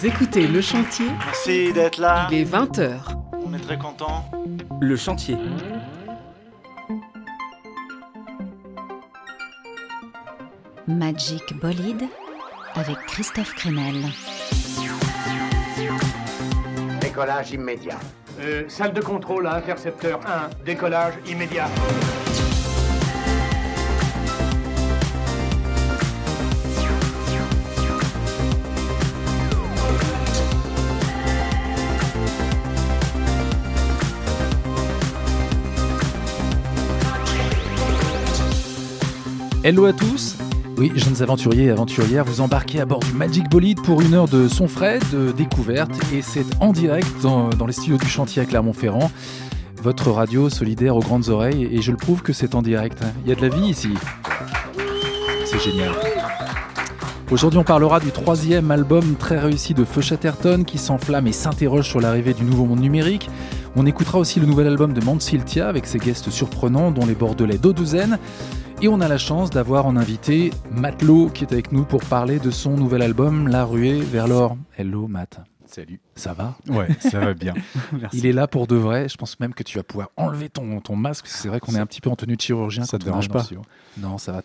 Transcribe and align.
Vous 0.00 0.06
écoutez 0.06 0.46
Le 0.46 0.60
Chantier, 0.60 1.06
Merci 1.26 1.72
d'être 1.72 1.98
là. 1.98 2.28
il 2.30 2.38
est 2.38 2.44
20h. 2.44 2.92
On 3.44 3.52
est 3.52 3.58
très 3.58 3.76
content. 3.76 4.30
Le 4.80 4.94
chantier. 4.94 5.36
Magic 10.86 11.42
Bolide 11.60 12.04
avec 12.76 12.96
Christophe 13.08 13.54
Crenel. 13.54 14.04
Décollage 17.00 17.50
immédiat. 17.50 17.98
Euh, 18.40 18.62
salle 18.68 18.92
de 18.92 19.00
contrôle 19.00 19.48
à 19.48 19.56
intercepteur 19.56 20.20
1, 20.26 20.64
décollage 20.64 21.14
immédiat. 21.26 21.66
Hello 39.68 39.84
à 39.84 39.92
tous 39.92 40.38
oui, 40.78 40.90
jeunes 40.94 41.20
aventuriers 41.22 41.64
et 41.64 41.70
aventurières, 41.70 42.24
vous 42.24 42.40
embarquez 42.40 42.80
à 42.80 42.86
bord 42.86 43.00
du 43.00 43.12
Magic 43.12 43.50
Bolide 43.50 43.82
pour 43.82 44.00
une 44.00 44.14
heure 44.14 44.26
de 44.28 44.48
son 44.48 44.66
frais, 44.66 44.98
de 45.12 45.30
découverte, 45.30 45.90
et 46.14 46.22
c'est 46.22 46.46
en 46.60 46.72
direct 46.72 47.06
dans, 47.20 47.50
les 47.66 47.74
studios 47.74 47.98
du 47.98 48.06
chantier 48.06 48.40
à 48.40 48.46
Clermont-Ferrand, 48.46 49.10
votre 49.82 50.10
radio 50.10 50.48
solidaire 50.48 50.96
aux 50.96 51.00
grandes 51.00 51.28
oreilles, 51.28 51.68
et 51.70 51.82
je 51.82 51.90
le 51.90 51.98
prouve 51.98 52.22
que 52.22 52.32
c'est 52.32 52.54
en 52.54 52.62
direct. 52.62 53.02
hein. 53.02 53.12
Il 53.24 53.28
y 53.28 53.32
a 53.32 53.34
de 53.34 53.42
la 53.42 53.50
vie 53.50 53.66
ici. 53.66 53.90
C'est 55.44 55.60
génial. 55.60 55.90
Aujourd'hui, 57.30 57.58
on 57.58 57.64
parlera 57.64 58.00
du 58.00 58.10
troisième 58.10 58.70
album 58.70 59.16
très 59.16 59.38
réussi 59.38 59.74
de 59.74 59.84
Feu 59.84 60.00
Chatterton 60.00 60.64
qui 60.64 60.78
s'enflamme 60.78 61.26
et 61.26 61.32
s'interroge 61.32 61.86
sur 61.86 62.00
l'arrivée 62.00 62.32
du 62.32 62.44
nouveau 62.44 62.64
monde 62.64 62.80
numérique. 62.80 63.28
On 63.76 63.84
écoutera 63.84 64.18
aussi 64.18 64.40
le 64.40 64.46
nouvel 64.46 64.66
album 64.66 64.94
de 64.94 65.04
Mansiltia 65.04 65.68
avec 65.68 65.86
ses 65.86 65.98
guests 65.98 66.30
surprenants, 66.30 66.90
dont 66.90 67.04
les 67.04 67.14
Bordelais 67.14 67.58
d'Audouzen. 67.58 68.18
Et 68.80 68.86
on 68.86 69.00
a 69.00 69.08
la 69.08 69.18
chance 69.18 69.50
d'avoir 69.50 69.86
en 69.86 69.96
invité 69.96 70.50
Matelot 70.70 71.30
qui 71.30 71.42
est 71.42 71.52
avec 71.52 71.72
nous 71.72 71.84
pour 71.84 72.00
parler 72.04 72.38
de 72.38 72.52
son 72.52 72.76
nouvel 72.76 73.02
album 73.02 73.48
La 73.48 73.64
ruée 73.64 74.00
vers 74.00 74.28
l'or. 74.28 74.56
Hello 74.76 75.08
Matt. 75.08 75.40
Salut. 75.66 76.00
Ça 76.14 76.32
va? 76.32 76.56
Ouais, 76.68 76.86
ça 77.00 77.18
va 77.18 77.34
bien. 77.34 77.54
Merci. 77.92 78.16
Il 78.18 78.26
est 78.26 78.32
là 78.32 78.46
pour 78.46 78.68
de 78.68 78.76
vrai. 78.76 79.08
Je 79.08 79.16
pense 79.16 79.38
même 79.40 79.52
que 79.52 79.64
tu 79.64 79.78
vas 79.78 79.82
pouvoir 79.82 80.10
enlever 80.16 80.48
ton, 80.48 80.80
ton 80.80 80.94
masque. 80.94 81.26
C'est 81.26 81.48
vrai 81.48 81.58
qu'on 81.58 81.74
est 81.74 81.78
un 81.78 81.86
petit 81.86 82.00
peu 82.00 82.08
en 82.08 82.14
tenue 82.14 82.36
de 82.36 82.40
chirurgien. 82.40 82.84
Ça 82.84 82.92
quand 82.92 82.98
te 82.98 83.04
dérange 83.04 83.28
pas? 83.28 83.44
Non, 83.98 84.16
ça 84.16 84.30
va. 84.30 84.42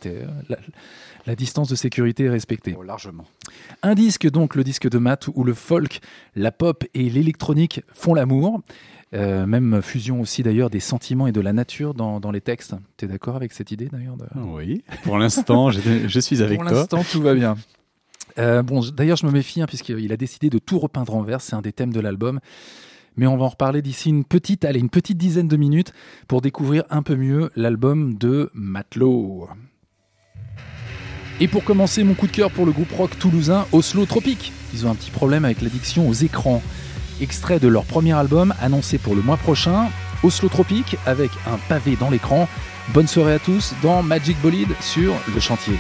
la 1.27 1.35
distance 1.35 1.69
de 1.69 1.75
sécurité 1.75 2.23
est 2.23 2.29
respectée. 2.29 2.75
Oh, 2.77 2.81
largement. 2.81 3.25
Un 3.83 3.93
disque 3.93 4.29
donc, 4.29 4.55
le 4.55 4.63
disque 4.63 4.89
de 4.89 4.97
Matt, 4.97 5.29
où 5.35 5.43
le 5.43 5.53
folk, 5.53 5.99
la 6.35 6.51
pop 6.51 6.83
et 6.95 7.07
l'électronique 7.07 7.81
font 7.93 8.15
l'amour. 8.15 8.61
Euh, 9.14 9.45
même 9.45 9.81
fusion 9.83 10.22
aussi 10.22 10.42
d'ailleurs 10.42 10.72
des 10.72 10.80
sentiments 10.80 11.28
et 11.28 11.31
de 11.31 11.39
la 11.42 11.53
nature 11.53 11.94
dans, 11.94 12.19
dans 12.19 12.31
les 12.31 12.42
textes. 12.42 12.73
Tu 12.97 13.06
es 13.06 13.08
d'accord 13.08 13.36
avec 13.36 13.53
cette 13.53 13.69
idée 13.72 13.88
d'ailleurs 13.92 14.17
de- 14.17 14.25
Oui. 14.39 14.83
Pour 15.03 15.17
l'instant, 15.19 15.69
je, 15.69 16.19
suis 16.19 16.42
avec 16.42 16.58
Pour 16.58 16.67
toi. 16.67 16.78
l'instant, 16.80 17.03
tout 17.11 17.22
va 17.22 17.36
bien. 17.36 17.56
Euh, 18.39 18.64
bon, 18.64 18.81
d'ailleurs, 18.95 19.17
je 19.17 19.28
me 19.28 19.31
méfie 19.31 19.61
hein, 19.61 19.67
puisqu'il 19.67 20.11
a 20.11 20.17
décidé 20.17 20.50
de 20.50 20.58
tout 20.58 20.80
repeindre 20.80 21.16
en 21.16 21.22
vert. 21.22 21.41
C'est 21.41 21.56
un 21.56 21.61
des 21.61 21.72
thèmes 21.73 21.94
de 21.94 22.00
l'album. 22.00 22.39
Mais 23.16 23.28
on 23.28 23.38
va 23.38 23.44
en 23.44 23.50
reparler 23.50 23.84
d'ici 23.84 24.09
une 24.09 24.23
petite, 24.25 24.66
allez, 24.66 24.80
une 24.80 24.89
petite 24.89 25.19
dizaine 25.19 25.47
de 25.47 25.56
minutes 25.58 25.94
pour 26.28 26.41
découvrir 26.41 26.84
un 26.89 27.03
peu 27.03 27.16
mieux 27.16 27.52
l'album 27.56 28.16
de 28.16 28.50
Matelot. 28.56 29.47
Et 31.39 31.47
pour 31.47 31.64
commencer, 31.64 32.03
mon 32.03 32.16
coup 32.16 32.25
de 32.25 32.31
cœur 32.31 32.50
pour 32.50 32.66
le 32.66 32.72
groupe 32.72 32.91
rock 32.91 33.17
toulousain 33.19 33.66
Oslo 33.72 34.06
Tropique. 34.08 34.52
Ils 34.73 34.88
ont 34.88 34.89
un 34.91 34.95
petit 34.95 35.11
problème 35.11 35.45
avec 35.45 35.61
l'addiction 35.61 36.08
aux 36.09 36.14
écrans. 36.14 36.64
Extrait 37.22 37.59
de 37.59 37.67
leur 37.67 37.86
premier 37.86 38.14
album 38.14 38.53
annoncé 38.61 38.97
pour 38.97 39.16
le 39.16 39.22
mois 39.22 39.38
prochain, 39.38 39.89
Oslo 40.23 40.50
Tropique 40.50 40.97
avec 41.06 41.31
un 41.47 41.57
pavé 41.69 41.96
dans 41.96 42.09
l'écran. 42.09 42.47
Bonne 42.94 43.07
soirée 43.07 43.35
à 43.35 43.40
tous 43.40 43.74
dans 43.81 44.03
Magic 44.03 44.40
Bolide 44.41 44.74
sur 44.81 45.13
le 45.34 45.40
chantier. 45.40 45.78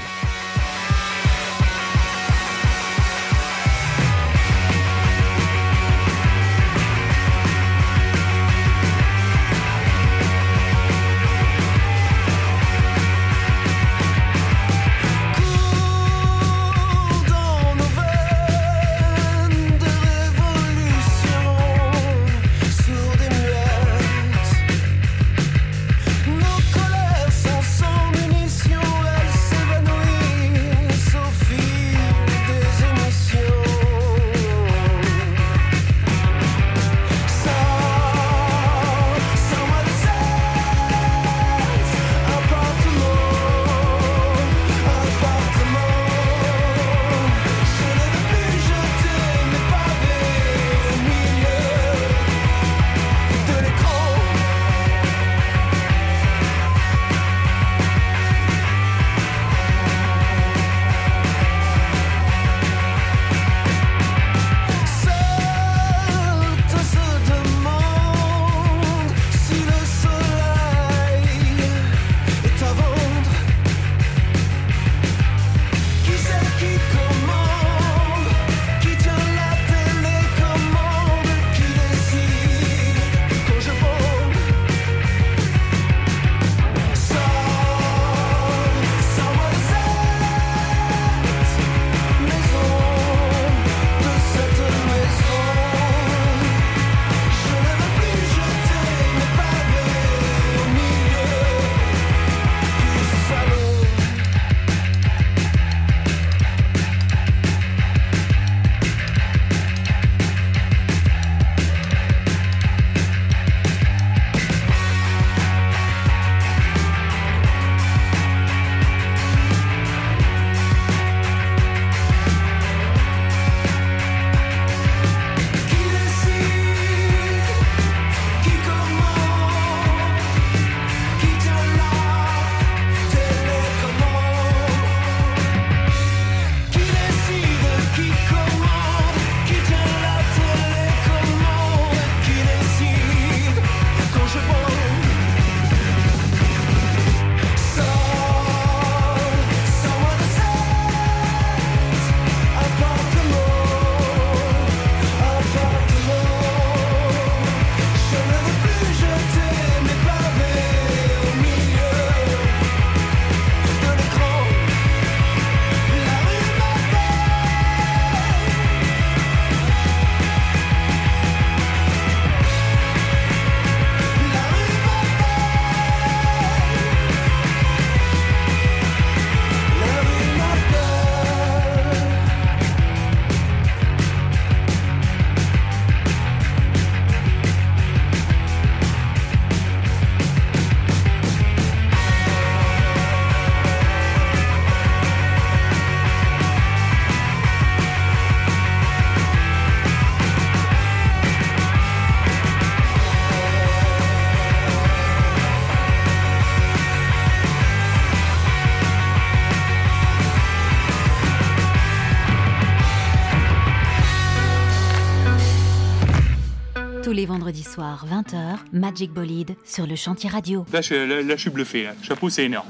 Soirs, 217.73 218.05
20h, 218.07 218.57
Magic 218.71 219.11
Bolide 219.11 219.55
sur 219.65 219.87
le 219.87 219.95
chantier 219.95 220.29
radio. 220.29 220.63
Là, 220.71 220.81
je, 220.81 220.93
là, 220.93 221.23
là, 221.23 221.35
je 221.35 221.41
suis 221.41 221.49
bluffé. 221.49 221.85
Là. 221.85 221.93
Chapeau, 222.03 222.29
c'est 222.29 222.45
énorme. 222.45 222.67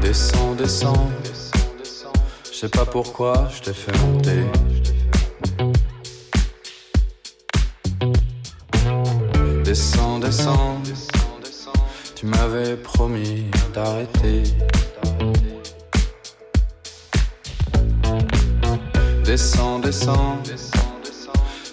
Descends, 0.00 0.54
descends. 0.54 2.12
Je 2.50 2.58
sais 2.58 2.68
pas 2.68 2.86
pourquoi 2.86 3.48
je 3.54 3.60
t'ai 3.60 3.74
fait 3.74 3.92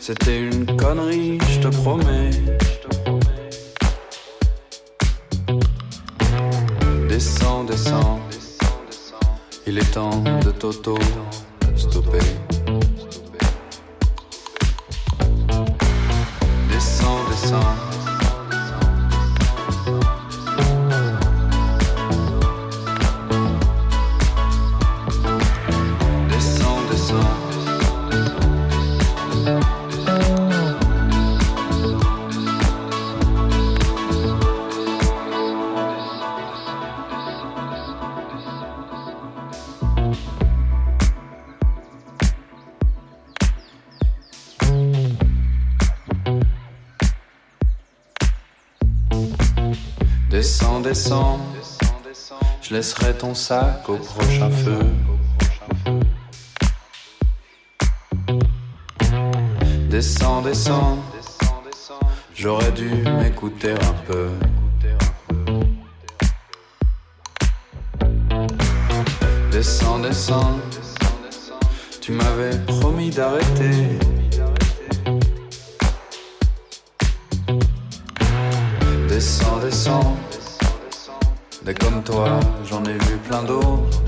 C'était 0.10 0.39
une 0.39 0.39
Descends. 50.90 51.40
Je 52.64 52.74
laisserai 52.74 53.14
ton 53.16 53.36
sac 53.36 53.88
au 53.88 53.98
prochain 53.98 54.50
feu. 54.50 54.80
Descends, 59.88 60.42
descends. 60.42 60.98
J'aurais 62.34 62.72
dû 62.72 62.90
m'écouter 63.22 63.74
un 63.74 63.94
peu. 64.08 64.30
Descends, 69.52 70.00
descends. 70.00 70.58
Tu 72.02 72.14
m'avais 72.14 72.58
promis 72.66 73.12
d'arrêter. 73.12 74.00
Des 81.70 81.76
comme 81.76 82.02
toi, 82.02 82.40
j'en 82.68 82.84
ai 82.86 82.94
vu 82.94 83.18
plein 83.28 83.44
d'autres. 83.44 84.02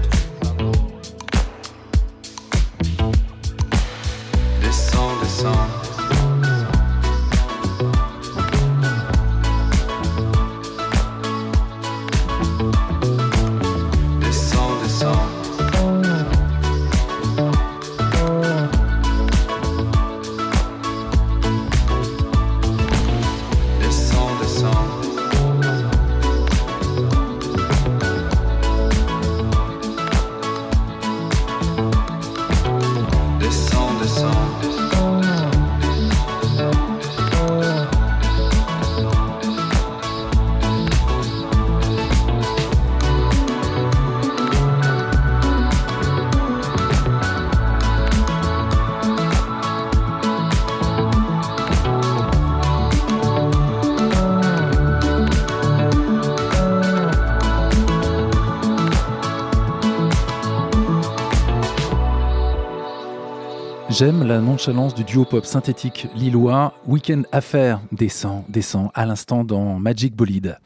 J'aime 64.01 64.23
la 64.23 64.41
nonchalance 64.41 64.95
du 64.95 65.03
duo 65.03 65.25
pop 65.25 65.45
synthétique 65.45 66.07
lillois 66.15 66.73
Weekend 66.87 67.27
Affair 67.31 67.81
descend, 67.91 68.43
descend 68.49 68.89
à 68.95 69.05
l'instant 69.05 69.43
dans 69.43 69.77
Magic 69.77 70.15
Bolide. 70.15 70.57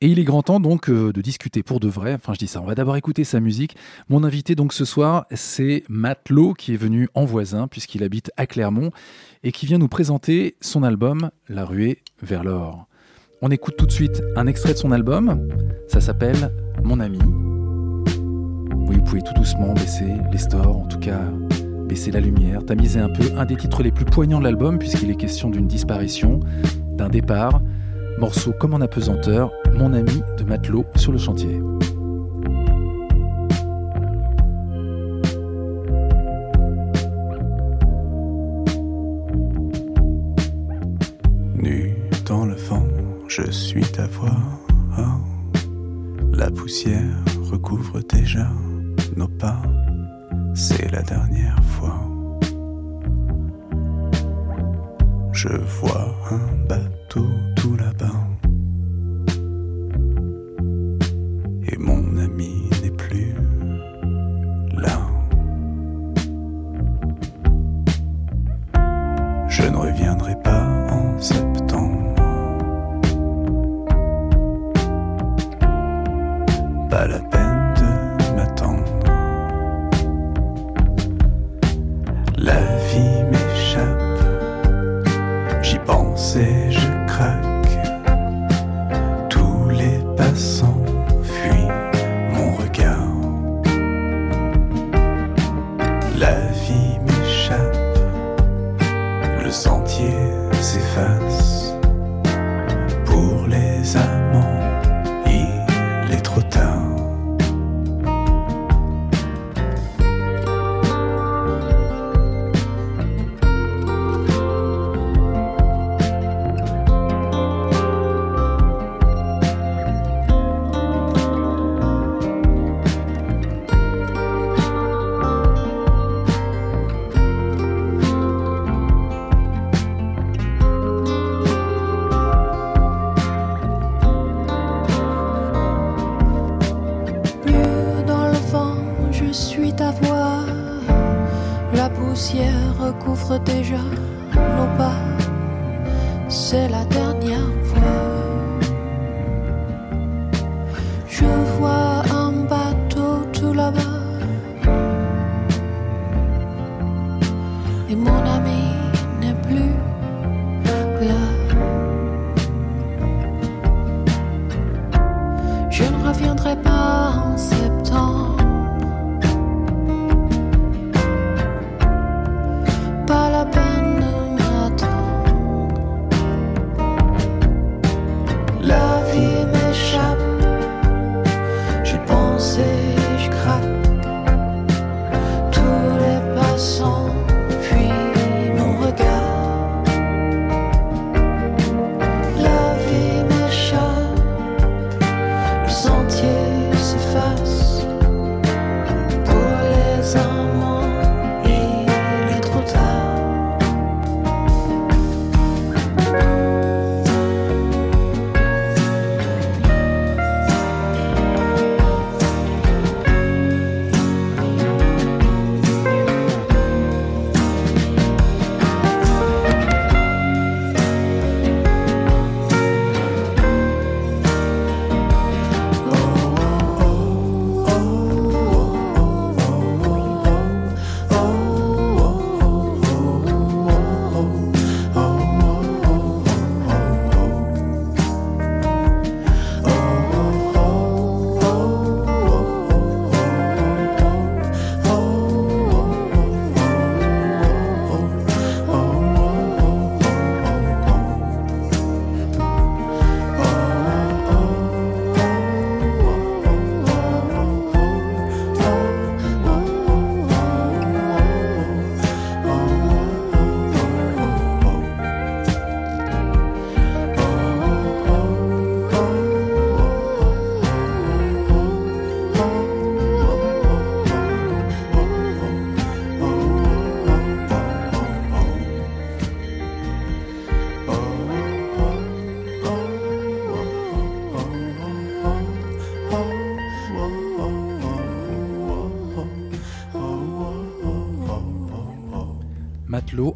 Et 0.00 0.06
il 0.06 0.18
est 0.18 0.24
grand 0.24 0.42
temps 0.42 0.58
donc 0.58 0.88
euh, 0.88 1.12
de 1.12 1.20
discuter 1.20 1.62
pour 1.62 1.80
de 1.80 1.88
vrai. 1.88 2.14
Enfin, 2.14 2.32
je 2.32 2.38
dis 2.38 2.46
ça, 2.46 2.62
on 2.62 2.64
va 2.64 2.74
d'abord 2.74 2.96
écouter 2.96 3.24
sa 3.24 3.40
musique. 3.40 3.76
Mon 4.08 4.24
invité 4.24 4.54
donc 4.54 4.72
ce 4.72 4.86
soir, 4.86 5.26
c'est 5.32 5.84
Matt 5.90 6.30
Lowe 6.30 6.54
qui 6.54 6.72
est 6.72 6.78
venu 6.78 7.10
en 7.12 7.26
voisin 7.26 7.68
puisqu'il 7.68 8.02
habite 8.04 8.30
à 8.38 8.46
Clermont 8.46 8.90
et 9.42 9.52
qui 9.52 9.66
vient 9.66 9.76
nous 9.76 9.88
présenter 9.88 10.56
son 10.62 10.82
album 10.82 11.30
La 11.50 11.66
ruée 11.66 11.98
vers 12.22 12.42
l'or. 12.42 12.86
On 13.42 13.50
écoute 13.50 13.76
tout 13.76 13.84
de 13.84 13.92
suite 13.92 14.22
un 14.34 14.46
extrait 14.46 14.72
de 14.72 14.78
son 14.78 14.92
album. 14.92 15.46
Ça 15.88 16.00
s'appelle 16.00 16.50
Mon 16.82 17.00
ami. 17.00 17.18
Oui, 18.88 18.96
vous 18.96 19.04
pouvez 19.04 19.20
tout 19.20 19.34
doucement 19.34 19.74
baisser 19.74 20.08
les 20.32 20.38
stores, 20.38 20.74
en 20.74 20.86
tout 20.86 21.00
cas 21.00 21.20
baisser 21.92 22.10
la 22.10 22.20
lumière, 22.20 22.64
tamiser 22.64 23.00
un 23.00 23.10
peu 23.10 23.22
un 23.36 23.44
des 23.44 23.54
titres 23.54 23.82
les 23.82 23.90
plus 23.90 24.06
poignants 24.06 24.38
de 24.38 24.44
l'album 24.44 24.78
puisqu'il 24.78 25.10
est 25.10 25.14
question 25.14 25.50
d'une 25.50 25.66
disparition, 25.66 26.40
d'un 26.94 27.10
départ, 27.10 27.60
morceau 28.18 28.54
comme 28.58 28.72
en 28.72 28.80
apesanteur, 28.80 29.52
Mon 29.74 29.92
ami 29.92 30.22
de 30.38 30.44
Matelot 30.44 30.86
sur 30.96 31.12
le 31.12 31.18
chantier. 31.18 31.60
Nu 41.56 41.94
dans 42.24 42.46
le 42.46 42.54
vent, 42.54 42.88
je 43.28 43.50
suis 43.50 43.82
ta 43.82 44.06
voix. 44.06 44.32
La 46.32 46.50
poussière 46.50 47.22
recouvre 47.50 48.00
Je 55.42 55.48
vois 55.80 56.11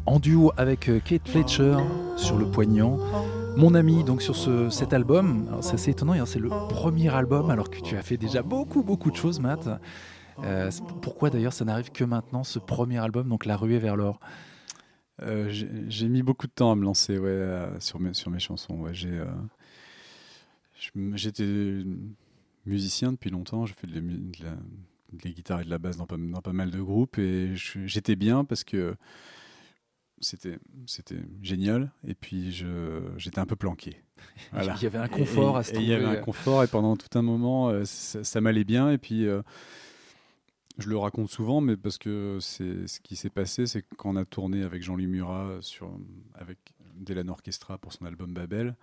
En 0.05 0.19
duo 0.19 0.51
avec 0.57 0.89
euh, 0.89 0.99
Kate 0.99 1.27
Fletcher 1.27 1.77
sur 2.17 2.37
le 2.37 2.45
poignant. 2.45 2.97
Mon 3.55 3.73
ami, 3.73 4.03
donc 4.03 4.21
sur 4.21 4.35
ce, 4.35 4.69
cet 4.69 4.93
album, 4.93 5.47
c'est 5.61 5.73
assez 5.75 5.91
étonnant, 5.91 6.13
hein, 6.13 6.25
c'est 6.25 6.39
le 6.39 6.49
premier 6.49 7.09
album 7.13 7.49
alors 7.49 7.69
que 7.71 7.79
tu 7.79 7.95
as 7.95 8.01
fait 8.03 8.17
déjà 8.17 8.43
beaucoup 8.43 8.83
beaucoup 8.83 9.09
de 9.09 9.15
choses, 9.15 9.39
Matt. 9.39 9.67
Euh, 10.43 10.69
pourquoi 11.01 11.29
d'ailleurs 11.31 11.53
ça 11.53 11.65
n'arrive 11.65 11.91
que 11.91 12.03
maintenant, 12.03 12.43
ce 12.43 12.59
premier 12.59 12.97
album, 12.99 13.27
donc 13.29 13.45
La 13.45 13.55
ruée 13.57 13.79
vers 13.79 13.95
l'or? 13.95 14.19
Euh, 15.23 15.47
j'ai 15.87 16.07
mis 16.09 16.21
beaucoup 16.21 16.45
de 16.45 16.51
temps 16.51 16.71
à 16.71 16.75
me 16.75 16.83
lancer 16.83 17.17
ouais, 17.17 17.67
sur, 17.79 17.99
mes, 17.99 18.13
sur 18.13 18.29
mes 18.29 18.39
chansons. 18.39 18.75
Ouais. 18.81 18.93
Je 18.93 19.07
J'étais 21.15 21.83
musicien 22.67 23.11
depuis 23.13 23.31
longtemps, 23.31 23.65
j'ai 23.65 23.73
fait 23.73 23.87
de 23.87 23.95
la, 23.95 24.01
mu- 24.01 24.13
de 24.37 24.43
la- 24.43 24.51
de 25.13 25.19
la 25.23 25.31
guitare 25.31 25.61
et 25.61 25.63
de 25.63 25.69
la 25.69 25.77
basse 25.79 25.97
dans 25.97 26.05
pas, 26.05 26.53
mal 26.53 26.69
de 26.69 26.81
groupes 26.81 27.17
et 27.17 27.55
je- 27.55 27.79
j'étais 27.87 28.15
bien 28.15 28.43
parce 28.43 28.63
que 28.63 28.95
c'était 30.19 30.57
c'était 30.85 31.19
génial 31.41 31.91
et 32.07 32.13
puis 32.15 32.51
je 32.51 33.01
j'étais 33.17 33.39
un 33.39 33.45
peu 33.45 33.55
planqué. 33.55 34.01
Voilà. 34.51 34.75
Il 34.77 34.83
y 34.83 34.87
avait 34.87 34.97
un 34.97 35.07
confort 35.07 35.57
Et- 35.57 35.59
à 35.59 35.63
se 35.63 35.73
et 35.73 35.77
Il 35.77 35.83
y 35.83 35.93
avait 35.93 36.03
trouver. 36.03 36.17
un 36.17 36.21
confort 36.21 36.63
et 36.63 36.67
pendant 36.67 36.95
tout 36.97 37.17
un 37.17 37.21
moment 37.21 37.69
euh, 37.69 37.83
ça, 37.85 38.23
ça 38.23 38.41
m'allait 38.41 38.63
bien 38.63 38.89
et 38.91 38.97
puis 38.97 39.27
euh, 39.27 39.41
je 40.79 40.89
le 40.89 40.97
raconte 40.97 41.29
souvent, 41.29 41.59
mais 41.61 41.75
parce 41.77 41.97
que 41.97 42.37
c'est 42.41 42.87
ce 42.87 42.99
qui 42.99 43.15
s'est 43.15 43.29
passé, 43.31 43.65
c'est 43.65 43.81
que 43.81 43.87
quand 43.95 44.09
on 44.11 44.15
a 44.15 44.25
tourné 44.25 44.61
avec 44.63 44.83
Jean-Louis 44.83 45.07
Murat 45.07 45.57
sur, 45.61 45.89
avec 46.35 46.59
Delan 46.99 47.27
Orchestra 47.29 47.77
pour 47.79 47.93
son 47.93 48.05
album 48.05 48.31
Babel, 48.33 48.75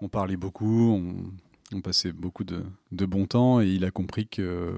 on 0.00 0.08
parlait 0.08 0.36
beaucoup, 0.38 0.92
on, 0.92 1.32
on 1.76 1.80
passait 1.82 2.12
beaucoup 2.12 2.44
de, 2.44 2.64
de 2.92 3.04
bon 3.06 3.26
temps, 3.26 3.60
et 3.60 3.68
il 3.68 3.84
a 3.84 3.90
compris 3.90 4.28
que 4.28 4.72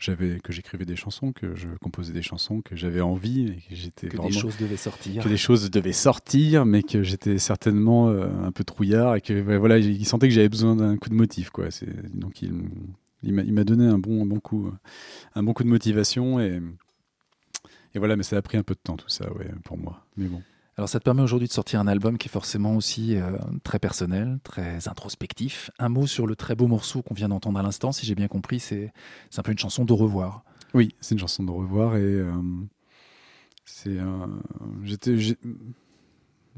j'avais 0.00 0.40
que 0.40 0.52
j'écrivais 0.52 0.84
des 0.84 0.96
chansons, 0.96 1.32
que 1.32 1.54
je 1.54 1.68
composais 1.80 2.12
des 2.12 2.22
chansons, 2.22 2.62
que 2.62 2.74
j'avais 2.74 3.00
envie, 3.00 3.48
et 3.48 3.56
que 3.68 3.74
j'étais 3.74 4.08
Que 4.08 4.16
des 4.20 4.32
choses 4.32 4.56
devaient 4.58 4.76
sortir. 4.76 5.22
que 5.22 5.28
des 5.28 5.36
choses 5.36 5.70
devaient 5.70 5.92
sortir, 5.92 6.64
mais 6.66 6.82
que 6.82 7.02
j'étais 7.02 7.38
certainement 7.38 8.08
euh, 8.08 8.28
un 8.42 8.52
peu 8.52 8.64
trouillard 8.64 9.16
et 9.16 9.20
que 9.20 9.56
voilà, 9.56 9.78
il 9.78 10.04
sentait 10.06 10.28
que 10.28 10.34
j'avais 10.34 10.48
besoin 10.48 10.74
d'un 10.76 10.96
coup 10.96 11.10
de 11.10 11.14
motif, 11.14 11.50
quoi. 11.50 11.70
C'est 11.70 12.16
donc 12.18 12.42
il, 12.42 12.52
il 13.22 13.34
m'a 13.34 13.42
il 13.42 13.52
m'a 13.52 13.64
donné 13.64 13.86
un 13.86 13.98
bon, 13.98 14.22
un 14.22 14.26
bon 14.26 14.40
coup, 14.40 14.72
un 15.34 15.42
bon 15.42 15.52
coup 15.52 15.64
de 15.64 15.68
motivation 15.68 16.40
et 16.40 16.60
et 17.94 17.98
voilà, 17.98 18.16
mais 18.16 18.22
ça 18.22 18.36
a 18.36 18.42
pris 18.42 18.56
un 18.56 18.62
peu 18.62 18.74
de 18.74 18.80
temps 18.82 18.96
tout 18.96 19.08
ça, 19.08 19.32
ouais, 19.32 19.50
pour 19.64 19.76
moi. 19.76 20.06
Mais 20.16 20.26
bon. 20.26 20.42
Alors 20.80 20.88
ça 20.88 20.98
te 20.98 21.04
permet 21.04 21.20
aujourd'hui 21.20 21.46
de 21.46 21.52
sortir 21.52 21.78
un 21.78 21.86
album 21.86 22.16
qui 22.16 22.28
est 22.28 22.30
forcément 22.30 22.74
aussi 22.74 23.14
euh, 23.14 23.36
très 23.64 23.78
personnel, 23.78 24.38
très 24.44 24.88
introspectif. 24.88 25.70
Un 25.78 25.90
mot 25.90 26.06
sur 26.06 26.26
le 26.26 26.34
très 26.34 26.54
beau 26.54 26.68
morceau 26.68 27.02
qu'on 27.02 27.12
vient 27.12 27.28
d'entendre 27.28 27.58
à 27.58 27.62
l'instant, 27.62 27.92
si 27.92 28.06
j'ai 28.06 28.14
bien 28.14 28.28
compris, 28.28 28.60
c'est 28.60 28.90
un 29.36 29.42
peu 29.42 29.52
une 29.52 29.58
chanson 29.58 29.84
de 29.84 29.92
revoir. 29.92 30.42
Oui, 30.72 30.94
c'est 31.02 31.14
une 31.14 31.18
chanson 31.18 31.44
de 31.44 31.50
revoir 31.50 31.96
et 31.96 32.00
euh, 32.00 32.32
c'est 33.66 33.98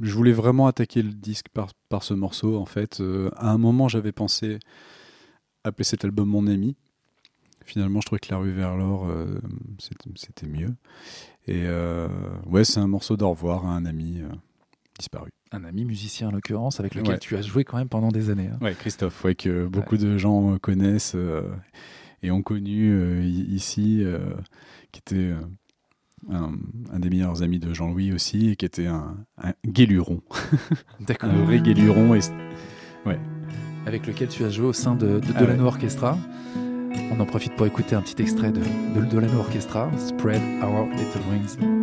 je 0.00 0.14
voulais 0.14 0.32
vraiment 0.32 0.68
attaquer 0.68 1.02
le 1.02 1.10
disque 1.10 1.46
par, 1.48 2.04
ce 2.04 2.14
morceau 2.14 2.60
en 2.60 2.64
fait. 2.64 3.00
Euh, 3.00 3.28
à 3.34 3.50
un 3.50 3.58
moment, 3.58 3.88
j'avais 3.88 4.12
pensé 4.12 4.60
appeler 5.64 5.82
cet 5.82 6.04
album 6.04 6.28
Mon 6.28 6.46
ami. 6.46 6.76
Finalement, 7.64 8.00
je 8.00 8.06
trouvais 8.06 8.20
que 8.20 8.30
La 8.30 8.38
rue 8.38 8.52
vers 8.52 8.76
l'or 8.76 9.08
c'était 10.14 10.46
mieux. 10.46 10.76
Et 11.48 11.62
euh, 11.66 12.08
ouais, 12.46 12.64
c'est 12.64 12.80
un 12.80 12.86
morceau 12.86 13.16
d'au 13.16 13.30
revoir 13.30 13.66
à 13.66 13.70
un 13.74 13.84
ami 13.84 14.20
euh, 14.20 14.28
disparu. 14.98 15.30
Un 15.50 15.64
ami 15.64 15.84
musicien 15.84 16.28
en 16.28 16.30
l'occurrence, 16.32 16.78
avec 16.80 16.94
lequel 16.94 17.14
Ouais. 17.14 17.18
tu 17.18 17.36
as 17.36 17.42
joué 17.42 17.64
quand 17.64 17.76
même 17.78 17.88
pendant 17.88 18.08
des 18.08 18.30
années. 18.30 18.48
hein. 18.52 18.58
Ouais, 18.60 18.74
Christophe, 18.74 19.22
ouais, 19.24 19.34
que 19.34 19.66
beaucoup 19.66 19.96
de 19.96 20.16
gens 20.18 20.56
connaissent 20.58 21.14
euh, 21.16 21.42
et 22.22 22.30
ont 22.30 22.42
connu 22.42 23.24
ici, 23.26 24.04
qui 24.92 25.00
était 25.00 25.32
un, 26.30 26.52
un 26.92 26.98
des 27.00 27.10
meilleurs 27.10 27.42
amis 27.42 27.58
de 27.58 27.74
Jean-Louis 27.74 28.12
aussi, 28.12 28.50
et 28.50 28.56
qui 28.56 28.64
était 28.64 28.86
un, 28.86 29.16
un 29.42 29.52
guéluron. 29.66 30.22
D'accord. 31.00 31.30
un 31.30 31.44
vrai 31.44 31.60
guéluron. 31.60 32.14
Et, 32.14 32.20
ouais. 33.04 33.18
Avec 33.86 34.06
lequel 34.06 34.28
tu 34.28 34.44
as 34.44 34.50
joué 34.50 34.66
au 34.66 34.72
sein 34.72 34.94
de, 34.94 35.18
de 35.18 35.26
Ah 35.34 35.40
Delano 35.40 35.62
ouais. 35.62 35.68
Orchestra. 35.68 36.16
On 37.10 37.20
en 37.20 37.26
profite 37.26 37.54
pour 37.56 37.66
écouter 37.66 37.94
un 37.94 38.02
petit 38.02 38.20
extrait 38.22 38.50
de, 38.50 38.60
de 38.60 39.00
Spread 39.98 40.40
Our 40.62 40.86
Little 40.86 41.22
Wings. 41.30 41.81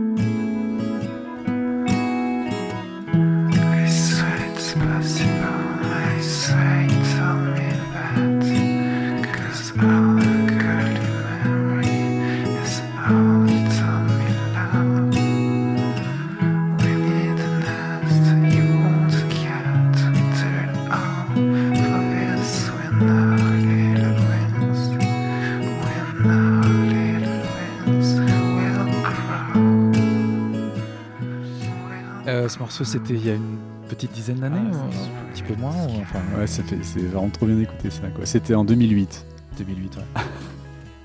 Ce 32.59 32.63
morceau, 32.63 32.83
c'était 32.83 33.13
il 33.13 33.25
y 33.25 33.29
a 33.29 33.35
une 33.35 33.57
petite 33.87 34.11
dizaine 34.11 34.39
d'années, 34.39 34.57
Ah, 34.73 34.75
ou 34.75 35.29
un 35.29 35.31
petit 35.33 35.43
peu 35.43 35.55
moins 35.55 35.71
ou 35.71 36.01
enfin, 36.01 36.19
Ouais, 36.37 36.45
ça 36.45 36.61
fait- 36.63 36.79
c'est 36.83 36.99
vraiment 36.99 37.29
trop 37.29 37.45
bien 37.45 37.55
d'écouter 37.55 37.89
ça. 37.89 38.01
quoi. 38.13 38.25
C'était 38.25 38.53
en 38.53 38.65
2008. 38.65 39.25
2008, 39.57 39.95
ouais. 39.95 40.03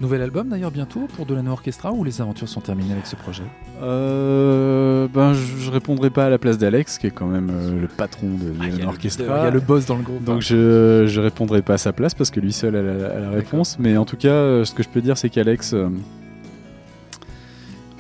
Nouvel 0.01 0.23
album 0.23 0.49
d'ailleurs 0.49 0.73
bientôt 0.73 1.07
pour 1.17 1.25
Delano 1.25 1.53
Orchestra 1.53 1.93
ou 1.93 2.03
les 2.03 2.21
aventures 2.21 2.49
sont 2.49 2.61
terminées 2.61 2.93
avec 2.93 3.07
ce 3.07 3.15
projet? 3.15 3.45
Euh, 3.81 5.07
ben, 5.15 5.33
je, 5.35 5.57
je 5.59 5.71
répondrai 5.71 6.11
pas 6.11 6.27
à 6.27 6.29
la 6.31 6.39
place 6.39 6.59
d'Alex, 6.59 6.99
qui 6.99 7.07
est 7.07 7.11
quand 7.13 7.27
même 7.29 7.49
euh, 7.53 7.81
le 7.83 7.87
patron 7.87 8.27
de 8.27 8.53
Ah, 8.61 8.65
il 8.65 8.65
y 8.65 8.67
a 8.67 8.71
Delano 8.73 8.83
le 8.83 8.89
Orchestra. 8.89 9.25
il 9.25 9.45
y 9.45 9.47
a 9.47 9.51
le 9.51 9.61
boss 9.61 9.87
dans 9.87 9.97
le 9.97 10.03
groupe. 10.03 10.25
Donc 10.25 10.41
je, 10.43 11.05
je 11.07 11.21
répondrai 11.21 11.63
pas 11.63 11.75
à 11.75 11.79
sa 11.79 11.93
place 11.93 12.13
parce 12.15 12.31
que 12.33 12.41
lui 12.41 12.53
seul 12.53 12.75
a 12.75 12.83
la, 12.83 13.07
a 13.15 13.21
la 13.21 13.31
réponse. 13.31 13.77
Mais 13.79 13.97
en 13.97 14.05
tout 14.05 14.17
cas, 14.17 14.29
euh, 14.31 14.65
ce 14.65 14.75
que 14.75 14.83
je 14.83 14.89
peux 14.89 15.01
dire, 15.01 15.17
c'est 15.17 15.29
qu'Alex 15.31 15.73
euh, 15.75 15.89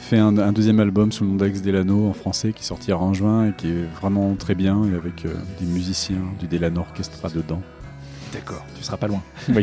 fait 0.04 0.18
un, 0.18 0.36
un 0.36 0.52
deuxième 0.52 0.80
album 0.80 1.10
sous 1.10 1.24
le 1.24 1.30
nom 1.30 1.36
d'Alex 1.36 1.62
Delano 1.62 2.08
en 2.08 2.12
français 2.12 2.52
qui 2.52 2.62
sortira 2.62 2.98
en 2.98 3.14
juin 3.14 3.48
et 3.48 3.52
qui 3.56 3.68
est 3.68 3.84
vraiment 4.00 4.34
très 4.34 4.54
bien 4.54 4.84
et 4.84 4.94
avec 4.94 5.24
euh, 5.24 5.32
des 5.58 5.66
musiciens 5.66 6.22
du 6.38 6.46
Delano 6.46 6.82
Orchestra 6.82 7.30
dedans. 7.30 7.62
D'accord, 8.32 8.64
tu 8.76 8.84
seras 8.84 8.98
pas 8.98 9.06
loin. 9.06 9.22
Oui. 9.48 9.62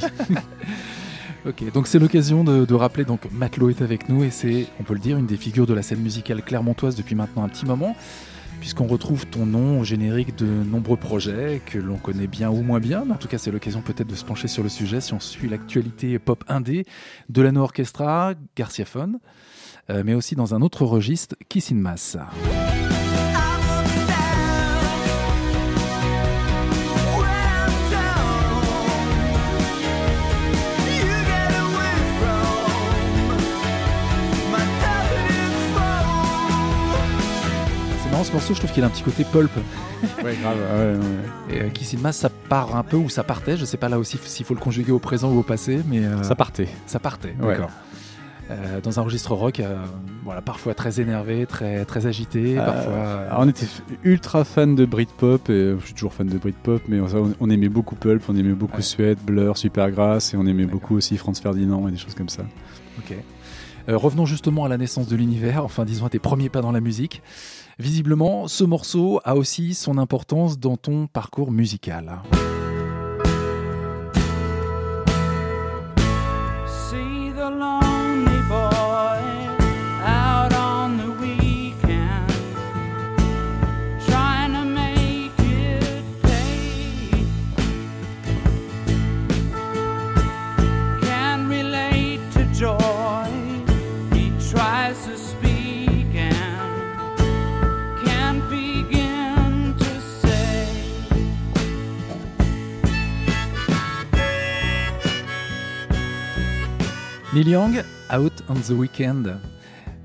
ok, 1.45 1.71
donc 1.71 1.85
c'est 1.85 1.99
l'occasion 1.99 2.43
de, 2.43 2.65
de 2.65 2.73
rappeler 2.73 3.05
donc 3.05 3.31
Matelot 3.31 3.69
est 3.69 3.83
avec 3.83 4.09
nous 4.09 4.23
et 4.23 4.31
c'est, 4.31 4.65
on 4.79 4.83
peut 4.83 4.95
le 4.95 4.99
dire, 4.99 5.17
une 5.17 5.27
des 5.27 5.37
figures 5.37 5.67
de 5.67 5.75
la 5.75 5.83
scène 5.83 5.99
musicale 5.99 6.41
clermontoise 6.41 6.95
depuis 6.95 7.13
maintenant 7.13 7.43
un 7.43 7.49
petit 7.49 7.67
moment, 7.67 7.95
puisqu'on 8.59 8.87
retrouve 8.87 9.27
ton 9.27 9.45
nom 9.45 9.79
au 9.79 9.83
générique 9.83 10.35
de 10.37 10.47
nombreux 10.47 10.97
projets 10.97 11.61
que 11.67 11.77
l'on 11.77 11.97
connaît 11.97 12.27
bien 12.27 12.49
ou 12.49 12.63
moins 12.63 12.79
bien. 12.79 13.03
Mais 13.05 13.13
en 13.13 13.17
tout 13.17 13.27
cas, 13.27 13.37
c'est 13.37 13.51
l'occasion 13.51 13.81
peut-être 13.81 14.07
de 14.07 14.15
se 14.15 14.25
pencher 14.25 14.47
sur 14.47 14.63
le 14.63 14.69
sujet 14.69 15.01
si 15.01 15.13
on 15.13 15.19
suit 15.19 15.49
l'actualité 15.49 16.17
pop 16.17 16.43
indé 16.47 16.85
de 17.29 17.41
l'Anno 17.43 17.61
Orchestra, 17.61 18.33
Garciaphone, 18.55 19.19
euh, 19.19 19.27
mais 19.89 20.13
aussi 20.13 20.35
dans 20.35 20.53
un 20.55 20.61
autre 20.61 20.85
registre, 20.85 21.35
Kiss 21.49 21.71
in 21.71 21.75
Mass. 21.75 22.17
C'est 38.03 38.09
marrant 38.11 38.23
ce 38.23 38.31
morceau, 38.31 38.53
je 38.53 38.59
trouve 38.59 38.71
qu'il 38.71 38.83
a 38.83 38.87
un 38.87 38.89
petit 38.89 39.03
côté 39.03 39.23
pulp. 39.23 39.51
Ouais, 40.23 40.35
grave. 40.41 40.57
ouais, 40.57 40.95
ouais. 40.97 41.55
Et 41.55 41.61
euh, 41.61 41.69
Kiss 41.69 41.93
in 41.93 41.99
Mass, 41.99 42.17
ça 42.17 42.29
part 42.49 42.75
un 42.75 42.81
peu 42.81 42.97
ou 42.97 43.07
ça 43.07 43.23
partait. 43.23 43.55
Je 43.55 43.65
sais 43.65 43.77
pas 43.77 43.87
là 43.87 43.99
aussi 43.99 44.17
s'il 44.25 44.43
faut 44.47 44.55
le 44.55 44.59
conjuguer 44.59 44.91
au 44.91 44.97
présent 44.97 45.29
ou 45.31 45.37
au 45.39 45.43
passé, 45.43 45.81
mais 45.87 45.99
euh, 46.03 46.23
Ça 46.23 46.33
partait. 46.33 46.67
ça 46.87 46.99
partait. 46.99 47.35
Ouais. 47.39 47.49
D'accord. 47.53 47.69
Euh, 48.51 48.81
dans 48.81 48.99
un 48.99 49.03
registre 49.03 49.33
rock, 49.33 49.59
euh, 49.61 49.77
voilà, 50.25 50.41
parfois 50.41 50.73
très 50.73 50.99
énervé, 50.99 51.45
très 51.45 51.85
très 51.85 52.05
agité, 52.05 52.59
Euh, 52.59 52.65
parfois. 52.65 53.39
on 53.39 53.47
était 53.47 53.65
ultra 54.03 54.43
fan 54.43 54.75
de 54.75 54.85
Britpop 54.85 55.49
et 55.49 55.75
je 55.79 55.85
suis 55.85 55.93
toujours 55.93 56.13
fan 56.13 56.27
de 56.27 56.37
Britpop, 56.37 56.81
mais 56.89 56.99
on, 56.99 57.33
on 57.39 57.49
aimait 57.49 57.69
beaucoup 57.69 57.95
Pulp, 57.95 58.21
on 58.27 58.35
aimait 58.35 58.51
beaucoup 58.53 58.77
Ouais. 58.77 58.81
Suède, 58.83 59.17
Blur, 59.25 59.57
Supergrass 59.57 60.33
et 60.33 60.37
on 60.37 60.45
aimait 60.45 60.65
beaucoup 60.65 60.95
aussi 60.97 61.17
Franz 61.17 61.39
Ferdinand 61.41 61.87
et 61.87 61.91
des 61.91 61.97
choses 61.97 62.13
comme 62.15 62.29
ça. 62.29 62.43
Ok. 62.99 63.15
Revenons 63.87 64.25
justement 64.25 64.65
à 64.65 64.69
la 64.69 64.77
naissance 64.77 65.07
de 65.07 65.15
l'univers, 65.15 65.63
enfin 65.65 65.85
disons 65.85 66.05
à 66.05 66.09
tes 66.09 66.19
premiers 66.19 66.49
pas 66.49 66.61
dans 66.61 66.71
la 66.71 66.81
musique. 66.81 67.21
Visiblement, 67.79 68.47
ce 68.47 68.63
morceau 68.63 69.21
a 69.23 69.35
aussi 69.35 69.73
son 69.73 69.97
importance 69.97 70.59
dans 70.59 70.77
ton 70.77 71.07
parcours 71.07 71.51
musical. 71.51 72.19
Young, 107.47 107.83
Out 108.13 108.33
on 108.49 108.55
the 108.55 108.71
Weekend. 108.71 109.37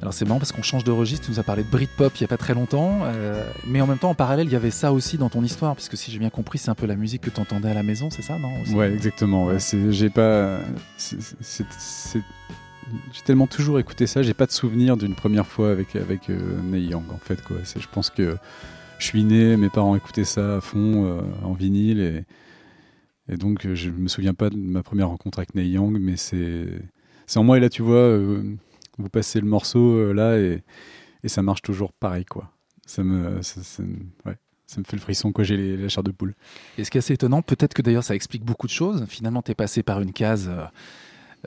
Alors 0.01 0.13
c'est 0.13 0.25
marrant 0.25 0.39
parce 0.39 0.53
qu'on 0.53 0.63
change 0.63 0.85
de 0.85 0.91
registre, 0.91 1.27
tu 1.27 1.33
nous 1.33 1.41
as 1.41 1.43
parlé 1.43 1.65
de 1.65 1.69
Britpop 1.69 2.13
il 2.17 2.21
y 2.21 2.25
a 2.25 2.29
pas 2.29 2.37
très 2.37 2.55
longtemps, 2.55 3.01
euh, 3.05 3.43
mais 3.67 3.81
en 3.81 3.87
même 3.87 3.99
temps 3.99 4.11
en 4.11 4.15
parallèle 4.15 4.47
il 4.47 4.53
y 4.53 4.57
avait 4.57 4.71
ça 4.71 4.93
aussi 4.93 5.19
dans 5.19 5.31
ton 5.31 5.43
histoire, 5.43 5.75
puisque 5.75 5.97
si 5.97 6.11
j'ai 6.11 6.19
bien 6.19 6.31
compris 6.31 6.59
c'est 6.59 6.71
un 6.71 6.75
peu 6.75 6.87
la 6.87 6.97
musique 6.97 7.23
que 7.23 7.31
tu 7.31 7.41
entendais 7.41 7.71
à 7.71 7.75
la 7.75 7.83
maison, 7.83 8.11
c'est 8.11 8.23
ça 8.23 8.39
non? 8.39 8.51
Ouais, 8.77 8.93
exactement. 8.93 9.49
J'ai 9.91 10.11
pas, 10.11 10.61
j'ai 10.99 12.23
tellement 13.25 13.47
toujours 13.47 13.79
écouté 13.79 14.07
ça. 14.07 14.23
J'ai 14.23 14.35
pas 14.35 14.47
de 14.47 14.53
souvenir 14.53 14.97
d'une 14.97 15.15
première 15.15 15.47
fois 15.47 15.71
avec 15.71 15.97
avec 15.97 16.31
euh, 16.31 16.95
en 16.95 17.19
fait 17.19 17.41
je 17.79 17.87
pense 17.91 18.11
que 18.11 18.37
je 18.99 19.05
suis 19.05 19.25
né, 19.25 19.57
mes 19.57 19.71
parents 19.71 19.97
écoutaient 19.97 20.25
ça 20.25 20.57
à 20.57 20.61
fond 20.61 21.07
euh, 21.07 21.21
en 21.43 21.53
vinyle 21.53 22.25
et 23.29 23.37
donc 23.37 23.67
euh, 23.67 23.75
je 23.75 23.91
me 23.91 24.09
souviens 24.09 24.35
pas 24.35 24.51
de 24.51 24.57
ma 24.57 24.83
première 24.83 25.09
rencontre 25.09 25.39
avec 25.39 25.55
Neil 25.55 25.71
Young, 25.71 25.99
mais 26.01 26.17
c'est 26.17 26.67
c'est 27.27 27.39
en 27.39 27.45
moi 27.45 27.57
et 27.59 27.61
là 27.61 27.69
tu 27.69 27.83
vois, 27.83 27.97
euh, 27.97 28.57
vous 28.99 29.09
passez 29.09 29.41
le 29.41 29.47
morceau 29.47 29.97
euh, 29.97 30.13
là 30.13 30.39
et 30.39 30.63
ça 31.29 31.43
marche 31.43 31.63
toujours 31.63 31.93
pareil 31.93 32.25
quoi. 32.25 32.51
Ça 32.87 33.03
me 33.03 33.41
fait 33.43 34.97
le 34.97 35.01
frisson 35.01 35.33
quoi. 35.33 35.45
J'ai 35.45 35.77
la 35.77 35.89
chair 35.89 36.03
de 36.03 36.13
poule. 36.13 36.35
Et 36.79 36.85
ce 36.85 36.91
qui 36.91 36.99
est 36.99 37.01
assez 37.01 37.15
étonnant, 37.15 37.43
peut-être 37.43 37.75
que 37.75 37.83
d'ailleurs 37.83 38.05
ça 38.05 38.15
explique 38.15 38.45
beaucoup 38.45 38.67
de 38.67 38.73
choses. 38.73 39.05
Finalement, 39.09 39.43
tu 39.43 39.51
es 39.51 39.55
passé 39.55 39.83
par 39.83 40.01
une 40.01 40.13
case 40.13 40.49
euh, 40.49 40.65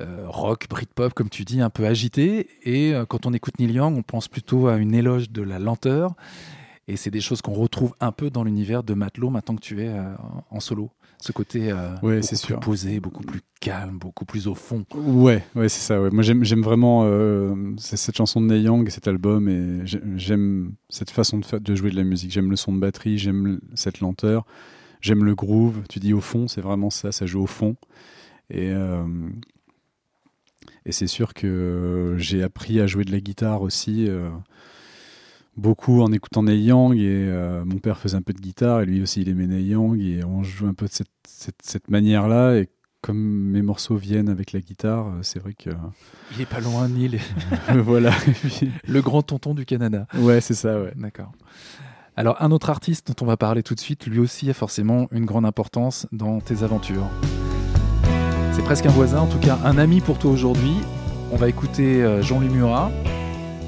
euh, 0.02 0.26
rock, 0.28 0.68
Britpop, 0.70 1.14
comme 1.14 1.30
tu 1.30 1.46
dis, 1.46 1.62
un 1.62 1.70
peu 1.70 1.86
agitée. 1.86 2.50
Et 2.64 2.94
quand 3.08 3.26
on 3.26 3.34
écoute 3.34 3.58
Neil 3.60 3.72
Young, 3.72 3.98
on 3.98 4.04
pense 4.04 4.28
plutôt 4.28 4.68
à 4.68 4.78
une 4.78 4.94
éloge 4.94 5.30
de 5.30 5.42
la 5.42 5.60
lenteur. 5.60 6.14
Et 6.88 6.98
c'est 6.98 7.12
des 7.12 7.22
choses 7.22 7.42
qu'on 7.42 7.54
retrouve 7.54 7.94
un 8.00 8.12
peu 8.12 8.30
dans 8.30 8.44
l'univers 8.44 8.84
de 8.84 8.94
Matelot 8.94 9.30
maintenant 9.30 9.56
que 9.56 9.62
tu 9.62 9.82
es 9.82 9.94
en 10.50 10.60
solo. 10.60 10.92
Ce 11.22 11.32
côté 11.34 11.70
euh, 11.72 11.92
Ouais, 12.02 12.16
beaucoup 12.16 12.22
c'est 12.22 12.30
plus 12.30 12.48
sûr. 12.48 12.60
posé, 12.62 13.00
beaucoup 13.02 13.24
plus 13.24 13.42
calme, 13.60 13.98
beaucoup 14.00 14.24
plus 14.24 14.48
au 14.48 14.56
fond. 14.56 14.86
Ouais, 14.96 15.44
ouais, 15.56 15.68
c'est 15.68 15.82
ça. 15.82 16.02
Ouais. 16.02 16.10
Moi, 16.12 16.24
j'aime, 16.24 16.46
j'aime 16.46 16.62
vraiment 16.62 17.02
euh, 17.04 17.74
cette 17.78 18.16
chanson 18.16 18.40
de 18.40 18.46
Neil 18.48 18.64
Young 18.64 18.88
et 18.88 18.90
cet 18.90 19.08
album, 19.10 19.50
et 19.50 19.86
j'ai- 19.86 20.02
j'aime 20.16 20.74
cette 20.88 21.10
façon 21.10 21.38
de, 21.40 21.46
fa- 21.46 21.60
de 21.60 21.76
jouer 21.76 21.92
de 21.92 21.98
la 21.98 22.06
musique. 22.06 22.32
J'aime 22.32 22.50
le 22.50 22.56
son 22.56 22.74
de 22.74 22.80
batterie, 22.80 23.18
j'aime 23.18 23.60
cette 23.76 24.00
lenteur, 24.00 24.46
j'aime 25.02 25.26
le 25.26 25.36
groove. 25.36 25.82
Tu 25.90 26.00
dis 26.00 26.14
au 26.14 26.22
fond, 26.22 26.48
c'est 26.48 26.62
vraiment 26.62 26.90
ça, 26.90 27.12
ça 27.12 27.26
joue 27.26 27.42
au 27.42 27.48
fond. 27.48 27.76
Et 28.50 28.70
euh, 28.72 29.04
et 30.86 30.92
c'est 30.92 31.08
sûr 31.08 31.34
que 31.34 32.16
j'ai 32.18 32.42
appris 32.44 32.80
à 32.80 32.88
jouer 32.88 33.04
de 33.04 33.12
la 33.12 33.20
guitare 33.20 33.62
aussi. 33.62 34.08
Euh, 35.58 35.62
beaucoup 35.62 36.02
en 36.02 36.12
écoutant 36.12 36.44
Neil 36.44 36.64
Young 36.66 36.96
et 36.98 37.02
euh, 37.08 37.64
mon 37.66 37.78
père 37.80 37.98
faisait 37.98 38.18
un 38.18 38.22
peu 38.22 38.34
de 38.34 38.40
guitare 38.40 38.82
et 38.82 38.86
lui 38.86 39.02
aussi 39.02 39.22
il 39.22 39.30
aimait 39.30 39.48
Neil 39.48 39.68
Young 39.68 40.00
et 40.00 40.24
on 40.24 40.44
joue 40.44 40.68
un 40.68 40.74
peu 40.74 40.86
de 40.88 40.92
cette, 40.92 41.08
cette, 41.28 41.62
cette 41.64 41.90
manière-là 41.90 42.56
et 42.58 42.70
comme 43.02 43.18
mes 43.18 43.62
morceaux 43.62 43.96
viennent 43.96 44.28
avec 44.28 44.52
la 44.52 44.60
guitare, 44.60 45.08
euh, 45.08 45.20
c'est 45.22 45.40
vrai 45.40 45.54
que 45.54 45.70
Il 46.36 46.42
est 46.42 46.46
pas 46.46 46.60
loin, 46.60 46.90
Neil, 46.90 47.20
voilà. 47.76 48.12
Et 48.28 48.32
puis- 48.32 48.72
le 48.88 49.02
grand 49.02 49.22
tonton 49.22 49.54
du 49.54 49.66
Canada. 49.66 50.06
ouais, 50.18 50.42
c'est 50.42 50.54
ça, 50.54 50.82
ouais. 50.82 50.92
D'accord. 50.98 51.32
Alors, 52.18 52.36
un 52.42 52.52
autre 52.52 52.70
artiste 52.70 53.08
dont 53.08 53.24
on 53.24 53.26
va 53.26 53.38
parler 53.38 53.64
tout 53.64 53.74
de 53.74 53.80
suite, 53.80 54.06
lui 54.06 54.20
aussi 54.20 54.50
a 54.50 54.54
forcément 54.54 55.08
une 55.14 55.24
grande 55.24 55.46
importance 55.46 56.08
dans 56.12 56.42
tes 56.42 56.64
aventures. 56.64 57.08
C'est 58.52 58.64
presque 58.66 58.86
un 58.86 58.90
voisin, 58.92 59.22
en 59.22 59.28
tout 59.28 59.40
cas 59.40 59.58
un 59.64 59.78
ami 59.78 60.02
pour 60.02 60.20
toi 60.20 60.32
aujourd'hui. 60.32 60.74
On 61.32 61.38
va 61.38 61.48
écouter 61.48 62.04
euh, 62.04 62.22
Jean-Louis 62.22 62.50
Murat, 62.50 62.92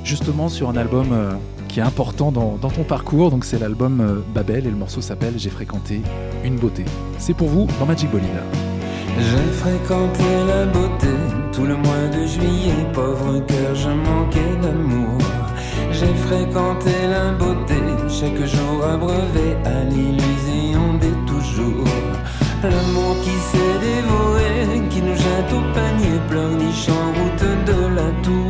justement 0.04 0.50
sur 0.50 0.68
un 0.70 0.76
album 0.76 1.08
euh, 1.14 1.32
qui 1.72 1.80
est 1.80 1.84
important 1.84 2.32
dans, 2.32 2.58
dans 2.62 2.70
ton 2.70 2.84
parcours. 2.84 3.32
Donc, 3.32 3.46
c'est 3.46 3.58
l'album 3.58 4.02
euh, 4.02 4.20
Babel 4.36 4.68
et 4.68 4.70
le 4.70 4.76
morceau 4.76 5.02
s'appelle 5.02 5.34
J'ai 5.38 5.50
fréquenté 5.50 6.02
une 6.44 6.58
beauté. 6.58 6.84
C'est 7.18 7.34
pour 7.34 7.48
vous 7.48 7.68
dans 7.80 7.86
Magic 7.86 8.12
Bolide. 8.12 8.28
J'ai 9.18 9.52
fréquenté 9.54 10.24
la 10.48 10.66
beauté 10.66 11.08
tout 11.52 11.66
le 11.66 11.76
mois 11.76 12.08
de 12.14 12.26
juillet, 12.26 12.86
pauvre 12.94 13.40
cœur, 13.46 13.76
je 13.76 13.90
manquais 13.90 14.56
d'amour. 14.62 15.18
J'ai 15.92 16.14
fréquenté 16.28 16.92
la 17.10 17.32
beauté 17.34 17.76
chaque 18.10 18.46
jour 18.46 18.86
abreuvé 18.86 19.56
à 19.66 19.84
l'illusion 19.84 20.94
des 21.00 21.16
toujours. 21.28 21.88
L'amour 22.64 23.16
qui 23.24 23.36
s'est 23.50 23.80
dévoré, 23.82 24.88
qui 24.90 25.02
nous 25.02 25.16
jette 25.16 25.52
au 25.52 25.74
panier, 25.74 26.20
pleurniche 26.30 26.90
en 26.90 27.08
route 27.20 27.66
de 27.66 27.96
la 27.96 28.10
tour 28.24 28.41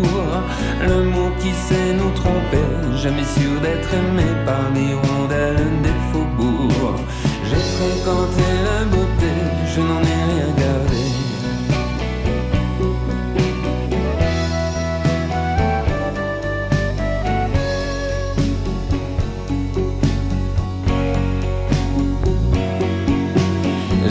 le 0.88 1.04
mot 1.04 1.32
qui 1.39 1.52
sait 1.52 1.94
nous 1.94 2.12
tromper, 2.12 2.65
jamais 2.96 3.24
sûr 3.24 3.60
d'être 3.62 3.94
aimé 3.94 4.26
par 4.46 4.70
les 4.74 4.94
rondelles 4.94 5.82
des 5.84 6.00
faubourgs. 6.12 7.00
J'ai 7.48 7.63
fréquenté 7.78 8.48
la 8.67 8.86
beauté, 8.86 9.32
je 9.74 9.82
n'en 9.82 10.02
ai 10.02 10.22
rien 10.32 10.52
gardé. 10.62 11.04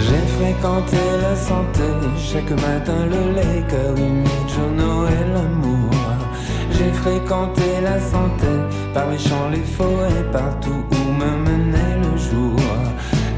J'ai 0.05 0.25
fréquenté 0.37 0.97
la 1.23 1.37
santé, 1.37 1.89
chaque 2.17 2.51
matin 2.51 3.07
le 3.07 3.35
lait, 3.35 3.65
car 3.69 3.97
humide, 3.97 4.29
journaux 4.49 5.07
et 5.07 5.33
l'amour. 5.33 5.70
J'ai 6.81 6.93
fréquenté 6.93 7.83
la 7.83 8.01
santé, 8.01 8.49
par 8.95 9.11
les 9.11 9.19
champs, 9.19 9.51
les 9.53 9.67
forêts, 9.77 10.25
partout 10.33 10.83
où 10.91 11.13
me 11.13 11.31
menait 11.45 11.99
le 12.01 12.17
jour. 12.17 12.57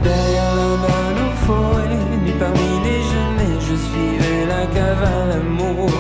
Derrière 0.00 0.54
la 0.54 0.70
balle 0.84 1.20
aux 1.26 1.36
forêts, 1.44 1.98
nu 2.24 2.30
parmi 2.38 2.70
les 2.84 3.02
je 3.66 3.74
suivais 3.88 4.46
la 4.46 4.64
cavale 4.66 5.40
amour. 5.40 5.90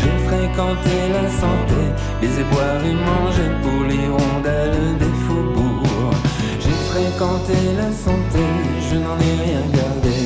J'ai 0.00 0.18
fréquenté 0.26 0.96
la 1.12 1.30
santé, 1.30 1.80
les 2.20 2.40
et 2.40 2.94
manger 3.08 3.50
pour 3.62 3.84
les 3.84 4.08
rondelles 4.08 4.98
des 4.98 5.14
faubourgs. 5.24 6.16
J'ai 6.58 6.78
fréquenté 6.90 7.54
la 7.78 7.92
santé, 7.92 8.42
je 8.90 8.96
n'en 8.96 9.16
ai 9.20 9.34
rien 9.44 9.62
gardé. 9.72 10.23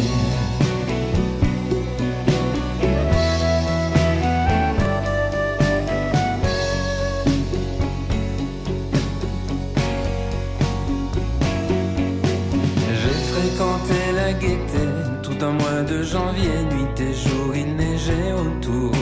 Janvier, 16.12 16.58
nuit 16.72 17.00
et 17.00 17.14
jour, 17.14 17.54
il 17.54 17.76
neigeait 17.76 18.32
autour. 18.32 18.92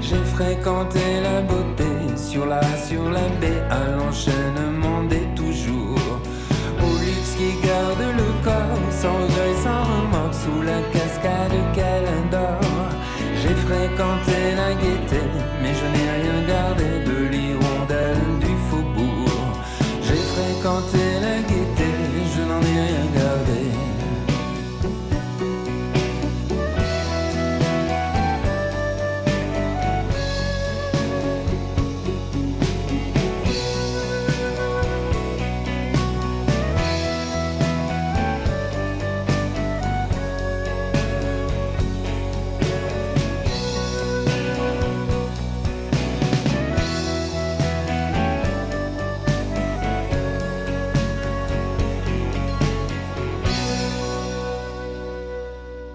J'ai 0.00 0.24
fréquenté 0.36 1.00
la 1.22 1.40
beauté 1.42 1.90
sur 2.16 2.44
la, 2.46 2.60
sur 2.76 3.04
la 3.10 3.26
baie, 3.40 3.62
à 3.70 3.96
l'enchaînement 3.96 5.04
des 5.04 5.26
toujours. 5.34 6.20
Au 6.86 6.92
luxe 7.04 7.34
qui 7.38 7.50
garde 7.66 8.04
le 8.20 8.28
corps, 8.44 8.92
sans 9.00 9.14
regret, 9.22 9.54
sans 9.62 9.82
remords, 9.92 10.34
sous 10.42 10.62
la 10.62 10.80
cascade 10.92 11.58
Calendor. 11.74 12.60
J'ai 13.40 13.56
fréquenté 13.66 14.36
la 14.60 14.70
gaieté, 14.82 15.22
mais 15.62 15.72
je 15.80 15.86
n'ai 15.92 16.08
rien 16.18 16.38
gardé 16.52 16.90
de 17.08 17.18
l'hirondelle 17.32 18.38
du 18.40 18.54
faubourg. 18.68 19.52
J'ai 20.02 20.22
fréquenté 20.34 21.03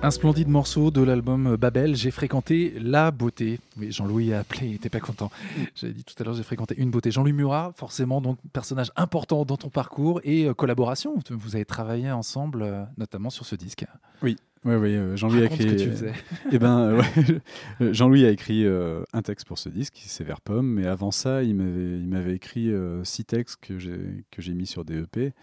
Un 0.10 0.12
splendide 0.12 0.48
morceau 0.48 0.90
de 0.90 1.04
l'album 1.04 1.56
Babel. 1.56 1.96
J'ai 1.96 2.10
fréquenté 2.10 2.74
la 2.80 3.12
beauté. 3.12 3.60
Oui, 3.78 3.92
Jean-Louis 3.92 4.34
a 4.34 4.40
appelé, 4.40 4.66
il 4.70 4.74
était 4.74 4.90
pas 4.90 5.00
content. 5.00 5.30
J'avais 5.76 5.94
dit 5.94 6.04
tout 6.04 6.16
à 6.18 6.24
l'heure, 6.24 6.34
j'ai 6.34 6.42
fréquenté 6.42 6.74
une 6.80 6.90
beauté. 6.90 7.12
Jean-Louis 7.12 7.32
Murat, 7.32 7.74
forcément, 7.76 8.20
donc 8.20 8.40
personnage 8.52 8.92
important 8.96 9.46
dans 9.46 9.58
ton 9.58 9.70
parcours 9.70 10.20
et 10.24 10.46
euh, 10.46 10.56
collaboration. 10.56 11.14
Vous 11.30 11.56
avez 11.56 11.64
travaillé 11.64 12.10
ensemble, 12.10 12.64
euh, 12.64 12.84
notamment 12.98 13.30
sur 13.30 13.46
ce 13.46 13.54
disque. 13.56 13.86
Oui, 14.24 14.36
oui, 14.66 14.74
oui. 14.78 14.96
euh, 14.96 15.16
Jean-Louis 15.16 15.42
a 15.42 15.44
Raconte 15.44 15.60
ce 15.62 15.64
écrit. 15.68 15.76
que 15.78 15.84
tu 15.84 15.90
faisais. 15.92 16.14
eh 16.52 16.58
ben, 16.58 16.80
euh, 16.80 16.98
ouais, 16.98 17.42
euh, 17.82 17.94
Jean-Louis 17.94 18.26
a 18.26 18.32
écrit 18.32 18.66
euh, 18.66 19.04
un 19.14 19.22
texte 19.22 19.46
pour 19.46 19.60
ce 19.60 19.70
disque, 19.70 20.02
c'est 20.08 20.24
vers 20.24 20.42
Pomme, 20.42 20.74
mais 20.74 20.88
avant 20.88 21.12
ça, 21.12 21.44
il 21.44 21.54
m'avait, 21.54 22.00
il 22.00 22.08
m'avait 22.08 22.34
écrit 22.34 22.72
euh, 22.72 23.04
six 23.04 23.26
textes 23.26 23.58
que 23.62 23.78
j'ai, 23.78 24.26
que 24.32 24.42
j'ai 24.42 24.56
mis 24.56 24.66
sur 24.66 24.84
des 24.86 25.04
EP, 25.04 25.34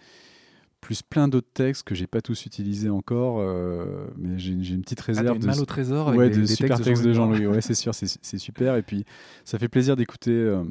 plus 0.81 1.01
plein 1.01 1.27
d'autres 1.27 1.51
textes 1.53 1.83
que 1.83 1.95
j'ai 1.95 2.07
pas 2.07 2.21
tous 2.21 2.45
utilisés 2.45 2.89
encore, 2.89 3.39
euh, 3.39 4.07
mais 4.17 4.37
j'ai, 4.37 4.51
une 4.53 4.81
petite 4.81 4.99
Ah, 5.01 5.07
réserve 5.07 5.35
une 5.35 5.41
de, 5.41 5.47
malle 5.47 5.59
au 5.59 5.65
trésor 5.65 6.09
avec 6.09 6.31
des- 6.31 6.37
de 6.37 6.41
des 6.41 6.47
super 6.47 6.77
textes 6.77 6.83
de 6.83 6.89
textes 6.89 7.03
de 7.03 7.13
Jean-Louis. 7.13 7.47
Ouais, 7.47 7.61
c'est 7.61 7.73
sûr, 7.73 7.93
c'est, 7.95 8.37
super. 8.37 8.75
Et 8.75 8.83
puis, 8.83 9.05
ça 9.43 9.57
fait 9.59 9.67
plaisir 9.67 9.95
d'écouter 9.95 10.31
euh, 10.31 10.63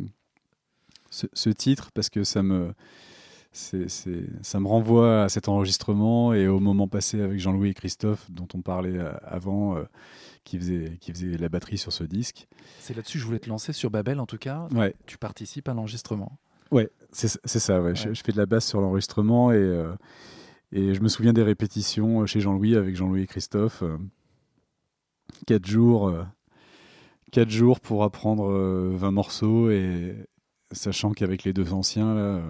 ce, 1.11 1.27
ce 1.33 1.51
titre 1.51 1.91
parce 1.93 2.09
que 2.09 2.25
ça 2.25 2.43
me, 2.43 2.73
ça 3.57 4.61
me 4.61 4.67
renvoie 4.67 5.25
à 5.25 5.29
cet 5.29 5.49
enregistrement 5.49 6.35
et 6.35 6.47
au 6.47 6.61
moment 6.61 6.89
passé 6.89 7.21
avec 7.21 7.41
Jean-Louis 7.41 7.71
et 7.71 7.75
Christophe 7.75 8.31
dont 8.31 8.49
on 8.55 8.61
parlait 8.61 8.99
euh, 8.99 9.13
avant, 9.25 9.77
euh, 9.77 9.85
qui, 10.45 10.59
faisait, 10.59 10.99
qui 11.01 11.13
faisait 11.13 11.37
la 11.39 11.49
batterie 11.49 11.79
sur 11.79 11.93
ce 11.93 12.05
disque. 12.05 12.47
C'est 12.81 12.95
là-dessus 12.95 13.19
que 13.19 13.23
je 13.23 13.27
voulais 13.27 13.39
te 13.39 13.49
lancer 13.49 13.73
sur 13.73 13.91
Babel, 13.91 14.21
en 14.21 14.27
tout 14.27 14.39
cas. 14.39 14.69
Ouais. 14.73 14.95
Tu 15.07 15.17
participes 15.17 15.69
à 15.69 15.75
l'enregistrement. 15.75 16.39
Ouais, 16.71 16.91
c'est 17.45 17.59
ça. 17.59 17.81
Ouais. 17.81 17.95
Je, 17.95 18.13
je 18.15 18.23
fais 18.25 18.33
de 18.33 18.37
la 18.37 18.47
basse 18.47 18.67
sur 18.67 18.81
l'enregistrement 18.81 19.53
et, 19.53 19.57
euh, 19.57 19.93
et 20.73 20.95
je 20.95 21.01
me 21.03 21.09
souviens 21.09 21.33
des 21.33 21.43
répétitions 21.43 22.23
euh, 22.23 22.27
chez 22.27 22.41
Jean-Louis 22.41 22.77
avec 22.77 22.97
Jean-Louis 22.97 23.23
et 23.23 23.27
Christophe. 23.27 23.83
euh, 23.83 23.99
quatre 25.47 25.67
jours, 25.67 26.09
euh, 26.09 26.25
quatre 27.33 27.51
jours 27.51 27.81
pour 27.81 28.05
apprendre 28.05 28.51
euh, 28.51 28.93
20 28.95 29.11
morceaux 29.11 29.71
et 29.71 30.15
sachant 30.73 31.13
qu'avec 31.13 31.45
les 31.45 31.53
deux 31.53 31.73
anciens 31.73 32.15
là, 32.15 32.43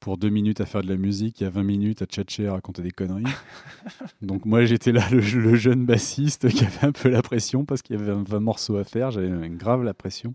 pour 0.00 0.16
deux 0.16 0.28
minutes 0.28 0.60
à 0.60 0.66
faire 0.66 0.82
de 0.82 0.88
la 0.88 0.96
musique, 0.96 1.40
il 1.40 1.44
y 1.44 1.46
a 1.46 1.50
20 1.50 1.64
minutes 1.64 2.02
à 2.02 2.06
tchatcher, 2.06 2.46
à 2.46 2.52
raconter 2.52 2.82
des 2.82 2.92
conneries. 2.92 3.24
Donc 4.22 4.44
moi 4.44 4.64
j'étais 4.64 4.92
là 4.92 5.08
le, 5.10 5.20
le 5.20 5.54
jeune 5.56 5.84
bassiste 5.86 6.48
qui 6.50 6.64
avait 6.64 6.86
un 6.86 6.92
peu 6.92 7.08
la 7.08 7.22
pression 7.22 7.64
parce 7.64 7.82
qu'il 7.82 7.98
y 7.98 8.02
avait 8.02 8.12
20 8.12 8.40
morceaux 8.40 8.76
à 8.76 8.84
faire, 8.84 9.10
j'avais 9.10 9.30
grave 9.50 9.82
la 9.82 9.94
pression. 9.94 10.34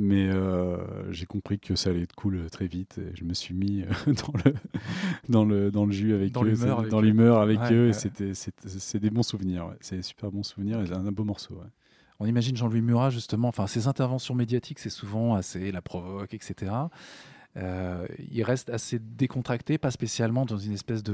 Mais 0.00 0.28
euh, 0.28 0.76
j'ai 1.12 1.26
compris 1.26 1.58
que 1.58 1.74
ça 1.74 1.90
allait 1.90 2.02
être 2.02 2.14
cool 2.14 2.48
très 2.50 2.68
vite 2.68 2.98
et 2.98 3.16
je 3.16 3.24
me 3.24 3.34
suis 3.34 3.52
mis 3.52 3.82
euh, 3.82 3.86
dans 4.14 4.32
le, 4.44 4.54
dans 5.28 5.44
le, 5.44 5.70
dans 5.72 5.84
le 5.86 5.92
jus 5.92 6.14
avec 6.14 6.30
Dans 6.32 6.42
eux. 6.44 6.50
l'humeur 6.50 6.76
c'est- 6.76 6.80
avec 6.80 6.90
Dans 6.92 7.00
l'humeur 7.00 7.40
avec 7.40 7.58
Ouais, 7.60 7.72
eux 7.72 7.82
ouais. 7.84 7.88
et 7.90 7.92
c'était, 7.92 8.32
c'était- 8.34 8.68
c'est 8.68 9.00
des 9.00 9.10
bons 9.10 9.24
souvenirs. 9.24 9.66
ouais. 9.66 9.74
C'est 9.80 9.96
des 9.96 10.02
super 10.02 10.30
bons 10.30 10.44
souvenirs 10.44 10.80
et 10.80 10.86
c'est 10.86 10.94
un, 10.94 11.10
beau 11.10 11.24
morceau. 11.24 11.60
On 12.20 12.26
imagine 12.26 12.56
Jean-Louis 12.56 12.80
Murat, 12.80 13.10
justement, 13.10 13.48
enfin, 13.48 13.66
ses 13.66 13.86
interventions 13.88 14.34
médiatiques, 14.34 14.78
c'est 14.78 14.88
souvent 14.90 15.34
assez 15.34 15.70
la 15.72 15.82
provoque, 15.82 16.32
etc. 16.34 16.70
Euh, 17.56 18.06
il 18.30 18.42
reste 18.44 18.70
assez 18.70 19.00
décontracté, 19.00 19.78
pas 19.78 19.90
spécialement 19.90 20.44
dans 20.44 20.58
une 20.58 20.72
espèce 20.74 21.02
de, 21.02 21.12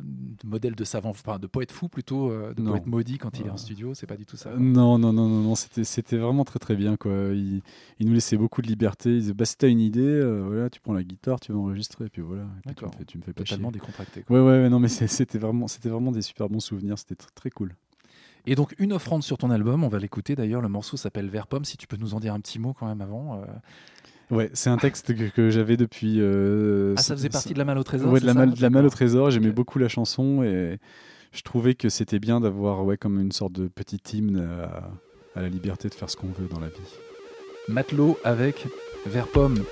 de 0.00 0.46
modèle 0.46 0.76
de 0.76 0.84
savant, 0.84 1.08
enfin 1.08 1.38
de 1.40 1.48
poète 1.48 1.72
fou 1.72 1.88
plutôt, 1.88 2.30
euh, 2.30 2.54
de 2.54 2.62
Non. 2.62 2.72
poète 2.72 2.86
maudit 2.86 3.18
quand 3.18 3.40
il 3.40 3.46
est 3.46 3.50
en 3.50 3.56
studio, 3.56 3.92
c'est 3.94 4.06
pas 4.06 4.16
du 4.16 4.24
tout 4.24 4.36
ça. 4.36 4.50
Non, 4.56 4.98
non, 4.98 5.12
non, 5.12 5.28
non, 5.28 5.40
non, 5.40 5.54
c'était, 5.56 6.16
vraiment 6.18 6.44
très 6.44 6.58
très 6.60 6.76
bien. 6.76 6.96
Quoi. 6.96 7.12
Il, 7.32 7.62
il 7.98 8.06
nous 8.06 8.12
laissait 8.12 8.36
beaucoup 8.36 8.62
de 8.62 8.68
liberté. 8.68 9.10
Il 9.14 9.20
disait 9.20 9.34
bah, 9.34 9.46
si 9.46 9.56
t'as 9.56 9.68
une 9.68 9.80
idée, 9.80 10.00
euh, 10.02 10.44
voilà, 10.46 10.70
tu 10.70 10.80
prends 10.80 10.92
la 10.92 11.02
guitare, 11.02 11.40
tu 11.40 11.50
vas 11.52 11.58
enregistrer, 11.58 12.04
et 12.04 12.08
puis 12.10 12.22
voilà. 12.22 12.44
Et 12.66 12.72
puis 12.72 12.74
tu, 12.76 12.84
me 12.84 12.90
fais, 12.92 13.04
tu 13.04 13.18
me 13.18 13.22
fais 13.22 13.32
pas 13.32 13.42
Totalement 13.42 13.70
chier. 13.70 13.80
décontracté, 13.80 14.24
Ouais, 14.28 14.38
ouais, 14.38 14.44
ouais, 14.62 14.68
non, 14.68 14.78
mais 14.78 14.88
c'était 14.88 15.38
vraiment, 15.38 15.66
c'était 15.66 15.88
vraiment 15.88 16.12
des 16.12 16.22
super 16.22 16.48
bons 16.48 16.60
souvenirs. 16.60 16.98
C'était 16.98 17.14
tr- 17.16 17.28
très 17.34 17.50
cool. 17.50 17.74
Et 18.46 18.54
donc, 18.54 18.74
une 18.78 18.92
offrande 18.92 19.22
sur 19.22 19.36
ton 19.38 19.50
album, 19.50 19.82
on 19.84 19.88
va 19.88 19.98
l'écouter 19.98 20.34
d'ailleurs, 20.36 20.62
le 20.62 20.68
morceau 20.68 20.96
s'appelle 20.96 21.28
Vert 21.28 21.46
Pomme, 21.46 21.64
si 21.64 21.76
tu 21.76 21.86
peux 21.86 21.96
nous 21.98 22.14
en 22.14 22.20
dire 22.20 22.32
un 22.32 22.40
petit 22.40 22.58
mot 22.58 22.72
quand 22.74 22.86
même 22.86 23.00
avant. 23.00 23.40
euh. 23.40 23.44
Ouais, 24.30 24.48
c'est 24.54 24.70
un 24.70 24.76
texte 24.76 25.14
que, 25.14 25.24
que 25.30 25.50
j'avais 25.50 25.76
depuis. 25.76 26.16
euh, 26.20 26.94
Ah, 26.96 27.02
ça 27.02 27.14
faisait 27.16 27.28
partie 27.28 27.52
de 27.52 27.58
La 27.58 27.64
Malle 27.64 27.78
au 27.78 27.82
Trésor, 27.82 28.12
Ouais, 28.12 28.20
de 28.20 28.26
la, 28.26 28.34
malle, 28.34 28.54
de 28.54 28.62
la 28.62 28.70
Malle 28.70 28.86
au. 28.86 28.90
Trésor. 28.90 29.30
J'aimais 29.30 29.50
beaucoup 29.50 29.78
la 29.78 29.88
chanson 29.88 30.42
et 30.44 30.78
je 31.32 31.42
trouvais 31.42 31.74
que 31.74 31.88
c'était 31.88 32.18
bien 32.20 32.40
d'avoir 32.40 32.84
ouais, 32.84 32.96
comme 32.96 33.18
une 33.20 33.32
sorte 33.32 33.52
de 33.52 33.66
petit 33.68 34.00
hymne 34.16 34.48
à, 35.34 35.38
à 35.38 35.42
la 35.42 35.48
liberté 35.48 35.88
de 35.88 35.94
faire 35.94 36.08
ce 36.10 36.16
qu'on 36.16 36.28
veut 36.28 36.48
dans 36.48 36.60
la 36.60 36.68
vie. 36.68 36.74
Matelot 37.68 38.18
avec 38.24 38.66
Vert 39.06 39.26
Pomme 39.28 39.62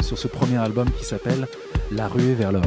sur 0.00 0.18
ce 0.18 0.28
premier 0.28 0.56
album 0.58 0.88
qui 0.98 1.04
s'appelle 1.04 1.46
La 1.90 2.06
ruée 2.08 2.34
vers 2.34 2.52
l'or. 2.52 2.64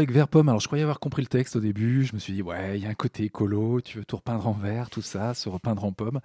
Avec 0.00 0.12
vert 0.12 0.28
pomme. 0.28 0.48
Alors, 0.48 0.60
je 0.60 0.66
croyais 0.66 0.82
avoir 0.82 0.98
compris 0.98 1.22
le 1.22 1.28
texte 1.28 1.56
au 1.56 1.60
début. 1.60 2.04
Je 2.04 2.14
me 2.14 2.18
suis 2.18 2.32
dit, 2.32 2.42
ouais, 2.42 2.78
il 2.78 2.82
y 2.82 2.86
a 2.86 2.90
un 2.90 2.94
côté 2.94 3.24
écolo. 3.24 3.80
Tu 3.80 3.98
veux 3.98 4.04
tout 4.04 4.16
repeindre 4.16 4.46
en 4.46 4.52
vert, 4.52 4.90
tout 4.90 5.02
ça, 5.02 5.34
se 5.34 5.48
repeindre 5.48 5.84
en 5.84 5.92
pomme. 5.92 6.20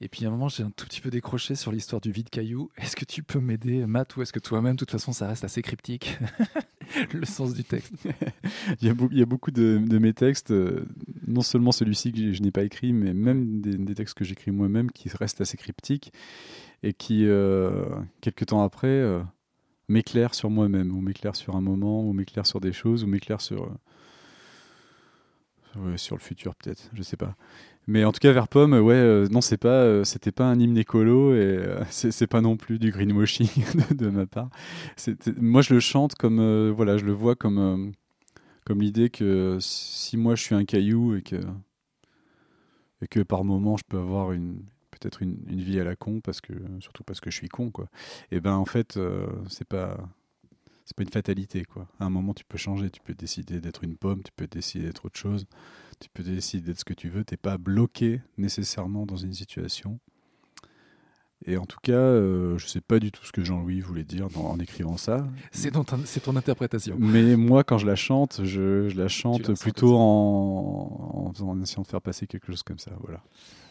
Et 0.00 0.08
puis 0.08 0.24
à 0.26 0.28
un 0.28 0.30
moment, 0.30 0.48
j'ai 0.48 0.62
un 0.62 0.70
tout 0.70 0.84
petit 0.84 1.00
peu 1.00 1.08
décroché 1.08 1.54
sur 1.54 1.72
l'histoire 1.72 2.02
du 2.02 2.10
vide 2.10 2.28
caillou. 2.28 2.70
Est-ce 2.76 2.96
que 2.96 3.06
tu 3.06 3.22
peux 3.22 3.40
m'aider, 3.40 3.86
Matt, 3.86 4.16
ou 4.16 4.22
est-ce 4.22 4.32
que 4.32 4.40
toi-même, 4.40 4.74
de 4.74 4.78
toute 4.78 4.90
façon, 4.90 5.12
ça 5.12 5.26
reste 5.26 5.44
assez 5.44 5.62
cryptique, 5.62 6.18
le 7.14 7.24
sens 7.24 7.54
du 7.54 7.64
texte? 7.64 7.94
Il, 8.82 8.88
y 8.88 9.22
a 9.22 9.26
beaucoup 9.26 9.50
de, 9.50 9.78
mes 9.98 10.12
textes, 10.12 10.50
euh, 10.50 10.84
non 11.26 11.40
seulement 11.40 11.72
celui-ci 11.72 12.12
que 12.12 12.32
je 12.32 12.42
n'ai 12.42 12.50
pas 12.50 12.62
écrit, 12.64 12.92
mais 12.92 13.14
même 13.14 13.62
des, 13.62 13.78
des 13.78 13.94
textes 13.94 14.18
que 14.18 14.24
j'écris 14.24 14.50
moi-même 14.50 14.90
qui 14.90 15.08
restent 15.08 15.40
assez 15.40 15.56
cryptiques 15.56 16.12
et 16.82 16.92
qui, 16.92 17.24
euh, 17.26 17.86
quelques 18.20 18.46
temps 18.46 18.62
après, 18.62 18.88
euh, 18.88 19.22
m'éclairent 19.88 20.34
sur 20.34 20.50
moi-même, 20.50 20.94
ou 20.94 21.00
m'éclairent 21.00 21.36
sur 21.36 21.56
un 21.56 21.60
moment, 21.60 22.02
ou 22.02 22.12
m'éclairent 22.12 22.46
sur 22.46 22.60
des 22.60 22.72
choses, 22.72 23.04
ou 23.04 23.06
m'éclairent 23.06 23.40
sur, 23.40 23.70
euh, 25.76 25.96
sur, 25.96 26.16
le 26.16 26.20
futur 26.20 26.54
peut-être, 26.54 26.90
je 26.92 27.02
sais 27.02 27.16
pas. 27.16 27.36
Mais 27.86 28.04
en 28.04 28.12
tout 28.12 28.18
cas, 28.18 28.32
vers 28.32 28.48
Pomme, 28.48 28.72
ouais, 28.72 28.94
euh, 28.94 29.28
non, 29.28 29.40
c'est 29.40 29.58
pas, 29.58 29.68
euh, 29.68 30.02
c'était 30.04 30.32
pas 30.32 30.46
un 30.46 30.58
hymne 30.58 30.76
écolo 30.76 31.34
et 31.34 31.64
c'est 31.90 32.26
pas 32.26 32.40
non 32.40 32.56
plus 32.56 32.78
du 32.78 32.90
greenwashing 32.90 33.48
de, 33.90 33.94
de 33.94 34.10
ma 34.10 34.26
part. 34.26 34.50
Moi, 35.36 35.62
je 35.62 35.74
le 35.74 35.80
chante 35.80 36.14
comme, 36.16 36.70
voilà, 36.70 36.96
je 36.96 37.04
le 37.04 37.12
vois 37.12 37.36
comme, 37.36 37.92
comme 38.64 38.80
l'idée 38.80 39.10
que 39.10 39.58
si 39.60 40.16
moi 40.16 40.34
je 40.34 40.42
suis 40.42 40.54
un 40.54 40.64
caillou 40.64 41.14
et 41.14 41.22
que, 41.22 41.36
et 43.00 43.06
que 43.06 43.20
par 43.20 43.44
moment 43.44 43.76
je 43.76 43.84
peux 43.86 43.98
avoir 43.98 44.32
une, 44.32 44.64
peut-être 44.98 45.22
une, 45.22 45.36
une 45.48 45.60
vie 45.60 45.78
à 45.80 45.84
la 45.84 45.96
con 45.96 46.20
parce 46.20 46.40
que, 46.40 46.52
surtout 46.80 47.04
parce 47.04 47.20
que 47.20 47.30
je 47.30 47.36
suis 47.36 47.48
con, 47.48 47.70
quoi. 47.70 47.88
Et 48.30 48.40
ben 48.40 48.54
en 48.54 48.64
fait, 48.64 48.96
euh, 48.96 49.26
c'est 49.48 49.66
pas, 49.68 49.96
c'est 50.84 50.96
pas 50.96 51.02
une 51.02 51.10
fatalité, 51.10 51.64
quoi. 51.64 51.86
À 52.00 52.04
un 52.06 52.10
moment, 52.10 52.34
tu 52.34 52.44
peux 52.44 52.58
changer, 52.58 52.90
tu 52.90 53.00
peux 53.00 53.14
décider 53.14 53.60
d'être 53.60 53.84
une 53.84 53.96
pomme, 53.96 54.22
tu 54.22 54.32
peux 54.34 54.46
décider 54.46 54.86
d'être 54.86 55.04
autre 55.06 55.18
chose, 55.18 55.46
tu 56.00 56.08
peux 56.12 56.22
décider 56.22 56.66
d'être 56.68 56.80
ce 56.80 56.84
que 56.84 56.94
tu 56.94 57.08
veux. 57.08 57.24
T'es 57.24 57.36
pas 57.36 57.58
bloqué 57.58 58.20
nécessairement 58.38 59.06
dans 59.06 59.16
une 59.16 59.32
situation. 59.32 59.98
Et 61.44 61.58
en 61.58 61.66
tout 61.66 61.78
cas, 61.82 61.92
euh, 61.92 62.56
je 62.56 62.66
sais 62.66 62.80
pas 62.80 62.98
du 62.98 63.12
tout 63.12 63.24
ce 63.24 63.30
que 63.30 63.44
Jean-Louis 63.44 63.80
voulait 63.80 64.04
dire 64.04 64.28
dans- 64.30 64.46
en 64.46 64.58
écrivant 64.58 64.96
ça. 64.96 65.28
C'est 65.52 65.70
ton, 65.72 65.84
c'est 66.06 66.20
ton 66.20 66.34
interprétation. 66.34 66.96
Mais 66.98 67.36
moi, 67.36 67.62
quand 67.62 67.76
je 67.78 67.86
la 67.86 67.94
chante, 67.94 68.40
je, 68.42 68.88
je 68.88 68.96
la 68.96 69.06
chante 69.08 69.52
plutôt 69.60 69.96
en, 69.96 71.26
en, 71.28 71.32
faisant- 71.34 71.50
en 71.50 71.60
essayant 71.62 71.82
de 71.82 71.86
faire 71.88 72.00
passer 72.00 72.26
quelque 72.26 72.46
chose 72.46 72.62
comme 72.62 72.78
ça. 72.78 72.92
Voilà. 73.02 73.22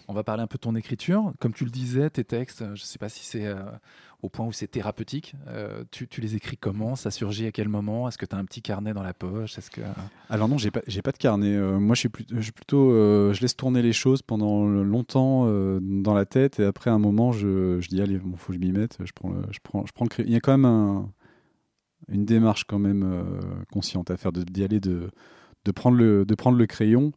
On 0.08 0.14
va 0.14 0.24
parler 0.24 0.44
un 0.44 0.48
peu 0.48 0.58
de 0.58 0.62
ton 0.62 0.76
écriture. 0.76 1.34
Comme 1.40 1.54
tu 1.54 1.66
le 1.66 1.72
disais, 1.72 2.10
tes 2.10 2.24
textes, 2.24 2.60
je 2.60 2.72
ne 2.72 2.76
sais 2.76 3.00
pas 3.00 3.10
si 3.10 3.26
c'est 3.26 3.48
euh, 3.48 3.56
au 4.22 4.30
point 4.30 4.46
où 4.46 4.52
c'est 4.52 4.68
thérapeutique. 4.68 5.36
Euh, 5.48 5.84
tu, 5.90 6.08
les 6.22 6.36
écris 6.36 6.58
comment? 6.58 6.96
Ça 6.96 7.10
surgit 7.10 7.48
à 7.48 7.52
quel 7.52 7.70
moment? 7.70 8.08
Est-ce 8.08 8.18
que 8.20 8.26
tu 8.26 8.36
as 8.36 8.38
un 8.40 8.46
petit 8.46 8.62
carnet 8.62 8.94
dans 8.94 9.02
la 9.02 9.14
poche? 9.16 9.58
Est-ce 9.58 9.72
que 9.72 9.82
Alors 10.30 10.48
non, 10.48 10.58
j'ai 10.60 10.70
pas, 10.70 10.82
pas 10.82 11.12
de 11.12 11.18
carnet. 11.18 11.56
Euh, 11.56 11.80
moi, 11.80 11.96
je 11.96 12.02
suis, 12.02 12.10
plutôt, 12.10 12.92
euh, 12.92 13.34
je 13.34 13.42
laisse 13.42 13.56
tourner 13.56 13.82
les 13.82 13.94
choses 13.94 14.22
pendant 14.22 14.66
longtemps 14.66 15.46
euh, 15.48 15.80
dans 15.82 16.14
la 16.14 16.26
tête, 16.26 16.60
et 16.60 16.66
après 16.66 16.92
un 16.92 17.00
moment, 17.00 17.32
je, 17.32 17.80
je 17.82 17.88
dis 17.90 18.00
allez, 18.02 18.18
bon, 18.20 18.38
faut 18.38 18.54
que 18.54 18.60
je 18.60 18.60
m'y 18.60 18.72
mette. 18.72 18.98
Je 19.04 19.12
prends, 19.14 19.34
je 19.52 19.60
prends. 19.92 20.06
Il 20.20 20.30
y 20.32 20.36
a 20.36 20.40
quand 20.40 20.54
même 20.54 20.66
un- 20.66 21.12
une 22.10 22.26
démarche 22.26 22.66
quand 22.66 22.78
même 22.80 23.04
euh, 23.04 23.24
consciente 23.72 24.12
à 24.12 24.18
faire, 24.18 24.32
d'y 24.32 24.64
aller, 24.64 24.80
de, 24.80 25.10
de 25.66 25.72
prendre 25.72 25.98
le 25.98 26.66
crayon. 26.68 27.12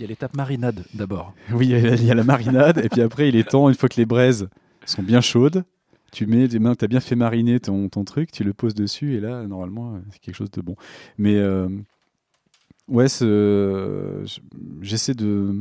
Il 0.00 0.04
y 0.04 0.06
a 0.06 0.08
l'étape 0.08 0.34
marinade 0.34 0.82
d'abord 0.94 1.34
Oui, 1.52 1.68
il 1.68 2.04
y, 2.06 2.10
a, 2.10 2.14
la 2.14 2.24
marinade, 2.24 2.78
et 2.78 2.88
puis 2.88 3.02
après, 3.02 3.28
il 3.28 3.36
est 3.36 3.50
temps, 3.50 3.68
une 3.68 3.74
fois 3.74 3.90
que 3.90 3.96
les 3.96 4.06
braises 4.06 4.48
sont 4.86 5.02
bien 5.02 5.20
chaudes, 5.20 5.62
tu 6.10 6.26
mets 6.26 6.48
des 6.48 6.58
mains, 6.58 6.74
tu 6.74 6.86
as 6.86 6.88
bien 6.88 7.00
fait 7.00 7.16
mariner 7.16 7.60
ton, 7.60 7.88
truc, 8.04 8.32
tu 8.32 8.42
le 8.42 8.54
poses 8.54 8.74
dessus, 8.74 9.14
et 9.16 9.20
là, 9.20 9.46
normalement, 9.46 10.00
c'est 10.10 10.18
quelque 10.20 10.34
chose 10.34 10.50
de 10.50 10.62
bon. 10.62 10.74
Mais 11.18 11.36
euh, 11.36 11.68
ouais, 12.88 13.08
j'essaie 14.80 15.14
de 15.14 15.54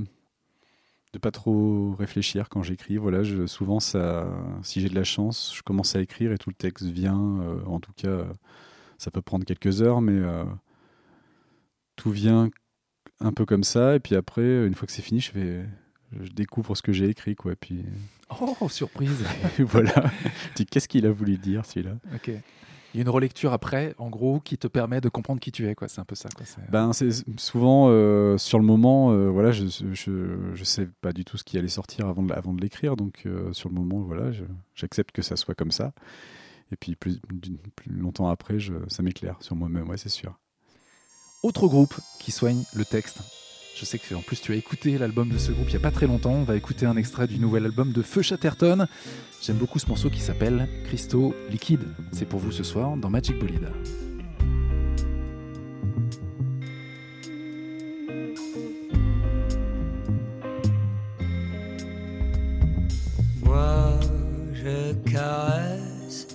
de 1.12 1.18
pas 1.18 1.32
trop 1.32 1.96
réfléchir 1.98 2.50
quand 2.50 2.62
j'écris. 2.62 2.98
Voilà, 2.98 3.24
je, 3.24 3.48
souvent, 3.48 3.80
ça, 3.80 4.28
si 4.62 4.80
j'ai 4.80 4.90
de 4.90 4.96
la 4.96 5.04
chance, 5.04 5.52
je 5.56 5.64
commence 5.64 5.96
à 5.96 6.02
écrire 6.02 6.32
et 6.32 6.38
tout 6.38 6.52
le 6.52 6.56
texte 6.56 6.86
vient. 6.86 7.40
euh, 7.42 7.66
en 7.66 7.80
tout 7.80 7.94
cas, 7.96 8.28
ça 9.00 9.10
peut 9.10 9.22
prendre 9.22 9.44
quelques 9.44 9.82
heures, 9.82 10.02
mais 10.02 10.14
euh, 10.14 10.44
tout 11.96 12.12
vient 12.12 12.50
un 13.22 13.32
peu 13.32 13.46
comme 13.46 13.64
ça. 13.64 13.96
Et 13.96 14.00
puis 14.00 14.16
après, 14.16 14.66
une 14.68 14.74
fois 14.74 14.86
que 14.86 14.92
c'est 14.92 15.02
fini, 15.02 15.20
je 15.20 15.32
je 16.22 16.32
découvre 16.32 16.76
ce 16.76 16.82
que 16.82 16.92
j'ai 16.92 17.08
écrit, 17.10 17.36
quoi. 17.36 17.56
Puis 17.56 17.86
Oh, 18.42 18.68
surprise 18.70 19.24
voilà. 19.60 19.94
Qu'est-ce 20.72 20.88
qu'il 20.88 21.06
a 21.06 21.12
voulu 21.12 21.38
dire, 21.38 21.66
celui-là? 21.66 21.98
Ok. 22.16 22.32
Il 22.94 22.98
y 22.98 23.00
a 23.00 23.04
une 23.04 23.10
relecture 23.10 23.54
après, 23.54 23.94
en 24.00 24.10
gros, 24.10 24.40
qui 24.40 24.58
te 24.58 24.66
permet 24.68 25.00
de 25.02 25.10
comprendre 25.10 25.40
qui 25.40 25.52
tu 25.52 25.68
es. 25.68 25.76
quoi. 25.76 25.88
C'est 25.88 26.02
un 26.02 26.06
peu 26.06 26.16
ça. 26.16 26.28
Quoi. 26.36 26.44
C'est- 26.48 26.72
Ben, 26.72 26.92
c'est 26.94 27.10
souvent 27.40 27.88
euh, 27.90 28.38
sur 28.40 28.58
le 28.58 28.66
moment, 28.66 29.12
euh, 29.12 29.30
voilà, 29.30 29.52
je, 29.52 29.66
je, 29.94 30.52
je 30.56 30.64
sais 30.64 30.88
pas 31.02 31.14
du 31.14 31.24
tout 31.26 31.38
ce 31.38 31.44
qui 31.44 31.60
allait 31.60 31.68
sortir 31.68 32.08
avant 32.08 32.24
de, 32.24 32.34
avant 32.34 32.54
de 32.54 32.62
l'écrire, 32.62 32.96
donc 32.96 33.22
euh, 33.28 33.54
sur 33.54 33.70
le 33.70 33.76
moment, 33.76 34.00
voilà, 34.00 34.32
j'accepte 34.74 35.12
que 35.12 35.22
ça 35.22 35.36
soit 35.36 35.54
comme 35.54 35.70
ça. 35.72 35.94
Et 36.72 36.76
puis 36.76 36.96
plus, 36.96 37.20
plus 37.76 37.94
longtemps 37.94 38.28
après, 38.30 38.60
je, 38.60 38.74
ça 38.88 39.04
m'éclaire 39.04 39.38
sur 39.42 39.56
moi-même, 39.56 39.88
ouais, 39.88 39.98
c'est 39.98 40.10
sûr. 40.10 40.40
Autre 41.42 41.68
groupe 41.68 41.96
qui 42.20 42.34
soigne 42.34 42.64
le 42.74 42.84
texte. 42.84 43.20
Je 43.74 43.86
sais 43.86 43.98
que 43.98 44.14
en 44.14 44.22
plus 44.22 44.42
tu 44.42 44.52
as 44.52 44.56
écouté 44.56 44.98
l'album 44.98 45.30
de 45.30 45.38
ce 45.38 45.54
groupe 45.54 45.68
il 45.70 45.72
n'y 45.72 45.78
a 45.78 45.80
pas 45.80 45.90
très 45.92 46.06
longtemps. 46.06 46.34
On 46.34 46.44
va 46.44 46.58
écouter 46.58 46.86
un 46.86 46.98
extrait 46.98 47.28
du 47.28 47.40
nouvel 47.40 47.64
album 47.64 47.94
de 47.94 48.02
Feu 48.02 48.22
Chatterton. 48.22 48.88
J'aime 49.42 49.56
beaucoup 49.56 49.80
ce 49.80 49.88
morceau 49.88 50.10
qui 50.10 50.20
s'appelle 50.20 50.68
Cristaux 50.84 51.34
Liquide. 51.50 51.88
C'est 52.12 52.26
pour 52.26 52.42
vous 52.42 52.52
ce 52.52 52.64
soir 52.64 52.98
dans 52.98 53.10
Magic 53.10 53.40
Bolide. 53.40 53.72
Moi, 63.44 63.98
je 64.52 64.92
caresse 65.10 66.28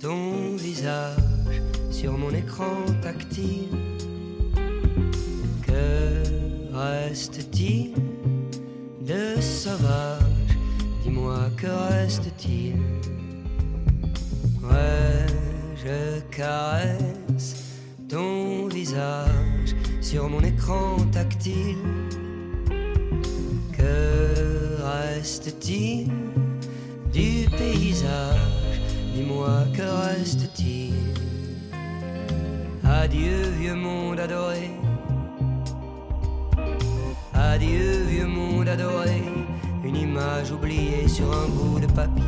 ton 0.00 0.56
visage 0.56 1.60
sur 1.90 2.16
mon 2.16 2.30
écran 2.30 2.86
tactile. 3.02 3.95
Reste-t-il 6.76 7.94
de 9.00 9.40
sauvage? 9.40 10.20
Dis-moi, 11.02 11.48
que 11.56 11.68
reste-t-il? 11.68 12.74
Ouais, 14.62 15.24
je 15.74 16.20
caresse 16.36 17.64
ton 18.10 18.68
visage 18.68 19.74
sur 20.02 20.28
mon 20.28 20.40
écran 20.40 20.96
tactile? 21.12 21.78
Que 23.72 24.76
reste-t-il 24.84 26.10
du 27.10 27.48
paysage? 27.56 28.82
Dis-moi, 29.14 29.64
que 29.74 29.80
reste-t-il? 30.08 30.92
Adieu, 32.84 33.48
vieux 33.58 33.74
monde 33.74 34.20
adoré. 34.20 34.72
Adieu, 37.52 38.04
vieux 38.08 38.26
monde 38.26 38.68
adoré. 38.68 39.22
Une 39.84 39.96
image 39.96 40.50
oubliée 40.50 41.06
sur 41.06 41.32
un 41.32 41.48
bout 41.48 41.78
de 41.78 41.86
papier. 41.86 42.24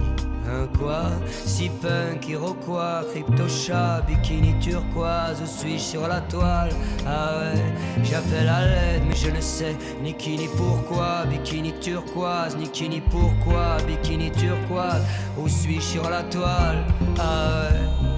Un 0.46 0.66
quoi? 0.78 1.02
Si 1.28 1.68
punk, 1.68 2.26
iroquois, 2.28 3.04
crypto-chat, 3.10 4.02
bikini 4.06 4.54
turquoise, 4.60 5.42
suis-je 5.44 5.82
sur 5.82 6.08
la 6.08 6.20
toile? 6.22 6.70
Ah 7.06 7.32
ouais, 7.38 7.60
j'appelle 8.02 8.48
à 8.48 8.64
l'aide, 8.64 9.02
mais 9.06 9.16
je 9.16 9.30
ne 9.30 9.40
sais 9.40 9.76
ni 10.02 10.14
qui 10.14 10.38
ni 10.38 10.48
pourquoi. 10.48 11.26
Bikini 11.26 11.74
turquoise, 11.80 12.56
ni 12.56 12.68
qui 12.68 12.88
ni 12.88 13.00
pourquoi, 13.00 13.76
bikini 13.86 14.30
turquoise, 14.30 15.04
où 15.36 15.48
suis-je 15.48 15.80
sur 15.80 16.08
la 16.08 16.22
toile? 16.22 16.84
Ah 17.18 17.68
ouais. 17.70 18.17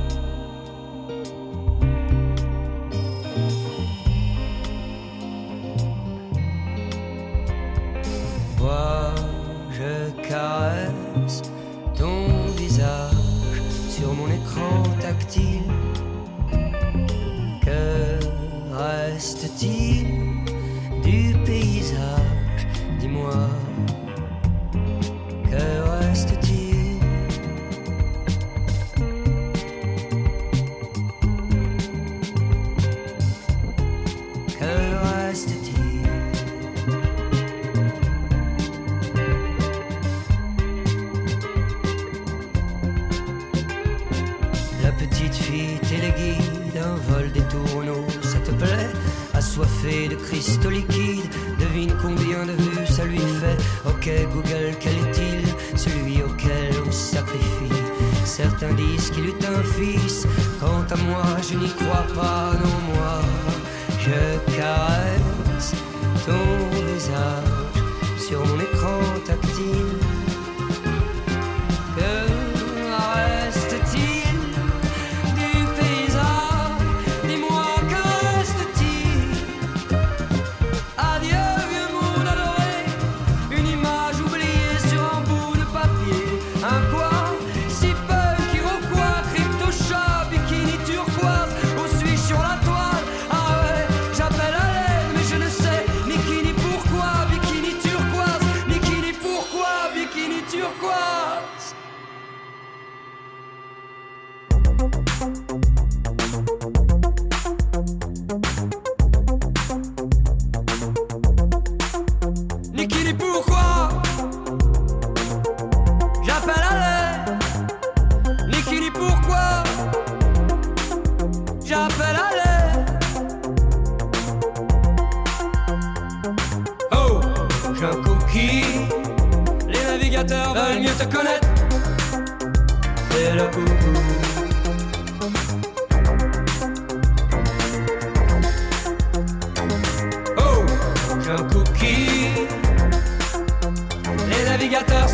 Ok 54.01 54.09
Google, 54.33 54.75
quel 54.81 54.95
est-il 54.95 55.47
Celui 55.77 56.23
auquel 56.23 56.73
on 56.87 56.91
sacrifie. 56.91 57.83
Certains 58.25 58.73
disent 58.73 59.11
qu'il 59.11 59.27
eut 59.27 59.35
un 59.47 59.63
fils, 59.63 60.27
quant 60.59 60.87
à 60.91 60.97
moi 60.97 61.23
je 61.43 61.59
n'y 61.59 61.69
crois 61.69 62.07
pas, 62.15 62.53
non 62.55 62.90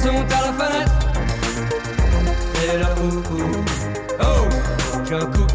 sont 0.07 0.13
à 0.13 0.41
la 0.41 0.53
fenêtre 0.53 0.93
C'est 2.55 2.79
coucou. 2.95 3.65
Oh 4.21 4.25
J'ai 5.05 5.19
cookie 5.19 5.46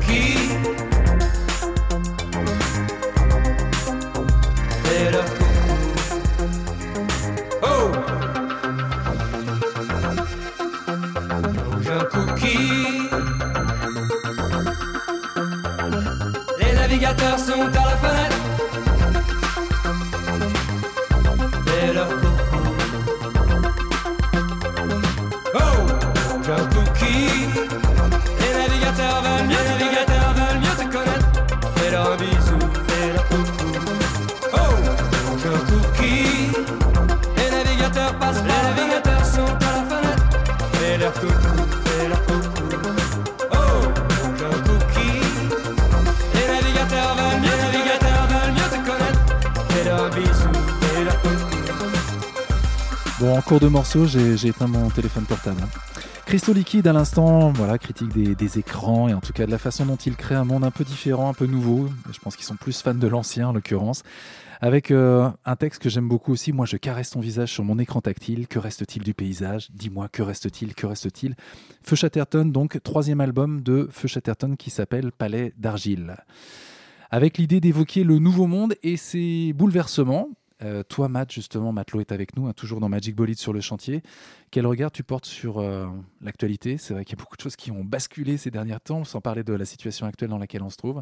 en 53.41 53.43
cours 53.43 53.59
de 53.59 53.67
morceau, 53.67 54.05
j'ai 54.05 54.47
éteint 54.47 54.67
mon 54.67 54.91
téléphone 54.91 55.25
portable. 55.25 55.63
Cristaux 56.27 56.53
liquide 56.53 56.85
à 56.85 56.93
l'instant, 56.93 57.51
voilà, 57.51 57.79
critique 57.79 58.09
des, 58.09 58.59
écrans 58.59 59.09
et 59.09 59.15
en 59.15 59.19
tout 59.19 59.33
cas 59.33 59.47
de 59.47 59.51
la 59.51 59.57
façon 59.57 59.83
dont 59.87 59.95
il 59.95 60.15
crée 60.15 60.35
un 60.35 60.43
monde 60.43 60.63
un 60.63 60.69
peu 60.69 60.83
différent, 60.83 61.27
un 61.27 61.33
peu 61.33 61.47
nouveau. 61.47 61.89
Je 62.13 62.19
pense 62.19 62.35
qu'ils 62.35 62.45
sont 62.45 62.55
plus 62.55 62.79
fans 62.83 62.93
de 62.93 63.07
l'ancien 63.07 63.47
en 63.47 63.53
l'occurrence. 63.53 64.03
Avec 64.59 64.91
euh, 64.91 65.27
un 65.43 65.55
texte 65.55 65.81
que 65.81 65.89
j'aime 65.89 66.07
beaucoup 66.07 66.31
aussi, 66.31 66.53
moi 66.53 66.67
je 66.67 66.77
caresse 66.77 67.09
ton 67.09 67.19
visage 67.19 67.51
sur 67.51 67.63
mon 67.63 67.79
écran 67.79 67.99
tactile, 67.99 68.47
que 68.47 68.59
reste-t-il 68.59 69.03
du 69.03 69.15
paysage? 69.15 69.69
Dis-moi, 69.71 70.07
que 70.07 70.21
reste-t-il? 70.21 70.75
Que 70.75 70.85
reste-t-il? 70.85 71.35
Feu 71.81 71.95
Chatterton, 71.95 72.45
donc 72.45 72.79
troisième 72.83 73.21
album 73.21 73.61
de 73.61 73.89
Feu 73.91 74.07
Chatterton 74.07 74.55
qui 74.55 74.69
s'appelle 74.69 75.11
Palais 75.11 75.51
d'argile. 75.57 76.15
Avec 77.09 77.39
l'idée 77.39 77.59
d'évoquer 77.59 78.03
le 78.03 78.19
nouveau 78.19 78.45
monde 78.45 78.75
et 78.83 78.97
ses 78.97 79.51
bouleversements, 79.53 80.29
euh, 80.64 80.84
toi, 80.84 81.07
Matt, 81.07 81.32
justement, 81.32 81.72
Matelot 81.72 82.01
est 82.01 82.12
avec 82.12 82.36
nous, 82.36 82.47
hein, 82.47 82.53
toujours 82.53 82.80
dans 82.80 82.89
Magic 82.89 83.16
Bolide 83.16 83.38
sur 83.38 83.53
le 83.53 83.62
chantier. 83.62 84.03
Quel 84.51 84.68
regard 84.68 84.91
tu 84.91 85.03
portes 85.03 85.26
sur 85.26 85.59
euh, 85.59 85.88
l'actualité? 86.22 86.78
C'est 86.78 86.93
vrai 86.93 87.05
qu'il 87.05 87.18
y 87.18 87.20
a 87.20 87.24
beaucoup 87.24 87.36
de 87.36 87.41
choses 87.41 87.55
qui 87.55 87.72
ont 87.72 87.84
basculé 87.84 88.38
ces 88.38 88.51
derniers 88.51 88.80
temps, 88.84 89.03
sans 89.03 89.22
parler 89.22 89.43
de 89.43 89.53
la 89.53 89.66
situation 89.66 90.05
actuelle 90.05 90.30
dans 90.30 90.38
laquelle 90.38 90.64
on 90.64 90.70
se 90.70 90.78
trouve. 90.78 91.01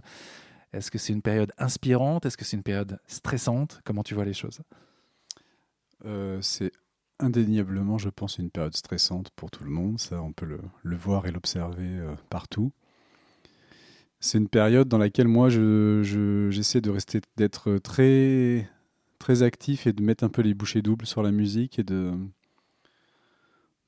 Est-ce 0.72 0.92
que 0.92 0.98
c'est 0.98 1.14
une 1.14 1.22
période 1.22 1.52
inspirante? 1.58 2.26
Est-ce 2.26 2.38
que 2.38 2.46
c'est 2.46 2.56
une 2.58 2.64
période 2.64 3.00
stressante? 3.08 3.82
Comment 3.84 4.04
tu 4.04 4.14
vois 4.14 4.26
les 4.26 4.34
choses? 4.34 4.62
Euh, 6.06 6.40
c'est 6.42 6.72
indéniablement, 7.20 7.98
je 7.98 8.10
pense, 8.10 8.38
une 8.38 8.50
période 8.50 8.76
stressante 8.76 9.30
pour 9.36 9.52
tout 9.52 9.64
le 9.64 9.72
monde. 9.72 10.00
Ça, 10.00 10.22
on 10.22 10.32
peut 10.32 10.46
le, 10.46 10.96
voir 10.96 11.26
et 11.26 11.32
l'observer 11.32 12.00
partout. 12.30 12.72
C'est 14.22 14.38
une 14.38 14.50
période 14.50 14.88
dans 14.88 14.98
laquelle 14.98 15.28
moi, 15.28 15.50
je- 15.50 16.02
je- 16.04 16.50
j'essaie 16.52 16.82
de 16.82 16.90
rester, 16.90 17.22
d'être 17.38 17.78
très, 17.78 18.70
très 19.20 19.44
actif 19.44 19.86
et 19.86 19.94
de 19.94 20.02
mettre 20.02 20.24
un 20.24 20.30
peu 20.30 20.42
les 20.42 20.54
bouchées 20.54 20.82
doubles 20.82 21.06
sur 21.06 21.22
la 21.22 21.32
musique 21.32 21.78
et 21.80 21.84
de 21.84 22.14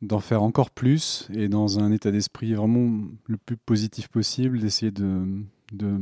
d'en 0.02 0.20
faire 0.20 0.42
encore 0.42 0.72
plus 0.72 1.28
et 1.32 1.48
dans 1.48 1.80
un 1.80 1.92
état 1.92 2.10
d'esprit 2.10 2.54
vraiment 2.54 3.04
le 3.28 3.38
plus 3.38 3.58
positif 3.58 4.08
possible, 4.08 4.60
d'essayer 4.60 4.92
de, 4.92 5.26
de, 5.74 6.00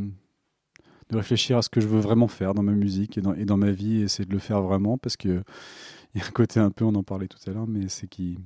de 1.10 1.18
réfléchir 1.18 1.58
à 1.58 1.62
ce 1.62 1.70
que 1.70 1.82
je 1.82 1.88
veux 1.88 2.00
vraiment 2.00 2.28
faire 2.28 2.54
dans 2.54 2.64
ma 2.64 2.72
musique 2.72 3.18
et 3.18 3.22
dans, 3.22 3.58
ma 3.58 3.72
vie 3.72 3.98
et 3.98 4.04
essayer 4.04 4.26
de 4.26 4.32
le 4.32 4.40
faire 4.40 4.62
vraiment 4.62 4.98
parce 4.98 5.18
que 5.18 5.44
il 6.16 6.22
y 6.22 6.24
a 6.24 6.28
un 6.28 6.32
côté 6.32 6.60
un 6.60 6.72
peu, 6.72 6.86
on 6.86 6.96
en 6.96 7.04
parlait 7.04 7.28
tout 7.28 7.38
à 7.48 7.52
l'heure, 7.52 7.68
mais 7.68 7.90
c'est 7.90 8.08
qu'il 8.08 8.38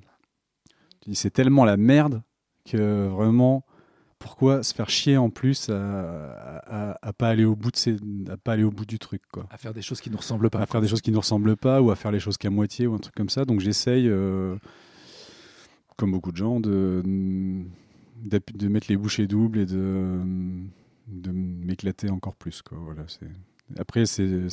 c'est 1.13 1.31
tellement 1.31 1.65
la 1.65 1.77
merde 1.77 2.23
que 2.65 3.07
vraiment 3.07 3.65
pourquoi 4.23 4.63
se 4.63 4.73
faire 4.73 4.89
chier 4.89 5.17
en 5.17 5.29
plus 5.29 5.69
à, 5.69 5.73
à, 5.73 6.97
à 7.01 7.11
pas 7.11 7.27
aller 7.27 7.43
au 7.43 7.57
bout 7.57 7.71
de 7.71 7.75
ces, 7.75 7.97
à 8.31 8.37
pas 8.37 8.53
aller 8.53 8.63
au 8.63 8.71
bout 8.71 8.85
du 8.85 8.97
truc 8.97 9.21
quoi. 9.29 9.45
À 9.51 9.57
faire 9.57 9.73
des 9.73 9.81
choses 9.81 9.99
qui 9.99 10.09
nous 10.09 10.15
ressemblent 10.17 10.49
pas. 10.49 10.59
à 10.59 10.65
faire 10.65 10.79
des 10.79 10.87
choses 10.87 11.01
qui 11.01 11.11
nous 11.11 11.19
ressemblent 11.19 11.57
pas 11.57 11.81
ou 11.81 11.91
à 11.91 11.97
faire 11.97 12.09
les 12.11 12.21
choses 12.21 12.37
qu'à 12.37 12.49
moitié 12.49 12.87
ou 12.87 12.93
un 12.95 12.99
truc 12.99 13.13
comme 13.15 13.27
ça. 13.27 13.43
Donc 13.43 13.59
j'essaye 13.59 14.07
euh, 14.07 14.55
comme 15.97 16.13
beaucoup 16.13 16.31
de 16.31 16.37
gens 16.37 16.61
de 16.61 17.03
mettre 17.03 18.87
les 18.87 18.95
bouchées 18.95 19.27
doubles 19.27 19.59
et 19.59 19.65
de 19.65 20.21
de 21.09 21.31
m'éclater 21.31 22.09
encore 22.09 22.35
plus 22.35 22.61
quoi. 22.61 22.77
Voilà 22.81 23.03
c'est 23.07 23.27
après 23.77 24.05
c'est 24.05 24.49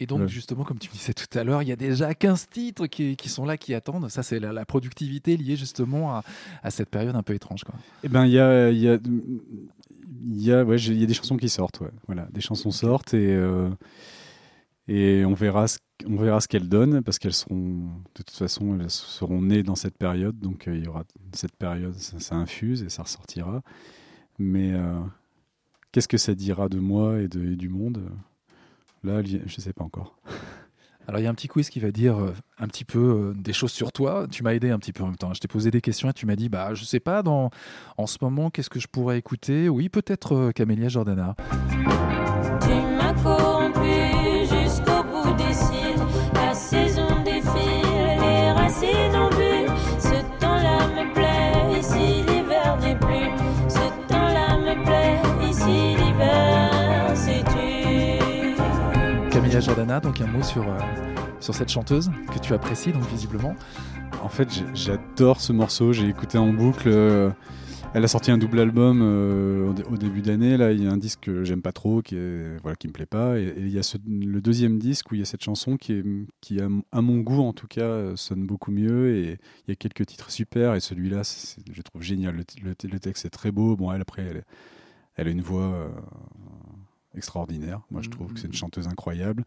Et 0.00 0.06
donc, 0.06 0.26
justement, 0.28 0.64
comme 0.64 0.78
tu 0.78 0.88
me 0.88 0.94
disais 0.94 1.12
tout 1.14 1.38
à 1.38 1.44
l'heure, 1.44 1.62
il 1.62 1.68
y 1.68 1.72
a 1.72 1.76
déjà 1.76 2.14
15 2.14 2.48
titres 2.48 2.86
qui, 2.86 3.16
qui 3.16 3.28
sont 3.28 3.44
là, 3.44 3.56
qui 3.56 3.74
attendent. 3.74 4.08
Ça, 4.10 4.22
c'est 4.22 4.40
la, 4.40 4.52
la 4.52 4.64
productivité 4.64 5.36
liée 5.36 5.56
justement 5.56 6.14
à, 6.16 6.24
à 6.62 6.70
cette 6.70 6.88
période 6.90 7.14
un 7.14 7.22
peu 7.22 7.34
étrange. 7.34 7.64
Quoi. 7.64 7.74
Eh 8.04 8.08
ben, 8.08 8.24
il 8.26 8.32
y 8.32 8.38
a, 8.38 8.70
il 8.70 8.78
y 8.78 8.88
a, 8.88 8.98
il 10.30 10.42
y 10.42 10.52
a, 10.52 10.64
ouais, 10.64 10.78
j'ai- 10.78 10.92
il 10.94 11.00
y 11.00 11.04
a 11.04 11.06
des 11.06 11.14
chansons 11.14 11.36
qui 11.36 11.48
sortent, 11.48 11.80
ouais. 11.80 11.90
Voilà, 12.06 12.26
des 12.32 12.40
chansons 12.40 12.70
sortent 12.70 13.14
et 13.14 13.30
euh, 13.34 13.68
et 14.88 15.24
on 15.26 15.34
verra 15.34 15.68
ce, 15.68 15.78
on 16.06 16.16
verra 16.16 16.40
ce 16.40 16.48
qu'elles 16.48 16.68
donnent 16.68 17.02
parce 17.02 17.18
qu'elles 17.18 17.34
seront, 17.34 17.56
de 18.14 18.22
toute 18.24 18.30
façon, 18.30 18.78
elles 18.80 18.90
seront 18.90 19.42
nées 19.42 19.62
dans 19.62 19.74
cette 19.74 19.98
période, 19.98 20.38
donc 20.40 20.66
euh, 20.66 20.74
il 20.76 20.84
y 20.84 20.88
aura 20.88 21.04
cette 21.34 21.54
période, 21.56 21.94
ça, 21.94 22.18
ça 22.20 22.36
infuse 22.36 22.82
et 22.82 22.88
ça 22.88 23.02
ressortira. 23.02 23.62
Mais 24.38 24.72
euh, 24.72 24.98
qu'est-ce 25.92 26.08
que 26.08 26.16
ça 26.16 26.34
dira 26.34 26.68
de 26.70 26.78
moi 26.78 27.20
et, 27.20 27.28
de, 27.28 27.52
et 27.52 27.56
du 27.56 27.68
monde? 27.68 28.08
Là, 29.04 29.22
je 29.22 29.60
sais 29.60 29.72
pas 29.72 29.84
encore. 29.84 30.18
Alors, 31.08 31.20
il 31.20 31.24
y 31.24 31.26
a 31.26 31.30
un 31.30 31.34
petit 31.34 31.48
quiz 31.48 31.70
qui 31.70 31.80
va 31.80 31.90
dire 31.90 32.18
euh, 32.18 32.34
un 32.58 32.66
petit 32.66 32.84
peu 32.84 32.98
euh, 32.98 33.34
des 33.34 33.54
choses 33.54 33.72
sur 33.72 33.92
toi. 33.92 34.26
Tu 34.30 34.42
m'as 34.42 34.52
aidé 34.52 34.68
un 34.68 34.78
petit 34.78 34.92
peu 34.92 35.02
en 35.02 35.06
même 35.06 35.16
temps. 35.16 35.32
Je 35.32 35.40
t'ai 35.40 35.48
posé 35.48 35.70
des 35.70 35.80
questions 35.80 36.10
et 36.10 36.12
tu 36.12 36.26
m'as 36.26 36.36
dit, 36.36 36.50
bah, 36.50 36.74
je 36.74 36.84
sais 36.84 37.00
pas, 37.00 37.22
dans, 37.22 37.48
en 37.96 38.06
ce 38.06 38.18
moment, 38.20 38.50
qu'est-ce 38.50 38.68
que 38.68 38.78
je 38.78 38.88
pourrais 38.88 39.16
écouter? 39.16 39.70
Oui, 39.70 39.88
peut-être 39.88 40.34
euh, 40.34 40.52
Camélia 40.52 40.90
Jordana. 40.90 41.34
Jordana, 59.60 60.00
donc 60.00 60.20
un 60.20 60.26
mot 60.26 60.42
sur, 60.42 60.62
euh, 60.62 60.78
sur 61.40 61.54
cette 61.54 61.68
chanteuse 61.68 62.10
que 62.32 62.38
tu 62.38 62.54
apprécies, 62.54 62.92
donc 62.92 63.02
visiblement. 63.08 63.54
En 64.22 64.28
fait, 64.28 64.48
j'adore 64.74 65.40
ce 65.40 65.52
morceau. 65.52 65.92
J'ai 65.92 66.08
écouté 66.08 66.38
en 66.38 66.52
boucle. 66.52 66.88
euh, 66.88 67.30
elle 67.94 68.04
a 68.04 68.08
sorti 68.08 68.30
un 68.30 68.38
double 68.38 68.60
album 68.60 69.00
euh, 69.02 69.70
au, 69.70 69.72
dé- 69.72 69.82
au 69.84 69.96
début 69.96 70.20
d'année. 70.20 70.56
Là, 70.56 70.72
il 70.72 70.84
y 70.84 70.86
a 70.86 70.90
un 70.90 70.96
disque 70.96 71.20
que 71.22 71.44
j'aime 71.44 71.62
pas 71.62 71.72
trop, 71.72 72.02
qui 72.02 72.16
est 72.16 72.56
voilà, 72.62 72.76
qui 72.76 72.86
me 72.86 72.92
plaît 72.92 73.06
pas. 73.06 73.38
Et, 73.38 73.54
il 73.56 73.70
y 73.70 73.78
a 73.78 73.98
le 74.06 74.40
deuxième 74.40 74.78
disque 74.78 75.10
où 75.10 75.14
il 75.14 75.18
y 75.18 75.22
a 75.22 75.26
cette 75.26 75.42
chanson 75.42 75.76
qui 75.76 75.92
est, 75.94 76.04
qui 76.40 76.60
à, 76.60 77.00
mon- 77.00 77.18
goût 77.18 77.42
en 77.42 77.52
tout 77.52 77.66
cas 77.66 78.14
sonne 78.16 78.46
beaucoup 78.46 78.70
mieux. 78.70 79.14
Et 79.16 79.38
il 79.66 79.70
y 79.70 79.72
a 79.72 79.76
quelques 79.76 80.06
titres 80.06 80.30
super. 80.30 80.74
Et 80.74 80.80
celui-là, 80.80 81.22
je 81.72 81.82
trouve 81.82 82.02
génial. 82.02 82.36
Le, 82.62 82.98
texte 82.98 83.24
est 83.24 83.30
très 83.30 83.50
beau. 83.50 83.76
Bon, 83.76 83.90
elle 83.92 84.02
après, 84.02 84.22
elle, 85.16 85.26
a 85.26 85.30
une 85.30 85.42
voix 85.42 85.90
extraordinaire. 87.16 87.80
Moi, 87.90 88.02
je 88.02 88.10
trouve 88.10 88.32
que 88.32 88.40
c'est 88.40 88.46
une 88.48 88.52
chanteuse 88.54 88.88
incroyable. 88.88 89.44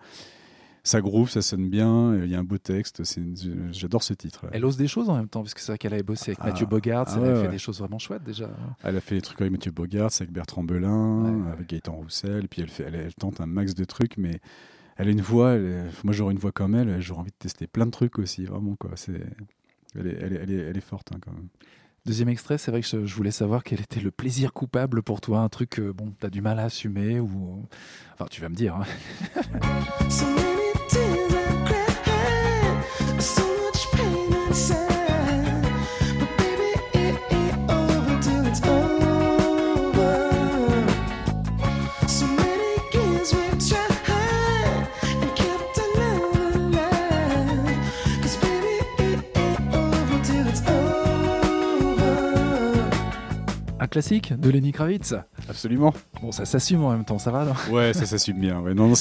Ça 0.84 1.00
groove, 1.00 1.30
ça 1.30 1.44
sonne 1.44 1.70
bien, 1.70 2.16
il 2.24 2.30
y 2.32 2.34
a 2.34 2.40
un 2.40 2.44
beau 2.44 2.58
texte, 2.58 3.04
une- 3.16 3.70
j'adore 3.72 4.02
ce 4.02 4.16
titre. 4.16 4.48
Elle 4.52 4.66
ose 4.66 4.78
des 4.78 4.88
choses 4.88 5.10
en 5.12 5.16
même 5.16 5.28
temps, 5.28 5.42
parce 5.44 5.54
que 5.54 5.60
c'est 5.62 5.72
vrai 5.74 5.78
qu'elle 5.78 5.94
avait 5.94 6.02
bossé 6.02 6.32
avec 6.32 6.40
Ah, 6.42 6.48
Mathieu 6.48 6.66
Bogart, 6.66 7.06
ah 7.08 7.14
elle 7.18 7.22
ouais, 7.22 7.28
avait 7.30 7.40
fait 7.42 7.46
ouais. 7.46 7.52
des 7.52 7.60
choses 7.60 7.78
vraiment 7.78 8.00
chouettes 8.00 8.24
déjà. 8.24 8.50
Elle 8.84 8.98
a 8.98 9.02
fait 9.02 9.14
des 9.14 9.22
trucs 9.22 9.40
avec 9.42 9.52
Mathieu 9.52 9.70
Bogart, 9.72 10.10
avec 10.20 10.32
Bertrand 10.32 10.64
Belin, 10.64 11.46
avec 11.54 11.70
Gaëtan 11.70 11.94
Roussel, 11.94 12.48
puis 12.48 12.64
elle, 12.64 12.70
fait, 12.70 12.86
elle, 12.88 12.96
elle 12.96 13.14
tente 13.14 13.42
un 13.42 13.46
max 13.46 13.76
de 13.76 13.84
trucs, 13.84 14.18
mais 14.18 14.40
elle 14.98 15.10
a 15.10 15.12
une 15.12 15.22
voix, 15.22 15.52
elle 15.52 15.92
moi 16.04 16.14
j'aurais 16.14 16.34
une 16.34 16.40
voix 16.40 16.52
comme 16.52 16.74
elle, 16.74 17.00
j'aurais 17.00 17.20
envie 17.22 17.30
de 17.32 17.36
tester 17.38 17.68
plein 17.68 17.86
de 17.86 17.92
trucs 17.92 18.18
aussi, 18.18 18.46
vraiment 18.46 18.76
quoi. 18.76 18.90
Est, 18.94 19.10
elle, 19.94 20.08
est, 20.08 20.18
elle, 20.20 20.52
est, 20.52 20.56
elle 20.56 20.78
est 20.78 20.82
forte 20.82 21.12
hein, 21.14 21.20
quand 21.22 21.32
même. 21.34 21.50
Deuxième 22.06 22.30
extrait, 22.30 22.58
c'est 22.58 22.72
vrai 22.72 22.82
que 22.82 22.88
je, 22.88 23.16
voulais 23.16 23.32
savoir 23.32 23.64
quel 23.64 23.80
était 23.80 24.00
le 24.00 24.10
plaisir 24.10 24.54
coupable 24.54 25.04
pour 25.04 25.22
toi, 25.22 25.40
un 25.40 25.50
truc 25.50 25.70
que 25.72 25.92
bon, 25.92 26.14
t'as 26.20 26.30
du 26.30 26.42
mal 26.42 26.58
à 26.58 26.64
assumer 26.64 27.20
ou. 27.20 27.64
Enfin, 28.14 28.26
tu 28.30 28.42
vas 28.42 28.50
me 28.50 28.56
dire. 28.56 28.76
hein. 28.76 28.86
Classique 53.92 54.34
de 54.40 54.50
Lenny 54.50 54.72
Kravitz 54.72 55.14
Absolument. 55.48 55.94
Bon, 56.22 56.32
ça 56.32 56.46
s'assume 56.46 56.84
en 56.84 56.92
même 56.92 57.06
temps, 57.06 57.20
ça 57.20 57.30
va 57.30 57.46
non 57.46 57.54
Ouais, 57.72 57.94
ça 57.94 58.06
s'assume 58.08 58.40
bien. 58.40 58.60
Ouais. 58.62 58.74
Non, 58.74 58.88
non, 58.88 58.94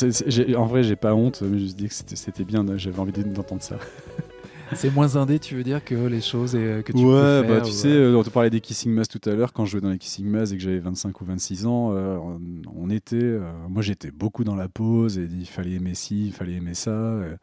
en 0.59 0.67
vrai, 0.67 0.83
j'ai 0.83 0.97
pas 0.97 1.15
honte, 1.15 1.41
mais 1.43 1.49
je 1.59 1.63
me 1.63 1.67
suis 1.69 1.75
dit 1.75 1.89
que 1.89 1.95
c'était, 1.95 2.45
bien, 2.45 2.65
j'avais 2.77 2.99
envie 2.99 3.13
d'entendre 3.13 3.63
ça. 3.63 3.77
C'est 4.73 4.91
moins 4.95 5.17
indé, 5.17 5.41
tu 5.41 5.57
veux 5.57 5.65
dire, 5.65 5.85
que 5.85 5.95
les 5.97 6.21
choses 6.21 6.55
et, 6.55 6.83
que 6.85 6.93
tu 6.93 6.99
ouais, 6.99 7.41
peux 7.43 7.47
faire 7.49 7.49
bah, 7.57 7.61
tu 7.61 7.73
ou- 7.73 7.75
sais, 7.75 7.89
euh, 7.89 8.17
on 8.17 8.23
te 8.23 8.31
parlait 8.31 8.51
des 8.51 8.61
Kissing 8.61 8.93
Mass 8.93 9.09
tout 9.09 9.21
à 9.29 9.35
l'heure. 9.35 9.53
Quand 9.53 9.65
je 9.65 9.73
jouais 9.73 9.81
dans 9.81 9.91
les 9.91 9.99
Kissing 9.99 10.27
Mass 10.27 10.53
et 10.53 10.57
que 10.57 10.63
j'avais 10.63 10.79
25 10.79 11.21
ou 11.21 11.25
26 11.25 11.67
ans, 11.67 11.91
euh, 11.93 12.17
on, 12.19 12.41
on 12.77 12.89
était. 12.89 13.17
euh, 13.17 13.41
moi, 13.69 13.83
j'étais 13.83 14.13
beaucoup 14.13 14.45
dans 14.45 14.55
la 14.55 14.69
pause 14.69 15.19
et 15.19 15.25
il 15.25 15.47
fallait 15.47 15.73
aimer 15.73 15.95
ci, 15.95 16.27
il 16.27 16.33
fallait 16.33 16.53
aimer 16.55 16.75
ça. 16.75 16.91
euh, 16.93 17.35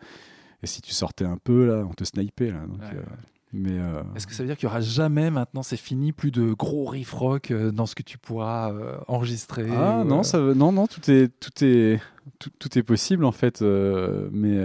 et 0.63 0.67
si 0.67 0.81
tu 0.81 0.93
sortais 0.93 1.25
un 1.25 1.35
peu, 1.37 1.65
là, 1.67 1.85
on 1.89 1.93
te 1.93 2.05
snipait. 2.05 2.49
Là, 2.51 2.61
donc, 2.65 2.79
Ouais, 2.79 2.95
euh, 2.95 2.99
ouais. 2.99 3.17
Mais. 3.57 3.77
euh, 3.79 4.01
Est-ce 4.15 4.27
que 4.27 4.33
ça 4.33 4.43
veut 4.43 4.47
dire 4.47 4.55
qu'il 4.55 4.67
y 4.67 4.69
aura 4.69 4.81
jamais 4.81 5.31
maintenant, 5.31 5.63
c'est 5.63 5.77
fini, 5.77 6.11
plus 6.11 6.31
de 6.31 6.53
gros 6.53 6.85
riff 6.85 7.11
rock 7.13 7.51
euh, 7.51 7.71
dans 7.71 7.85
ce 7.85 7.95
que 7.95 8.03
tu 8.03 8.17
pourras 8.17 8.71
euh, 8.71 8.97
enregistrer 9.07 9.65
Ah 9.71 10.01
ou, 10.01 10.05
non, 10.05 10.23
ça, 10.23 10.37
non, 10.39 10.71
non, 10.71 10.85
tout 10.87 11.09
est, 11.09 11.29
tout 11.39 11.63
est, 11.63 11.99
tout, 12.39 12.51
tout 12.59 12.77
est 12.77 12.83
possible 12.83 13.25
en 13.25 13.31
fait. 13.31 13.61
euh, 13.61 14.29
mais 14.31 14.57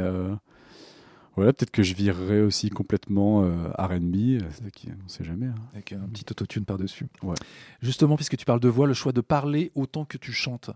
voilà, 1.35 1.55
peut-être 1.55 1.71
que 1.71 1.83
je 1.83 1.95
virerai 1.95 2.43
aussi 2.43 2.69
complètement 2.69 3.41
R&B. 3.79 4.43
On 4.43 5.09
sait 5.09 5.25
jamais. 5.25 5.47
hein. 5.47 5.55
Avec 5.73 5.93
un 5.93 6.07
petit 6.13 6.27
autotune 6.31 6.67
par-dessus. 6.67 7.07
Ouais. 7.23 7.37
Justement, 7.81 8.17
puisque 8.17 8.37
tu 8.37 8.45
parles 8.45 8.61
de 8.61 8.69
voix, 8.69 8.87
le 8.87 8.93
choix 8.93 9.13
de 9.13 9.23
parler 9.23 9.73
autant 9.75 10.05
que 10.05 10.19
tu 10.19 10.33
chantes. 10.33 10.71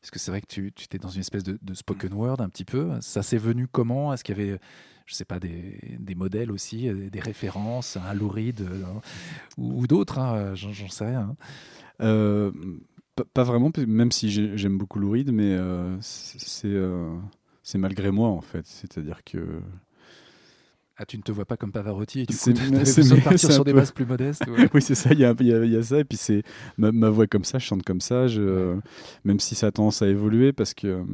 Parce 0.00 0.10
que 0.10 0.18
c'est 0.18 0.30
vrai 0.30 0.40
que 0.40 0.46
tu, 0.46 0.72
tu 0.72 0.84
étais 0.84 0.98
dans 0.98 1.08
une 1.10 1.20
espèce 1.20 1.42
de, 1.44 1.58
de 1.60 1.74
spoken 1.74 2.12
word 2.14 2.40
un 2.40 2.48
petit 2.48 2.64
peu. 2.64 2.90
Ça 3.00 3.22
s'est 3.22 3.38
venu 3.38 3.66
comment? 3.70 4.12
Est-ce 4.14 4.24
qu'il 4.24 4.38
y 4.38 4.40
avait, 4.40 4.58
je 5.06 5.14
sais 5.14 5.26
pas, 5.26 5.38
des, 5.38 5.78
des 5.98 6.14
modèles 6.14 6.50
aussi, 6.50 6.88
euh, 6.88 7.10
des 7.10 7.20
références, 7.20 7.96
un 7.98 8.14
Lou 8.14 8.28
Reed 8.28 8.62
euh, 8.62 8.82
ou, 9.58 9.82
ou 9.82 9.86
d'autres 9.86 10.18
hein, 10.18 10.54
J'en 10.54 10.72
j'en 10.72 10.88
sais 10.88 11.06
rien. 11.06 11.20
hein. 11.20 11.36
Euh, 12.00 12.50
pas, 13.34 13.42
vraiment, 13.44 13.70
même 13.86 14.10
si 14.12 14.30
j'ai- 14.30 14.56
j'aime 14.56 14.78
beaucoup 14.78 14.98
Lou 14.98 15.10
Reed, 15.10 15.30
mais 15.32 15.52
euh, 15.54 15.94
c'est 16.00 16.68
euh, 16.68 17.14
c'est 17.62 17.76
malgré 17.76 18.10
moi 18.10 18.28
en 18.28 18.40
fait. 18.40 18.66
C'est-à-dire 18.66 19.22
que 19.24 19.60
Ah, 21.02 21.06
tu 21.06 21.16
ne 21.16 21.22
te 21.22 21.32
vois 21.32 21.46
pas 21.46 21.56
comme 21.56 21.72
Pavarotti 21.72 22.20
et 22.20 22.26
du 22.26 22.36
coup, 22.36 22.38
C'est- 22.38 22.52
tu 22.52 22.60
besoin 22.60 23.16
de 23.16 23.22
partir 23.22 23.50
sur 23.50 23.64
des 23.64 23.72
bases 23.72 23.90
plus 23.90 24.04
modestes. 24.04 24.46
ouais. 24.46 24.68
oui, 24.74 24.82
c'est 24.82 24.94
ça, 24.94 25.08
il 25.14 25.18
y 25.20 25.24
a, 25.24 25.34
il 25.40 25.46
y 25.46 25.54
a- 25.54 25.64
il 25.64 25.72
y 25.72 25.76
a 25.76 25.82
ça. 25.82 25.98
Et 25.98 26.04
puis, 26.04 26.18
c'est 26.18 26.42
ma, 26.76 26.92
ma 26.92 27.08
voix 27.08 27.24
est 27.24 27.28
comme 27.28 27.44
ça, 27.44 27.58
je 27.58 27.64
chante 27.64 27.82
comme 27.84 28.02
ça, 28.02 28.26
je, 28.28 28.76
même 29.24 29.40
si 29.40 29.54
ça 29.54 29.68
a 29.68 29.70
tendance 29.72 30.02
à 30.02 30.08
évoluer, 30.08 30.52
parce 30.52 30.74
que 30.74 30.86
euh, 30.88 31.04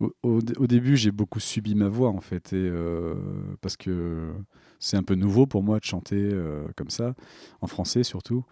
au, 0.00 0.12
au 0.22 0.40
dé- 0.42 0.54
au 0.58 0.66
début, 0.66 0.96
j'ai 0.96 1.10
beaucoup 1.10 1.40
subi 1.40 1.74
ma 1.74 1.88
voix, 1.88 2.08
en 2.10 2.20
fait, 2.20 2.52
et, 2.52 2.56
euh, 2.56 3.14
parce 3.60 3.76
que 3.76 4.30
c'est 4.78 4.96
un 4.96 5.02
peu 5.02 5.14
nouveau 5.14 5.46
pour 5.46 5.62
moi 5.62 5.78
de 5.78 5.84
chanter 5.84 6.16
euh, 6.32 6.66
comme 6.76 6.90
ça, 6.90 7.14
en 7.60 7.66
français 7.66 8.02
surtout. 8.02 8.44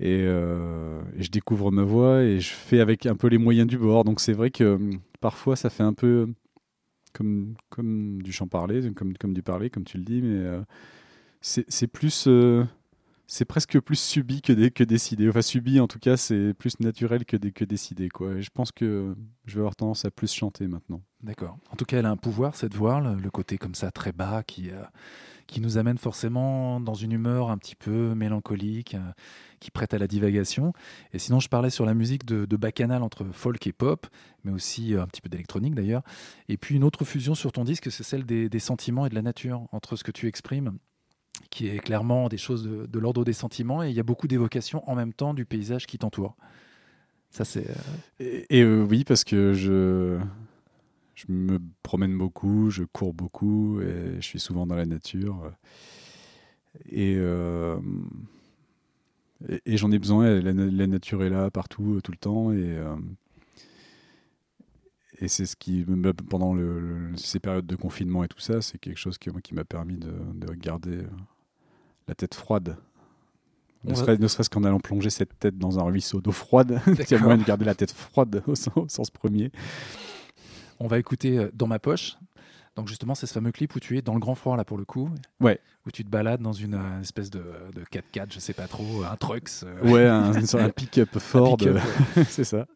Et, 0.00 0.22
euh, 0.24 1.00
et 1.18 1.22
je 1.22 1.30
découvre 1.30 1.70
ma 1.70 1.82
voix 1.82 2.22
et 2.22 2.40
je 2.40 2.50
fais 2.50 2.80
avec 2.80 3.06
un 3.06 3.16
peu 3.16 3.28
les 3.28 3.38
moyens 3.38 3.68
du 3.68 3.78
bord. 3.78 4.04
Donc, 4.04 4.20
c'est 4.20 4.32
vrai 4.32 4.50
que 4.50 4.64
euh, 4.64 4.78
parfois, 5.20 5.56
ça 5.56 5.70
fait 5.70 5.82
un 5.82 5.92
peu 5.92 6.28
comme, 7.12 7.54
comme 7.68 8.22
du 8.22 8.32
chant 8.32 8.46
parlé, 8.46 8.92
comme, 8.94 9.16
comme 9.16 9.32
du 9.32 9.42
parler, 9.42 9.70
comme 9.70 9.84
tu 9.84 9.98
le 9.98 10.04
dis, 10.04 10.22
mais 10.22 10.44
euh, 10.46 10.62
c'est 11.40 11.86
plus, 11.86 12.26
euh, 12.26 12.64
c'est 13.26 13.44
presque 13.44 13.78
plus 13.80 13.98
subi 13.98 14.42
que, 14.42 14.68
que 14.68 14.84
décidé. 14.84 15.28
Enfin, 15.28 15.42
subi, 15.42 15.80
en 15.80 15.88
tout 15.88 15.98
cas, 15.98 16.16
c'est 16.16 16.52
plus 16.54 16.80
naturel 16.80 17.24
que, 17.24 17.36
que 17.36 17.64
décidé. 17.64 18.08
Quoi. 18.08 18.34
Et 18.34 18.42
je 18.42 18.50
pense 18.50 18.72
que 18.72 19.14
je 19.46 19.54
vais 19.54 19.60
avoir 19.60 19.76
tendance 19.76 20.04
à 20.04 20.10
plus 20.10 20.32
chanter 20.32 20.66
maintenant. 20.66 21.02
D'accord. 21.22 21.56
En 21.70 21.76
tout 21.76 21.84
cas, 21.84 21.98
elle 21.98 22.06
a 22.06 22.10
un 22.10 22.16
pouvoir, 22.16 22.56
cette 22.56 22.74
voix, 22.74 23.00
le 23.00 23.30
côté 23.30 23.58
comme 23.58 23.74
ça 23.74 23.90
très 23.90 24.12
bas 24.12 24.42
qui, 24.42 24.70
euh, 24.70 24.82
qui 25.50 25.60
nous 25.60 25.78
amène 25.78 25.98
forcément 25.98 26.80
dans 26.80 26.94
une 26.94 27.12
humeur 27.12 27.50
un 27.50 27.58
petit 27.58 27.74
peu 27.74 28.14
mélancolique, 28.14 28.94
euh, 28.94 29.12
qui 29.58 29.70
prête 29.70 29.92
à 29.92 29.98
la 29.98 30.06
divagation. 30.06 30.72
Et 31.12 31.18
sinon, 31.18 31.40
je 31.40 31.48
parlais 31.48 31.70
sur 31.70 31.84
la 31.84 31.92
musique 31.92 32.24
de, 32.24 32.46
de 32.46 32.56
bacchanal 32.56 33.02
entre 33.02 33.24
folk 33.32 33.66
et 33.66 33.72
pop, 33.72 34.06
mais 34.44 34.52
aussi 34.52 34.94
euh, 34.94 35.02
un 35.02 35.06
petit 35.06 35.20
peu 35.20 35.28
d'électronique 35.28 35.74
d'ailleurs. 35.74 36.02
Et 36.48 36.56
puis 36.56 36.76
une 36.76 36.84
autre 36.84 37.04
fusion 37.04 37.34
sur 37.34 37.52
ton 37.52 37.64
disque, 37.64 37.90
c'est 37.90 38.04
celle 38.04 38.24
des, 38.24 38.58
sentiments 38.58 39.06
et 39.06 39.10
de 39.10 39.14
la 39.14 39.22
nature, 39.22 39.66
entre 39.72 39.96
ce 39.96 40.04
que 40.04 40.12
tu 40.12 40.26
exprimes 40.28 40.78
qui 41.48 41.68
est 41.68 41.78
clairement 41.78 42.28
des 42.28 42.36
choses 42.36 42.64
de, 42.64 42.98
l'ordre 42.98 43.24
des 43.24 43.32
sentiments, 43.32 43.82
et 43.82 43.88
il 43.88 43.94
y 43.94 43.98
a 43.98 44.04
beaucoup 44.04 44.28
d'évocations 44.28 44.88
en 44.88 44.94
même 44.94 45.12
temps 45.12 45.32
du 45.34 45.46
paysage 45.46 45.86
qui 45.86 45.98
t'entoure. 45.98 46.36
Ça, 47.30 47.44
c'est... 47.44 47.66
euh, 48.20 48.42
Et, 48.50 48.64
oui, 48.64 49.04
parce 49.04 49.24
que 49.24 49.54
je, 49.54 50.20
je 51.26 51.32
me 51.32 51.58
promène 51.82 52.16
beaucoup, 52.16 52.70
je 52.70 52.84
cours 52.84 53.14
beaucoup, 53.14 53.80
et 53.80 54.16
je 54.16 54.20
suis 54.26 54.40
souvent 54.40 54.66
dans 54.66 54.76
la 54.76 54.86
nature. 54.86 55.52
Et, 56.88 57.16
euh, 57.18 57.78
et, 59.48 59.60
et 59.66 59.76
j'en 59.76 59.90
ai 59.90 59.98
besoin, 59.98 60.40
la, 60.40 60.52
na- 60.52 60.66
la 60.66 60.86
nature 60.86 61.22
est 61.24 61.30
là 61.30 61.50
partout, 61.50 61.94
euh, 61.96 62.00
tout 62.00 62.12
le 62.12 62.18
temps. 62.18 62.52
Et, 62.52 62.56
euh, 62.78 62.96
et 65.20 65.28
c'est 65.28 65.46
ce 65.46 65.56
qui, 65.56 65.84
me- 65.86 66.12
pendant 66.12 66.54
le- 66.54 66.80
le- 67.10 67.16
ces 67.16 67.40
périodes 67.40 67.66
de 67.66 67.76
confinement 67.76 68.24
et 68.24 68.28
tout 68.28 68.40
ça, 68.40 68.60
c'est 68.62 68.78
quelque 68.78 68.98
chose 68.98 69.18
qui, 69.18 69.30
qui 69.42 69.54
m'a 69.54 69.64
permis 69.64 69.96
de, 69.96 70.12
de 70.34 70.54
garder 70.54 71.02
la 72.08 72.14
tête 72.14 72.34
froide. 72.34 72.76
Ne, 73.84 73.90
va- 73.90 73.96
serait- 73.96 74.18
ne 74.18 74.28
serait-ce 74.28 74.50
qu'en 74.50 74.64
allant 74.64 74.80
plonger 74.80 75.10
cette 75.10 75.38
tête 75.38 75.58
dans 75.58 75.78
un 75.78 75.82
ruisseau 75.82 76.20
d'eau 76.20 76.32
froide, 76.32 76.80
il 76.86 77.10
y 77.10 77.14
a 77.14 77.18
moyen 77.18 77.38
de 77.38 77.44
garder 77.44 77.64
la 77.64 77.74
tête 77.74 77.92
froide 77.92 78.42
au 78.46 78.54
sens, 78.54 78.76
au 78.76 78.88
sens 78.88 79.10
premier. 79.10 79.50
On 80.80 80.86
va 80.88 80.98
écouter 80.98 81.38
euh, 81.38 81.50
Dans 81.54 81.66
ma 81.66 81.78
poche. 81.78 82.16
Donc 82.76 82.88
justement, 82.88 83.14
c'est 83.14 83.26
ce 83.26 83.32
fameux 83.34 83.52
clip 83.52 83.74
où 83.74 83.80
tu 83.80 83.98
es 83.98 84.02
dans 84.02 84.14
le 84.14 84.20
grand 84.20 84.34
froid, 84.34 84.56
là, 84.56 84.64
pour 84.64 84.78
le 84.78 84.84
coup. 84.84 85.10
Ouais. 85.40 85.58
Où 85.86 85.90
tu 85.90 86.04
te 86.04 86.08
balades 86.08 86.40
dans 86.40 86.52
une 86.52 86.74
euh, 86.74 87.00
espèce 87.00 87.28
de, 87.30 87.42
de 87.74 87.82
4x4, 87.92 88.32
je 88.32 88.38
sais 88.38 88.52
pas 88.54 88.66
trop, 88.68 89.02
un 89.10 89.16
trucks. 89.16 89.50
euh, 89.64 89.90
Ouais, 89.90 90.06
un, 90.06 90.68
pick-up 90.74 91.18
Ford, 91.18 91.58
ouais. 91.62 92.24
c'est 92.28 92.44
ça. 92.44 92.66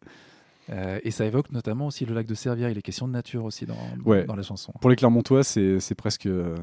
Euh, 0.69 0.99
et 1.03 1.11
ça 1.11 1.25
évoque 1.25 1.51
notamment 1.51 1.87
aussi 1.87 2.05
le 2.05 2.13
lac 2.13 2.25
de 2.27 2.33
Servières. 2.35 2.69
Il 2.69 2.77
est 2.77 2.81
question 2.81 3.07
de 3.07 3.13
nature 3.13 3.45
aussi 3.45 3.65
dans, 3.65 3.77
Ouais. 4.03 4.25
dans 4.25 4.35
la 4.35 4.43
chanson. 4.43 4.73
Pour 4.81 4.89
les 4.89 4.95
Clermontois, 4.95 5.43
c'est 5.43 5.79
c'est 5.79 5.95
presque. 5.95 6.25
euh, 6.25 6.55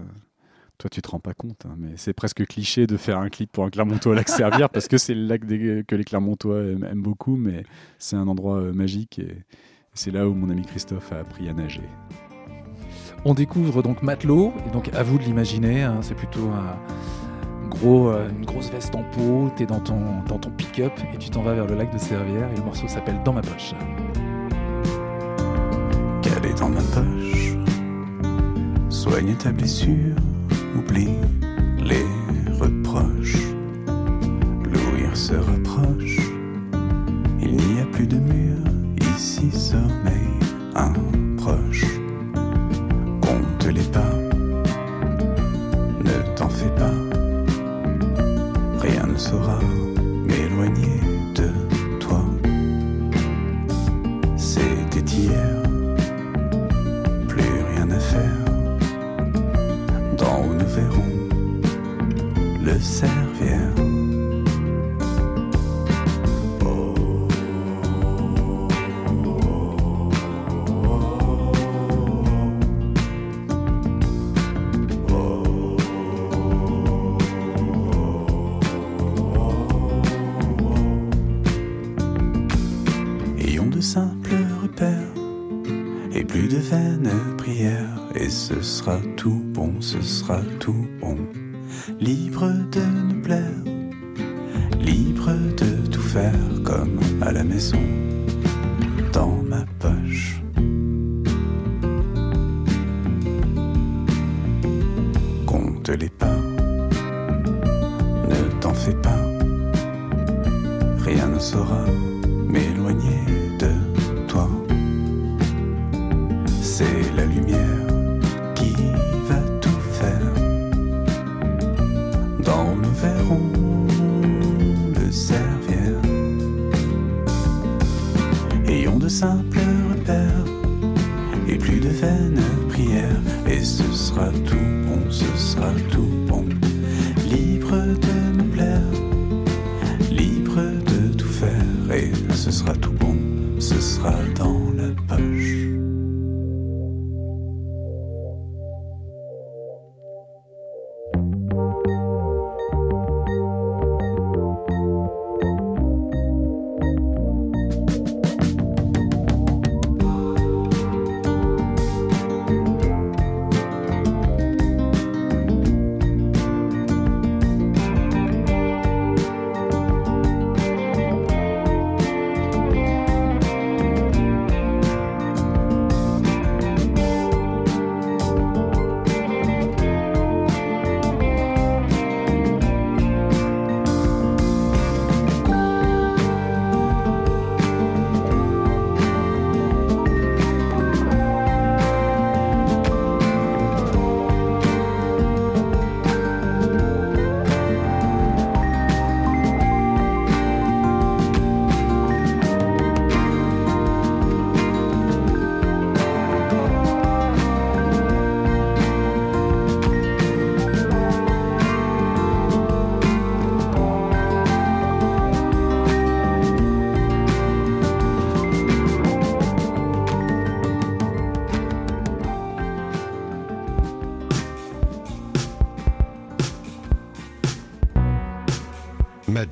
Toi, 0.78 0.90
tu 0.90 1.00
te 1.00 1.08
rends 1.08 1.20
pas 1.20 1.34
compte, 1.34 1.64
hein, 1.66 1.74
mais 1.78 1.92
c'est 1.96 2.12
presque 2.12 2.44
cliché 2.46 2.86
de 2.88 2.96
faire 2.96 3.18
un 3.18 3.28
clip 3.30 3.50
pour 3.52 3.64
un 3.64 3.70
Clermontois 3.70 4.12
au 4.12 4.14
lac 4.14 4.28
Servière 4.28 4.68
parce 4.70 4.88
que 4.88 4.98
c'est 4.98 5.14
le 5.14 5.24
lac 5.26 5.44
des- 5.46 5.84
que 5.86 5.94
les 5.94 6.04
Clermontois 6.04 6.58
aiment, 6.64 6.84
aiment 6.84 7.02
beaucoup, 7.02 7.36
mais 7.36 7.62
c'est 7.98 8.16
un 8.16 8.26
endroit 8.26 8.60
magique 8.72 9.20
et 9.20 9.36
c'est 9.94 10.10
là 10.10 10.26
où 10.26 10.34
mon 10.34 10.50
ami 10.50 10.62
Christophe 10.62 11.12
a 11.12 11.18
appris 11.18 11.48
à 11.48 11.52
nager. 11.52 11.88
On 13.24 13.34
découvre 13.34 13.82
donc 13.82 14.02
Matelot, 14.02 14.52
et 14.66 14.70
donc 14.70 14.90
à 14.94 15.02
vous 15.02 15.18
de 15.18 15.24
l'imaginer, 15.24 15.82
hein, 15.82 15.98
c'est 16.00 16.14
plutôt 16.14 16.48
un 16.50 17.68
gros, 17.68 18.08
euh, 18.08 18.28
une 18.30 18.44
grosse 18.44 18.70
veste 18.70 18.94
en 18.94 19.02
peau, 19.02 19.50
t'es 19.56 19.66
dans 19.66 19.80
ton, 19.80 20.00
dans 20.28 20.38
ton 20.38 20.50
pick-up 20.50 20.92
et 21.14 21.18
tu 21.18 21.30
t'en 21.30 21.42
vas 21.42 21.54
vers 21.54 21.66
le 21.66 21.76
lac 21.76 21.92
de 21.92 21.98
Servières 21.98 22.50
et 22.52 22.56
le 22.56 22.64
morceau 22.64 22.88
s'appelle 22.88 23.20
Dans 23.24 23.32
ma 23.32 23.42
poche. 23.42 23.74
Calé 26.22 26.52
dans 26.58 26.68
ma 26.68 26.80
poche, 26.80 27.54
soigne 28.88 29.34
ta 29.36 29.52
blessure, 29.52 30.16
oublie 30.76 31.16
les 31.78 32.06
reproches. 32.58 33.38
L'ouïr 34.64 35.16
se 35.16 35.34
rapproche, 35.34 36.18
il 37.40 37.52
n'y 37.52 37.80
a 37.80 37.86
plus 37.86 38.06
de 38.06 38.16
mur, 38.16 38.71
ici 39.22 39.52
sommeil 39.52 40.34
un 40.74 40.92
proche. 41.36 41.86
Compte 43.20 43.66
les 43.66 43.84
pas, 43.84 44.21
ce 90.02 90.08
sera 90.08 90.40
tout 90.58 90.86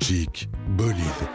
Magic 0.01 0.47
Bolide. 0.75 1.29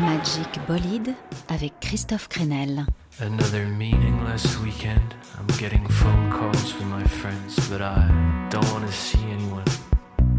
Magic 0.00 0.58
Bolide 0.66 1.14
avec 1.48 1.72
Christophe 1.80 2.28
Crenel. 2.28 2.84
Another 3.20 3.66
meaningless 3.66 4.58
weekend. 4.58 5.14
I'm 5.38 5.46
getting 5.56 5.86
phone 5.86 6.28
calls 6.32 6.72
from 6.72 6.90
my 6.90 7.04
friends, 7.04 7.54
but 7.70 7.80
I 7.80 8.08
don't 8.50 8.68
want 8.72 8.84
to 8.84 8.92
see 8.92 9.22
anyone. 9.30 9.62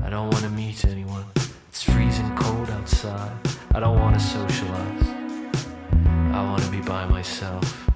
I 0.03 0.09
don't 0.09 0.29
want 0.29 0.43
to 0.43 0.49
meet 0.49 0.83
anyone. 0.83 1.23
It's 1.69 1.81
freezing 1.81 2.35
cold 2.35 2.69
outside. 2.69 3.31
I 3.73 3.79
don't 3.79 3.97
want 3.97 4.19
to 4.19 4.21
socialize. 4.21 5.07
I 6.33 6.43
want 6.43 6.61
to 6.61 6.69
be 6.71 6.81
by 6.81 7.05
myself. 7.05 7.89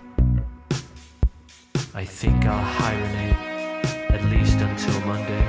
I 1.94 2.06
think 2.06 2.46
I'll 2.46 2.64
hibernate 2.64 3.36
at 4.10 4.24
least 4.32 4.62
until 4.62 5.02
Monday. 5.02 5.44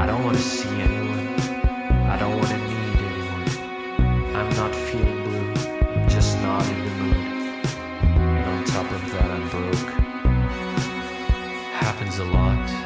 I 0.00 0.06
don't 0.06 0.24
want 0.24 0.38
to 0.38 0.42
see 0.42 0.70
anyone. 0.70 0.95
I 2.16 2.18
don't 2.18 2.38
want 2.38 2.48
to 2.48 2.56
need 2.56 2.98
anyone. 3.10 4.36
I'm 4.36 4.48
not 4.56 4.74
feeling 4.74 5.22
blue. 5.24 5.52
I'm 5.92 6.08
just 6.08 6.40
not 6.40 6.66
in 6.66 6.82
the 6.82 6.90
mood. 6.92 7.66
And 8.16 8.44
on 8.52 8.64
top 8.64 8.90
of 8.90 9.12
that, 9.12 9.30
I'm 9.30 9.46
broke. 9.50 9.90
Happens 11.74 12.18
a 12.18 12.24
lot 12.24 12.85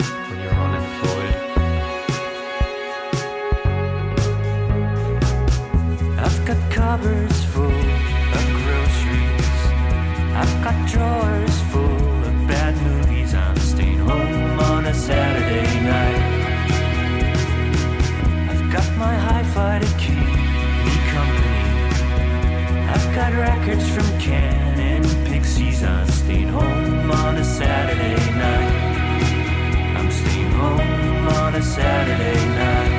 records 23.60 23.88
from 23.90 24.18
Can 24.18 24.80
and 24.80 25.26
Pixies. 25.26 25.82
I'm 25.82 26.08
staying 26.08 26.48
home 26.48 27.10
on 27.10 27.36
a 27.36 27.44
Saturday 27.44 28.16
night. 28.38 29.96
I'm 29.96 30.10
staying 30.10 30.50
home 30.52 31.28
on 31.28 31.54
a 31.54 31.62
Saturday 31.62 32.46
night. 32.56 32.89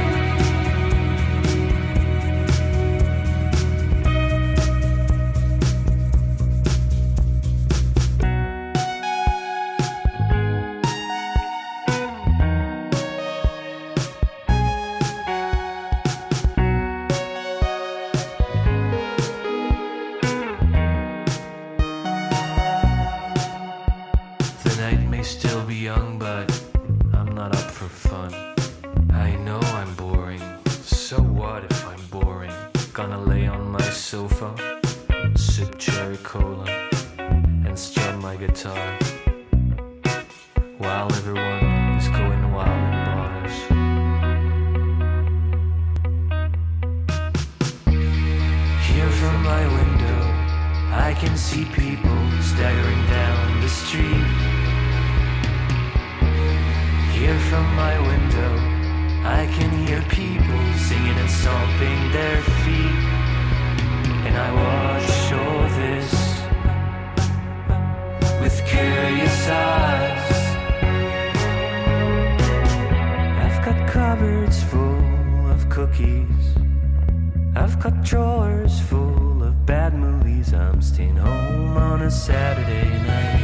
Can 51.21 51.37
see 51.37 51.65
people 51.65 52.19
staggering 52.41 53.05
down 53.05 53.61
the 53.61 53.69
street. 53.69 54.25
Here 57.13 57.37
from 57.49 57.65
my 57.75 57.95
window, 58.11 58.51
I 59.23 59.47
can 59.55 59.69
hear 59.85 60.01
people 60.09 60.63
singing 60.87 61.17
and 61.23 61.29
stomping 61.29 62.01
their 62.11 62.41
feet. 62.63 63.03
And 64.25 64.35
I 64.35 64.49
watch 64.63 65.11
all 65.41 65.63
this 65.81 66.11
with 68.41 68.57
curious 68.65 69.47
eyes. 69.47 70.31
I've 73.43 73.59
got 73.63 73.77
cupboards 73.87 74.63
full 74.63 75.51
of 75.51 75.69
cookies. 75.69 76.45
I've 77.55 77.79
got 77.79 78.03
drawers 78.03 78.79
full 78.79 79.00
Saturday 82.11 82.89
night. 83.07 83.41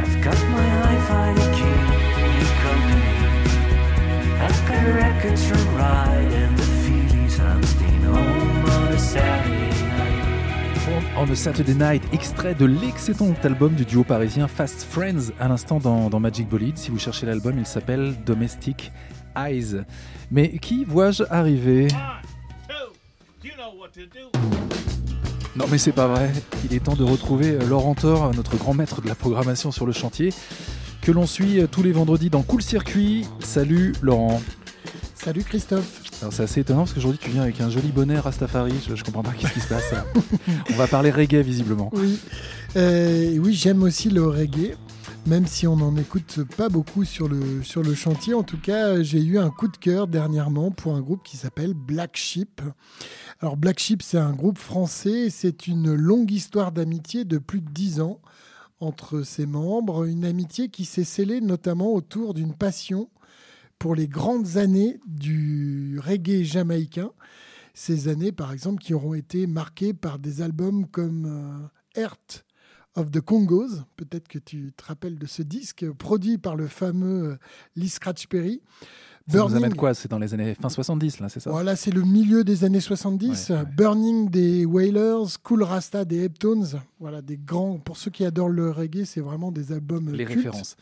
I've 0.00 0.24
got 0.24 0.38
my 0.48 0.66
hi-fi 0.80 1.34
to 1.34 1.46
keep 1.52 1.82
me 2.16 2.46
company. 2.64 3.12
I've 4.40 4.60
got 4.66 4.82
records 4.94 5.44
from 5.44 5.76
Ride 5.76 6.32
and 6.32 6.56
the 6.56 6.62
Feelies. 6.62 7.38
I'm 7.38 7.62
staying 7.62 8.02
home 8.02 8.64
on 8.64 8.88
a 8.88 8.98
Saturday 8.98 9.68
night. 9.88 11.16
On 11.18 11.30
a 11.30 11.36
Saturday 11.36 11.74
Night, 11.74 12.02
extrait 12.12 12.54
de 12.54 12.64
l'excellent 12.64 13.34
album 13.44 13.74
du 13.74 13.84
duo 13.84 14.02
parisien 14.02 14.48
Fast 14.48 14.84
Friends, 14.84 15.32
à 15.38 15.48
l'instant 15.48 15.78
dans, 15.78 16.08
dans 16.08 16.18
Magic 16.18 16.48
Bolide. 16.48 16.78
Si 16.78 16.90
vous 16.90 16.98
cherchez 16.98 17.26
l'album, 17.26 17.58
il 17.58 17.66
s'appelle 17.66 18.14
Domestic 18.24 18.90
Eyes. 19.36 19.84
Mais 20.30 20.56
qui 20.58 20.86
vois-je 20.86 21.24
arriver? 21.28 21.88
Non 25.58 25.64
mais 25.68 25.78
c'est 25.78 25.90
pas 25.92 26.06
vrai, 26.06 26.30
il 26.64 26.72
est 26.72 26.84
temps 26.84 26.94
de 26.94 27.02
retrouver 27.02 27.50
euh, 27.50 27.66
Laurent 27.66 27.96
Thor, 27.96 28.32
notre 28.32 28.56
grand 28.56 28.74
maître 28.74 29.02
de 29.02 29.08
la 29.08 29.16
programmation 29.16 29.72
sur 29.72 29.86
le 29.86 29.92
chantier, 29.92 30.32
que 31.02 31.10
l'on 31.10 31.26
suit 31.26 31.60
euh, 31.60 31.66
tous 31.66 31.82
les 31.82 31.90
vendredis 31.90 32.30
dans 32.30 32.42
Cool 32.42 32.62
Circuit. 32.62 33.26
Salut 33.40 33.92
Laurent. 34.00 34.40
Salut 35.16 35.42
Christophe. 35.42 36.02
Alors 36.22 36.32
c'est 36.32 36.44
assez 36.44 36.60
étonnant 36.60 36.80
parce 36.82 36.92
qu'aujourd'hui 36.92 37.18
tu 37.20 37.30
viens 37.30 37.42
avec 37.42 37.60
un 37.60 37.70
joli 37.70 37.88
bonnet 37.88 38.20
Rastafari, 38.20 38.72
je, 38.88 38.94
je 38.94 39.02
comprends 39.02 39.24
pas 39.24 39.32
qu'est-ce 39.32 39.52
qui 39.52 39.60
se 39.60 39.66
passe. 39.66 39.92
On 40.70 40.74
va 40.76 40.86
parler 40.86 41.10
reggae 41.10 41.42
visiblement. 41.42 41.90
Oui, 41.92 42.20
Euh, 42.76 43.36
oui 43.38 43.52
j'aime 43.52 43.82
aussi 43.82 44.10
le 44.10 44.24
reggae, 44.28 44.76
même 45.26 45.46
si 45.48 45.66
on 45.66 45.74
n'en 45.76 45.96
écoute 45.96 46.38
pas 46.56 46.68
beaucoup 46.68 47.04
sur 47.04 47.28
le, 47.28 47.64
sur 47.64 47.82
le 47.82 47.94
chantier. 47.94 48.32
En 48.34 48.44
tout 48.44 48.58
cas, 48.60 49.02
j'ai 49.02 49.20
eu 49.22 49.38
un 49.38 49.50
coup 49.50 49.66
de 49.66 49.76
cœur 49.76 50.06
dernièrement 50.06 50.70
pour 50.70 50.94
un 50.94 51.00
groupe 51.00 51.22
qui 51.24 51.36
s'appelle 51.36 51.74
Black 51.74 52.16
Sheep. 52.16 52.60
Alors 53.40 53.56
Black 53.56 53.78
Sheep, 53.78 54.02
c'est 54.02 54.18
un 54.18 54.32
groupe 54.32 54.58
français, 54.58 55.30
c'est 55.30 55.68
une 55.68 55.94
longue 55.94 56.32
histoire 56.32 56.72
d'amitié 56.72 57.24
de 57.24 57.38
plus 57.38 57.60
de 57.60 57.70
10 57.70 58.00
ans 58.00 58.20
entre 58.80 59.22
ses 59.22 59.46
membres, 59.46 60.06
une 60.06 60.24
amitié 60.24 60.70
qui 60.70 60.84
s'est 60.84 61.04
scellée 61.04 61.40
notamment 61.40 61.94
autour 61.94 62.34
d'une 62.34 62.52
passion 62.52 63.08
pour 63.78 63.94
les 63.94 64.08
grandes 64.08 64.56
années 64.56 64.98
du 65.06 66.00
reggae 66.04 66.42
jamaïcain. 66.42 67.12
Ces 67.74 68.08
années, 68.08 68.32
par 68.32 68.52
exemple, 68.52 68.82
qui 68.82 68.92
auront 68.92 69.14
été 69.14 69.46
marquées 69.46 69.94
par 69.94 70.18
des 70.18 70.42
albums 70.42 70.88
comme 70.88 71.70
euh, 71.94 72.00
Earth 72.02 72.44
of 72.96 73.12
the 73.12 73.20
Congos, 73.20 73.84
peut-être 73.94 74.26
que 74.26 74.40
tu 74.40 74.72
te 74.76 74.84
rappelles 74.84 75.16
de 75.16 75.26
ce 75.26 75.42
disque, 75.42 75.88
produit 75.92 76.38
par 76.38 76.56
le 76.56 76.66
fameux 76.66 77.34
euh, 77.34 77.36
Lee 77.76 77.88
Scratch 77.88 78.26
Perry. 78.26 78.62
Ça 79.28 79.38
nous 79.38 79.56
amène 79.56 79.74
quoi? 79.74 79.94
C'est 79.94 80.10
dans 80.10 80.18
les 80.18 80.32
années 80.34 80.54
fin 80.54 80.68
70 80.68 81.20
là, 81.20 81.28
c'est 81.28 81.40
ça? 81.40 81.50
Voilà, 81.50 81.76
c'est 81.76 81.90
le 81.90 82.02
milieu 82.02 82.44
des 82.44 82.64
années 82.64 82.80
70. 82.80 83.52
Burning 83.76 84.30
des 84.30 84.64
Wailers, 84.64 85.36
Cool 85.42 85.62
Rasta 85.62 86.04
des 86.04 86.24
Heptones. 86.24 86.66
Voilà, 86.98 87.20
des 87.20 87.36
grands. 87.36 87.78
Pour 87.78 87.96
ceux 87.96 88.10
qui 88.10 88.24
adorent 88.24 88.48
le 88.48 88.70
reggae, 88.70 89.04
c'est 89.04 89.20
vraiment 89.20 89.52
des 89.52 89.72
albums. 89.72 90.10
Les 90.12 90.24
cultes. 90.24 90.36
références. 90.38 90.76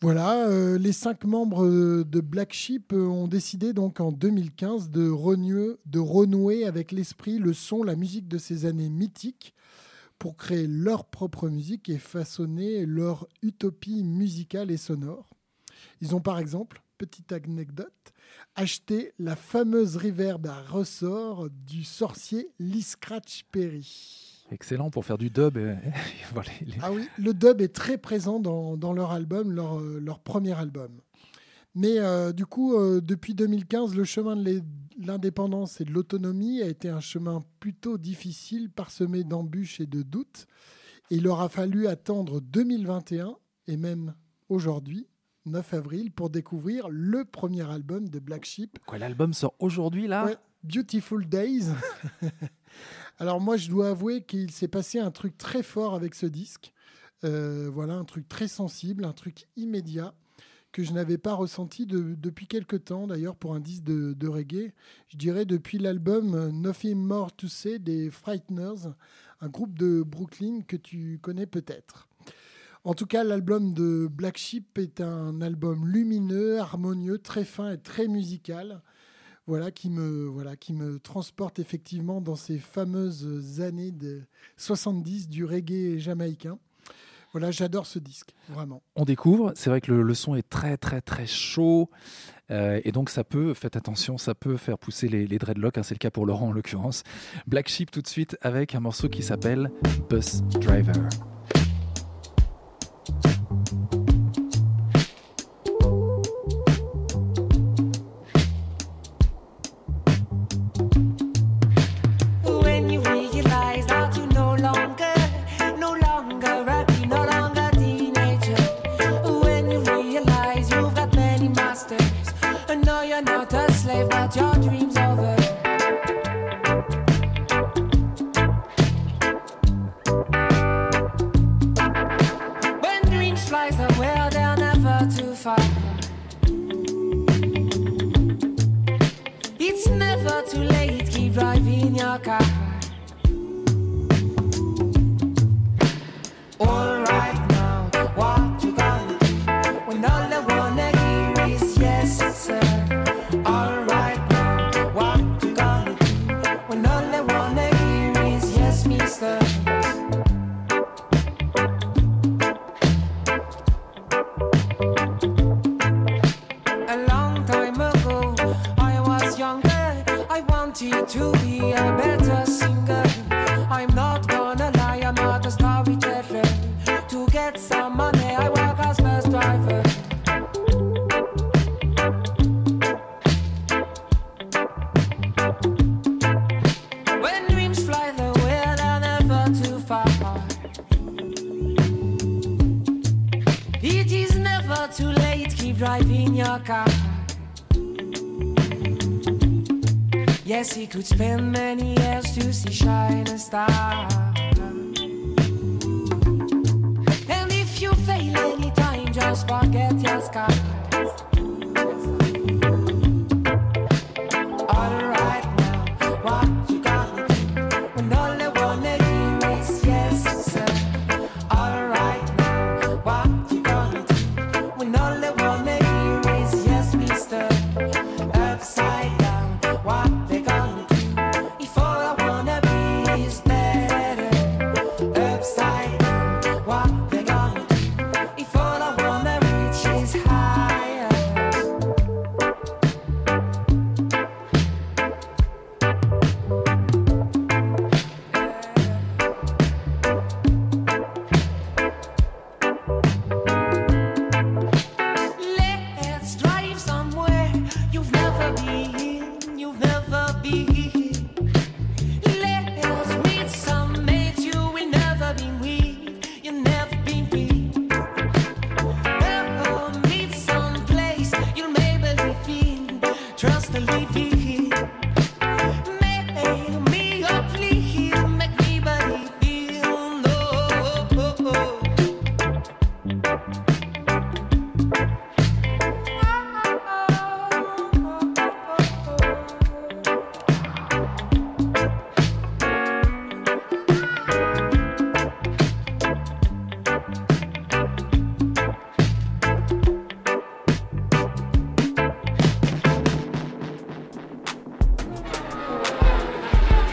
Voilà, 0.00 0.46
euh, 0.46 0.78
les 0.78 0.92
cinq 0.92 1.24
membres 1.24 1.64
euh, 1.64 2.04
de 2.04 2.20
Black 2.20 2.52
Sheep 2.52 2.92
euh, 2.92 3.04
ont 3.08 3.26
décidé 3.26 3.72
donc 3.72 3.98
en 3.98 4.12
2015 4.12 4.90
de 4.90 5.10
renouer, 5.10 5.74
de 5.86 5.98
renouer 5.98 6.64
avec 6.66 6.92
l'esprit, 6.92 7.38
le 7.38 7.52
son, 7.52 7.82
la 7.82 7.96
musique 7.96 8.28
de 8.28 8.38
ces 8.38 8.64
années 8.64 8.90
mythiques 8.90 9.54
pour 10.20 10.36
créer 10.36 10.68
leur 10.68 11.04
propre 11.04 11.48
musique 11.48 11.88
et 11.88 11.98
façonner 11.98 12.86
leur 12.86 13.26
utopie 13.42 14.04
musicale 14.04 14.70
et 14.70 14.76
sonore. 14.76 15.28
Ils 16.00 16.14
ont 16.14 16.20
par 16.20 16.38
exemple, 16.38 16.80
petite 16.98 17.32
anecdote, 17.32 18.12
acheté 18.56 19.12
la 19.18 19.36
fameuse 19.36 19.96
reverb 19.96 20.46
à 20.46 20.60
ressort 20.62 21.48
du 21.50 21.84
sorcier 21.84 22.50
Lee 22.58 22.82
Scratch 22.82 23.44
Perry. 23.52 24.44
Excellent 24.50 24.90
pour 24.90 25.04
faire 25.04 25.18
du 25.18 25.30
dub. 25.30 25.56
et- 25.56 25.76
voilà, 26.32 26.50
les- 26.66 26.74
Ah 26.82 26.92
oui, 26.92 27.06
le 27.18 27.32
dub 27.34 27.60
est 27.60 27.74
très 27.74 27.98
présent 27.98 28.40
dans, 28.40 28.76
dans 28.76 28.92
leur 28.92 29.12
album, 29.12 29.52
leur, 29.52 29.78
euh, 29.80 30.00
leur 30.00 30.18
premier 30.20 30.52
album. 30.58 31.00
Mais 31.74 31.98
euh, 31.98 32.32
du 32.32 32.46
coup, 32.46 32.74
euh, 32.74 33.00
depuis 33.00 33.34
2015, 33.34 33.94
le 33.94 34.04
chemin 34.04 34.34
de 34.36 34.62
l'indépendance 34.98 35.80
et 35.80 35.84
de 35.84 35.92
l'autonomie 35.92 36.60
a 36.62 36.66
été 36.66 36.88
un 36.88 37.00
chemin 37.00 37.44
plutôt 37.60 37.98
difficile, 37.98 38.68
parsemé 38.70 39.22
d'embûches 39.22 39.80
et 39.80 39.86
de 39.86 40.02
doutes. 40.02 40.46
Et 41.10 41.16
il 41.16 41.28
aura 41.28 41.48
fallu 41.48 41.86
attendre 41.86 42.40
2021 42.40 43.36
et 43.68 43.76
même 43.76 44.14
aujourd'hui 44.48 45.06
9 45.46 45.74
avril, 45.74 46.10
pour 46.10 46.30
découvrir 46.30 46.88
le 46.90 47.24
premier 47.24 47.68
album 47.70 48.08
de 48.08 48.18
Black 48.18 48.44
Sheep. 48.44 48.78
Quoi, 48.86 48.98
l'album 48.98 49.32
sort 49.32 49.54
aujourd'hui 49.58 50.06
là? 50.06 50.24
Ouais, 50.26 50.36
Beautiful 50.64 51.26
Days. 51.28 51.66
Alors 53.18 53.40
moi, 53.40 53.56
je 53.56 53.68
dois 53.68 53.90
avouer 53.90 54.22
qu'il 54.22 54.50
s'est 54.50 54.68
passé 54.68 54.98
un 54.98 55.10
truc 55.10 55.36
très 55.38 55.62
fort 55.62 55.94
avec 55.94 56.14
ce 56.14 56.26
disque. 56.26 56.72
Euh, 57.24 57.68
voilà, 57.72 57.94
un 57.94 58.04
truc 58.04 58.28
très 58.28 58.48
sensible, 58.48 59.04
un 59.04 59.12
truc 59.12 59.46
immédiat 59.56 60.14
que 60.70 60.84
je 60.84 60.92
n'avais 60.92 61.18
pas 61.18 61.32
ressenti 61.34 61.86
de- 61.86 62.14
depuis 62.14 62.46
quelque 62.46 62.76
temps, 62.76 63.06
d'ailleurs, 63.06 63.34
pour 63.36 63.54
un 63.54 63.60
disque 63.60 63.84
de, 63.84 64.12
de 64.12 64.28
reggae. 64.28 64.72
Je 65.08 65.16
dirais 65.16 65.46
depuis 65.46 65.78
l'album 65.78 66.50
Nothing 66.50 66.98
More 66.98 67.32
to 67.32 67.48
Say 67.48 67.78
des 67.78 68.10
Frighteners, 68.10 68.92
un 69.40 69.48
groupe 69.48 69.76
de 69.78 70.02
Brooklyn 70.02 70.60
que 70.66 70.76
tu 70.76 71.18
connais 71.22 71.46
peut-être. 71.46 72.07
En 72.84 72.94
tout 72.94 73.06
cas, 73.06 73.24
l'album 73.24 73.74
de 73.74 74.08
Black 74.10 74.38
Sheep 74.38 74.78
est 74.78 75.00
un 75.00 75.40
album 75.40 75.86
lumineux, 75.86 76.58
harmonieux, 76.58 77.18
très 77.18 77.44
fin 77.44 77.72
et 77.72 77.78
très 77.78 78.08
musical. 78.08 78.82
Voilà 79.46 79.70
qui 79.70 79.88
me 79.88 80.26
voilà 80.26 80.56
qui 80.56 80.74
me 80.74 81.00
transporte 81.00 81.58
effectivement 81.58 82.20
dans 82.20 82.36
ces 82.36 82.58
fameuses 82.58 83.60
années 83.62 83.92
de 83.92 84.20
70 84.58 85.28
du 85.28 85.44
reggae 85.44 85.98
jamaïcain. 85.98 86.58
Voilà, 87.32 87.50
j'adore 87.50 87.86
ce 87.86 87.98
disque, 87.98 88.34
vraiment. 88.48 88.82
On 88.94 89.04
découvre, 89.04 89.52
c'est 89.54 89.68
vrai 89.68 89.82
que 89.82 89.92
le, 89.92 90.14
son 90.14 90.34
est 90.34 90.48
très 90.48 90.76
très 90.78 91.00
très 91.02 91.26
chaud 91.26 91.90
euh, 92.50 92.80
et 92.84 92.92
donc 92.92 93.10
ça 93.10 93.22
peut, 93.22 93.52
faites 93.52 93.76
attention, 93.76 94.16
ça 94.16 94.34
peut 94.34 94.56
faire 94.56 94.78
pousser 94.78 95.08
les, 95.08 95.26
les 95.26 95.38
dreadlocks, 95.38 95.76
hein, 95.76 95.82
c'est 95.82 95.94
le 95.94 95.98
cas 95.98 96.10
pour 96.10 96.24
Laurent 96.24 96.48
en 96.48 96.52
l'occurrence. 96.52 97.02
Black 97.46 97.68
Sheep 97.68 97.90
tout 97.90 98.02
de 98.02 98.08
suite 98.08 98.38
avec 98.40 98.74
un 98.74 98.80
morceau 98.80 99.08
qui 99.08 99.22
s'appelle 99.22 99.70
Bus 100.08 100.42
Driver. 100.60 101.08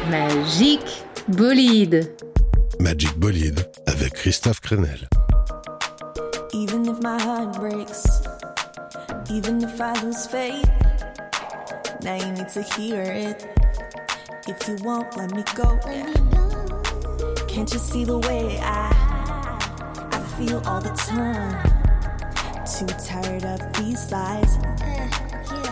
Magique 0.09 1.03
bolide. 1.27 2.15
Magic 2.79 3.17
Bolide 3.17 3.71
avec 3.87 4.13
Christophe 4.13 4.59
Crenel. 4.61 5.07
Even 6.53 6.85
if 6.85 7.01
my 7.01 7.19
heart 7.19 7.59
breaks, 7.59 8.21
even 9.31 9.63
if 9.63 9.81
I 9.81 9.93
lose 10.03 10.27
faith, 10.27 10.69
now 12.03 12.15
you 12.15 12.31
need 12.33 12.49
to 12.49 12.61
hear 12.61 13.01
it. 13.01 13.47
If 14.47 14.67
you 14.67 14.77
won't 14.83 15.17
let 15.17 15.33
me 15.33 15.43
go, 15.55 15.79
can't 17.47 17.71
you 17.73 17.79
see 17.79 18.05
the 18.05 18.19
way 18.19 18.59
I 18.61 18.91
I 20.11 20.19
feel 20.37 20.61
all 20.67 20.81
the 20.81 20.93
time? 20.95 21.55
Too 22.65 22.85
tired 23.03 23.43
of 23.45 23.59
these 23.73 24.11
lies. 24.11 24.57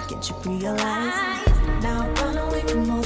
Can't 0.10 0.30
you 0.30 0.36
realize? 0.60 1.14
Now 1.84 2.02
I 2.02 2.22
run 2.22 2.38
away 2.38 2.62
from 2.62 2.90
all 2.90 3.04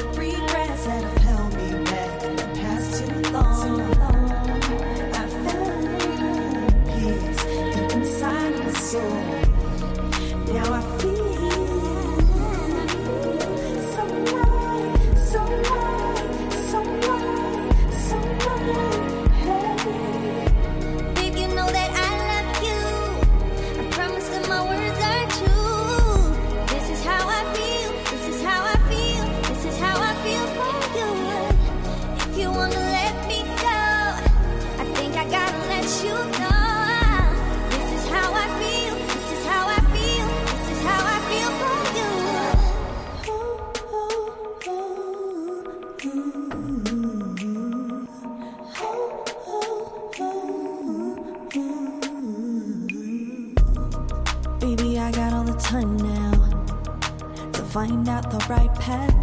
out 58.10 58.30
the 58.32 58.46
right 58.50 58.74
path. 58.76 59.16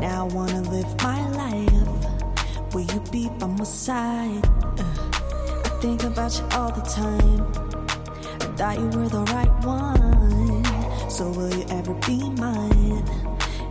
Now 0.00 0.26
I 0.26 0.34
wanna 0.34 0.62
live 0.62 1.02
my 1.02 1.28
life. 1.30 2.74
Will 2.74 2.82
you 2.82 3.00
be 3.10 3.28
by 3.38 3.46
my 3.46 3.64
side? 3.64 4.44
Uh, 4.78 4.84
I 5.64 5.68
think 5.80 6.04
about 6.04 6.38
you 6.38 6.44
all 6.52 6.70
the 6.70 6.82
time. 6.82 7.40
I 8.40 8.46
thought 8.56 8.78
you 8.78 8.88
were 8.96 9.08
the 9.08 9.24
right 9.32 9.54
one. 9.64 10.64
So 11.10 11.30
will 11.30 11.52
you 11.54 11.66
ever 11.70 11.94
be 12.06 12.18
mine? 12.30 13.04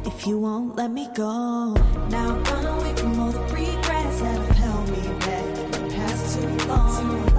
If 0.05 0.27
you 0.27 0.37
won't 0.37 0.75
let 0.75 0.91
me 0.91 1.07
go. 1.15 1.73
Now 2.09 2.37
run 2.49 2.65
away 2.65 2.95
from 2.95 3.19
all 3.19 3.31
the 3.31 3.43
regrets 3.53 4.19
that 4.21 4.37
have 4.37 4.57
held 4.57 4.89
me 4.89 5.03
back 5.19 5.71
the 5.71 5.95
past 5.95 6.39
too 6.39 6.47
long. 6.67 6.89
Too 6.99 7.35
long. 7.35 7.38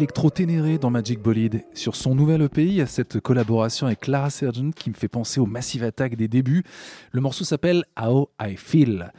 Électro 0.00 0.30
ténéré 0.30 0.78
dans 0.78 0.88
Magic 0.88 1.20
Bolide. 1.20 1.62
Sur 1.74 1.94
son 1.94 2.14
nouvel 2.14 2.40
EP, 2.40 2.64
il 2.64 2.72
y 2.72 2.80
a 2.80 2.86
cette 2.86 3.20
collaboration 3.20 3.86
avec 3.86 4.00
Clara 4.00 4.30
Sargent 4.30 4.70
qui 4.74 4.88
me 4.88 4.94
fait 4.94 5.08
penser 5.08 5.40
au 5.40 5.44
Massive 5.44 5.84
Attack 5.84 6.16
des 6.16 6.26
débuts. 6.26 6.64
Le 7.12 7.20
morceau 7.20 7.44
s'appelle 7.44 7.84
How 8.00 8.30
I 8.40 8.56
Feel. 8.56 9.12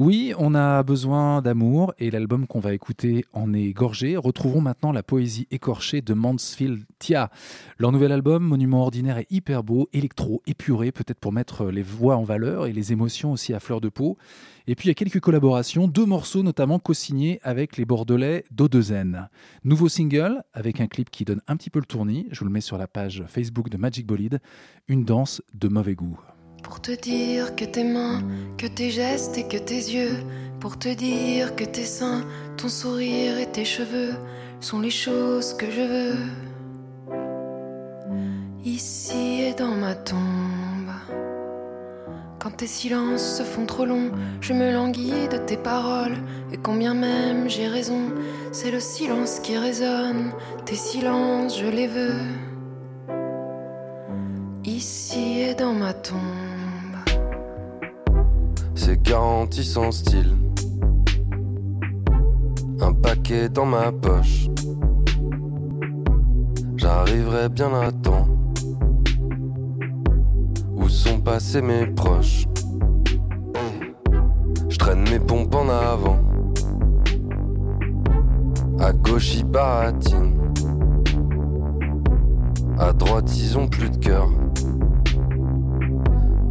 Oui, 0.00 0.34
on 0.38 0.56
a 0.56 0.82
besoin 0.82 1.40
d'amour 1.40 1.94
et 2.00 2.10
l'album 2.10 2.48
qu'on 2.48 2.58
va 2.58 2.74
écouter 2.74 3.24
en 3.32 3.52
est 3.52 3.72
gorgé. 3.72 4.16
Retrouvons 4.16 4.60
maintenant 4.60 4.90
la 4.90 5.04
poésie 5.04 5.46
écorchée 5.52 6.00
de 6.00 6.14
Mansfield 6.14 6.82
Tia. 6.98 7.30
Leur 7.78 7.92
nouvel 7.92 8.10
album, 8.10 8.42
Monument 8.42 8.82
Ordinaire, 8.82 9.18
est 9.18 9.30
hyper 9.30 9.62
beau, 9.62 9.88
électro, 9.92 10.42
épuré, 10.48 10.90
peut-être 10.90 11.20
pour 11.20 11.30
mettre 11.30 11.66
les 11.66 11.84
voix 11.84 12.16
en 12.16 12.24
valeur 12.24 12.66
et 12.66 12.72
les 12.72 12.90
émotions 12.90 13.30
aussi 13.30 13.54
à 13.54 13.60
fleur 13.60 13.80
de 13.80 13.88
peau. 13.88 14.18
Et 14.66 14.74
puis 14.74 14.86
il 14.86 14.90
y 14.90 14.90
a 14.90 14.94
quelques 14.94 15.20
collaborations, 15.20 15.86
deux 15.86 16.06
morceaux 16.06 16.42
notamment 16.42 16.80
co-signés 16.80 17.38
avec 17.44 17.76
les 17.76 17.84
Bordelais 17.84 18.44
d'Odezen. 18.50 19.28
Nouveau 19.62 19.88
single 19.88 20.42
avec 20.54 20.80
un 20.80 20.88
clip 20.88 21.08
qui 21.08 21.24
donne 21.24 21.40
un 21.46 21.56
petit 21.56 21.70
peu 21.70 21.78
le 21.78 21.86
tournis, 21.86 22.26
je 22.32 22.40
vous 22.40 22.46
le 22.46 22.50
mets 22.50 22.60
sur 22.60 22.78
la 22.78 22.88
page 22.88 23.22
Facebook 23.28 23.68
de 23.68 23.76
Magic 23.76 24.08
Bolide, 24.08 24.40
une 24.88 25.04
danse 25.04 25.40
de 25.54 25.68
mauvais 25.68 25.94
goût. 25.94 26.18
Pour 26.64 26.80
te 26.80 26.92
dire 26.92 27.54
que 27.54 27.64
tes 27.66 27.84
mains, 27.84 28.22
que 28.56 28.66
tes 28.66 28.90
gestes 28.90 29.36
et 29.36 29.46
que 29.46 29.58
tes 29.58 29.74
yeux, 29.74 30.16
pour 30.60 30.78
te 30.78 30.88
dire 30.88 31.54
que 31.56 31.64
tes 31.64 31.84
seins, 31.84 32.24
ton 32.56 32.68
sourire 32.68 33.38
et 33.38 33.46
tes 33.46 33.66
cheveux 33.66 34.14
sont 34.60 34.80
les 34.80 34.90
choses 34.90 35.52
que 35.54 35.70
je 35.70 35.82
veux. 35.82 36.16
Ici 38.64 39.42
et 39.42 39.52
dans 39.52 39.76
ma 39.76 39.94
tombe. 39.94 40.94
Quand 42.38 42.56
tes 42.56 42.66
silences 42.66 43.36
se 43.38 43.42
font 43.42 43.66
trop 43.66 43.84
longs, 43.84 44.10
je 44.40 44.54
me 44.54 44.72
languis 44.72 45.28
de 45.30 45.36
tes 45.36 45.58
paroles. 45.58 46.16
Et 46.50 46.56
combien 46.56 46.94
même 46.94 47.48
j'ai 47.48 47.68
raison, 47.68 48.10
c'est 48.52 48.70
le 48.70 48.80
silence 48.80 49.38
qui 49.40 49.58
résonne. 49.58 50.32
Tes 50.64 50.76
silences, 50.76 51.58
je 51.58 51.66
les 51.66 51.88
veux. 51.88 52.20
Ici 54.64 55.40
et 55.40 55.54
dans 55.54 55.74
ma 55.74 55.92
tombe. 55.92 56.53
C'est 58.76 59.00
garanti 59.02 59.64
sans 59.64 59.92
style. 59.92 60.36
Un 62.80 62.92
paquet 62.92 63.48
dans 63.48 63.66
ma 63.66 63.92
poche. 63.92 64.48
J'arriverai 66.76 67.48
bien 67.48 67.72
à 67.72 67.92
temps. 67.92 68.28
Où 70.76 70.88
sont 70.88 71.20
passés 71.20 71.62
mes 71.62 71.86
proches? 71.86 72.44
Je 74.68 74.76
traîne 74.76 75.08
mes 75.08 75.20
pompes 75.20 75.54
en 75.54 75.68
avant. 75.68 76.18
À 78.80 78.92
gauche, 78.92 79.36
ils 79.36 79.44
baratinent. 79.44 80.36
À 82.78 82.92
droite, 82.92 83.34
ils 83.38 83.56
ont 83.56 83.68
plus 83.68 83.88
de 83.88 83.96
cœur. 83.96 84.28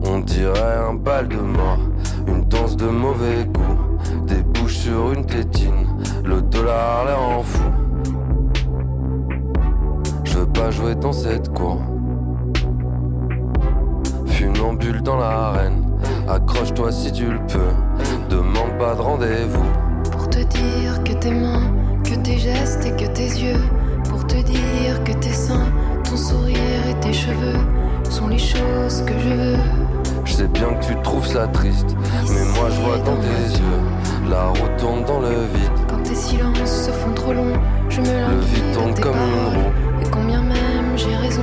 On 0.05 0.19
dirait 0.19 0.77
un 0.89 0.93
bal 0.93 1.27
de 1.27 1.37
mort, 1.37 1.79
une 2.27 2.43
danse 2.45 2.75
de 2.75 2.87
mauvais 2.87 3.45
goût, 3.45 4.25
des 4.27 4.43
bouches 4.43 4.77
sur 4.77 5.13
une 5.13 5.25
tétine, 5.25 5.87
le 6.25 6.41
dollar 6.41 7.05
l'air 7.05 7.19
en 7.21 7.41
fou. 7.41 7.63
Je 10.23 10.39
veux 10.39 10.47
pas 10.47 10.71
jouer 10.71 10.95
dans 10.95 11.13
cette 11.13 11.53
cour. 11.53 11.81
Funambule 14.27 15.01
dans 15.01 15.17
l'arène, 15.17 15.85
accroche-toi 16.27 16.91
si 16.91 17.11
tu 17.11 17.25
le 17.31 17.39
peux, 17.47 17.73
demande 18.29 18.77
pas 18.77 18.95
de 18.95 19.01
rendez-vous. 19.01 19.65
Pour 20.11 20.29
te 20.29 20.39
dire 20.39 21.03
que 21.03 21.13
tes 21.13 21.31
mains, 21.31 21.71
que 22.03 22.15
tes 22.15 22.37
gestes 22.37 22.85
et 22.85 22.91
que 22.91 23.09
tes 23.11 23.27
yeux. 23.27 23.61
Pour 24.09 24.27
te 24.27 24.35
dire 24.35 25.03
que 25.05 25.13
tes 25.13 25.33
seins, 25.33 25.71
ton 26.03 26.17
sourire 26.17 26.87
et 26.89 26.99
tes 26.99 27.13
cheveux 27.13 27.59
sont 28.09 28.27
les 28.27 28.37
choses 28.37 29.01
que 29.05 29.17
je 29.17 29.29
veux. 29.29 29.82
Je 30.25 30.33
sais 30.33 30.47
bien 30.47 30.73
que 30.73 30.85
tu 30.85 30.95
trouves 31.01 31.27
ça 31.27 31.47
triste, 31.47 31.95
mais 32.29 32.45
moi 32.55 32.69
je 32.69 32.81
vois 32.81 32.97
dans 32.99 33.17
tes 33.17 33.59
yeux, 33.59 34.29
la 34.29 34.47
route 34.47 34.77
tourne 34.77 35.03
dans 35.03 35.19
le 35.19 35.45
vide. 35.53 35.71
Quand 35.89 36.01
tes 36.01 36.15
silences 36.15 36.85
se 36.85 36.91
font 36.91 37.13
trop 37.13 37.33
longs, 37.33 37.59
je 37.89 37.99
me 37.99 38.05
Le 38.05 38.39
vide 38.39 38.69
de 38.69 38.73
tourne 38.73 38.93
comme 38.99 39.17
une 39.17 39.55
roue. 39.55 39.71
Et 40.01 40.09
combien 40.09 40.41
même 40.41 40.95
j'ai 40.95 41.15
raison, 41.15 41.41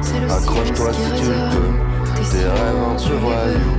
c'est 0.00 0.20
le 0.20 0.30
Accroche-toi 0.30 0.92
si 0.92 1.22
tu 1.22 1.28
le 1.28 1.34
peux, 1.52 2.14
Tes 2.16 2.38
tes 2.38 2.44
rêves 2.44 2.82
un 2.90 3.08
peu 3.08 3.14
voyous. 3.16 3.76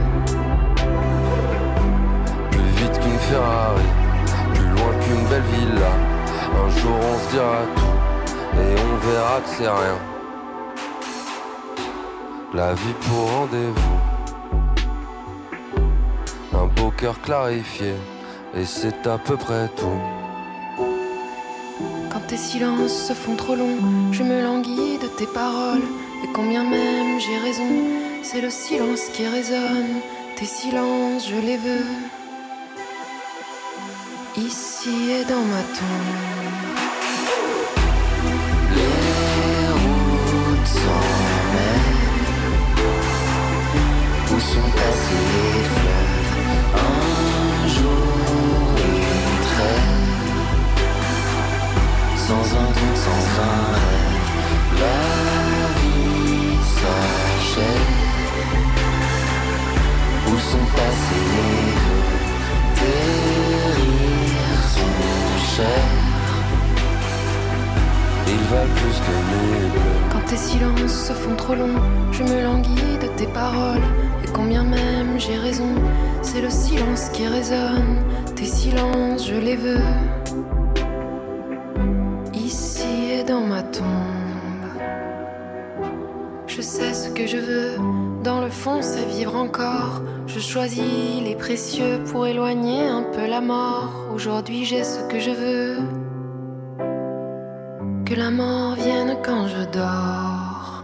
Plus 2.51 2.83
vite 2.83 2.99
qu'une 2.99 3.19
Ferrari, 3.19 3.89
plus 4.53 4.67
loin 4.67 4.93
qu'une 5.01 5.25
belle 5.27 5.43
villa. 5.53 5.91
Un 6.53 6.69
jour 6.79 6.97
on 7.01 7.17
se 7.25 7.31
dira 7.31 7.61
tout, 7.75 8.59
et 8.59 8.75
on 8.79 9.07
verra 9.07 9.39
que 9.41 9.49
c'est 9.57 9.67
rien. 9.67 9.99
La 12.53 12.73
vie 12.73 12.95
pour 13.01 13.31
rendez-vous. 13.31 14.14
Beau 16.75 16.91
cœur 16.91 17.21
clarifié, 17.21 17.93
et 18.55 18.65
c'est 18.65 19.07
à 19.07 19.17
peu 19.17 19.37
près 19.37 19.67
tout. 19.75 19.99
Quand 22.11 22.21
tes 22.27 22.37
silences 22.37 23.07
se 23.07 23.13
font 23.13 23.35
trop 23.35 23.55
longs, 23.55 24.11
je 24.11 24.23
me 24.23 24.41
languis 24.41 24.97
de 25.01 25.07
tes 25.17 25.27
paroles. 25.27 25.83
Et 26.23 26.27
combien 26.33 26.63
même 26.63 27.19
j'ai 27.19 27.37
raison, 27.37 27.69
c'est 28.23 28.41
le 28.41 28.49
silence 28.49 29.09
qui 29.13 29.27
résonne. 29.27 30.01
Tes 30.37 30.45
silences, 30.45 31.27
je 31.29 31.35
les 31.35 31.57
veux. 31.57 31.85
Ici 34.37 35.11
et 35.11 35.25
dans 35.25 35.45
ma 35.53 35.61
tombe. 35.77 36.35
Où 44.31 44.39
sont 44.39 44.69
passés 44.71 45.25
les 45.33 45.94
Sans 52.93 53.23
un 53.41 53.59
rêve. 53.73 54.79
La 54.81 55.01
vie 55.79 56.57
s'achève. 56.75 57.95
Où 60.27 60.37
sont 60.37 60.67
passés 60.75 61.25
les 61.35 61.71
vœux 61.83 62.15
Tes 62.75 63.01
rires 63.77 64.63
sont 64.75 65.55
chers. 65.55 66.05
Ils 68.27 68.43
valent 68.51 68.73
plus 68.75 68.97
que 69.05 69.15
mes 69.29 69.69
bleus. 69.69 70.01
Quand 70.11 70.25
tes 70.27 70.37
silences 70.37 71.07
se 71.07 71.13
font 71.13 71.35
trop 71.35 71.55
longs, 71.55 71.79
je 72.11 72.23
me 72.23 72.43
languis 72.43 72.97
de 73.01 73.07
tes 73.17 73.27
paroles. 73.27 73.83
Et 74.23 74.27
combien 74.33 74.63
même 74.63 75.19
j'ai 75.19 75.37
raison, 75.37 75.69
c'est 76.21 76.41
le 76.41 76.49
silence 76.49 77.09
qui 77.13 77.27
résonne. 77.27 77.97
Tes 78.35 78.45
silences, 78.45 79.27
je 79.27 79.35
les 79.35 79.55
veux. 79.55 79.79
Dans 83.27 83.41
ma 83.41 83.63
tombe. 83.63 83.85
Je 86.47 86.61
sais 86.61 86.93
ce 86.93 87.09
que 87.09 87.25
je 87.25 87.37
veux, 87.37 87.77
dans 88.23 88.39
le 88.39 88.49
fond 88.49 88.81
c'est 88.81 89.05
vivre 89.05 89.35
encore. 89.35 90.01
Je 90.27 90.39
choisis 90.39 91.21
les 91.23 91.35
précieux 91.35 92.03
pour 92.05 92.27
éloigner 92.27 92.85
un 92.85 93.03
peu 93.03 93.27
la 93.27 93.41
mort. 93.41 93.91
Aujourd'hui 94.13 94.65
j'ai 94.65 94.83
ce 94.83 94.99
que 95.07 95.19
je 95.19 95.31
veux. 95.31 95.77
Que 98.05 98.13
la 98.13 98.31
mort 98.31 98.75
vienne 98.75 99.17
quand 99.23 99.47
je 99.47 99.71
dors. 99.71 100.83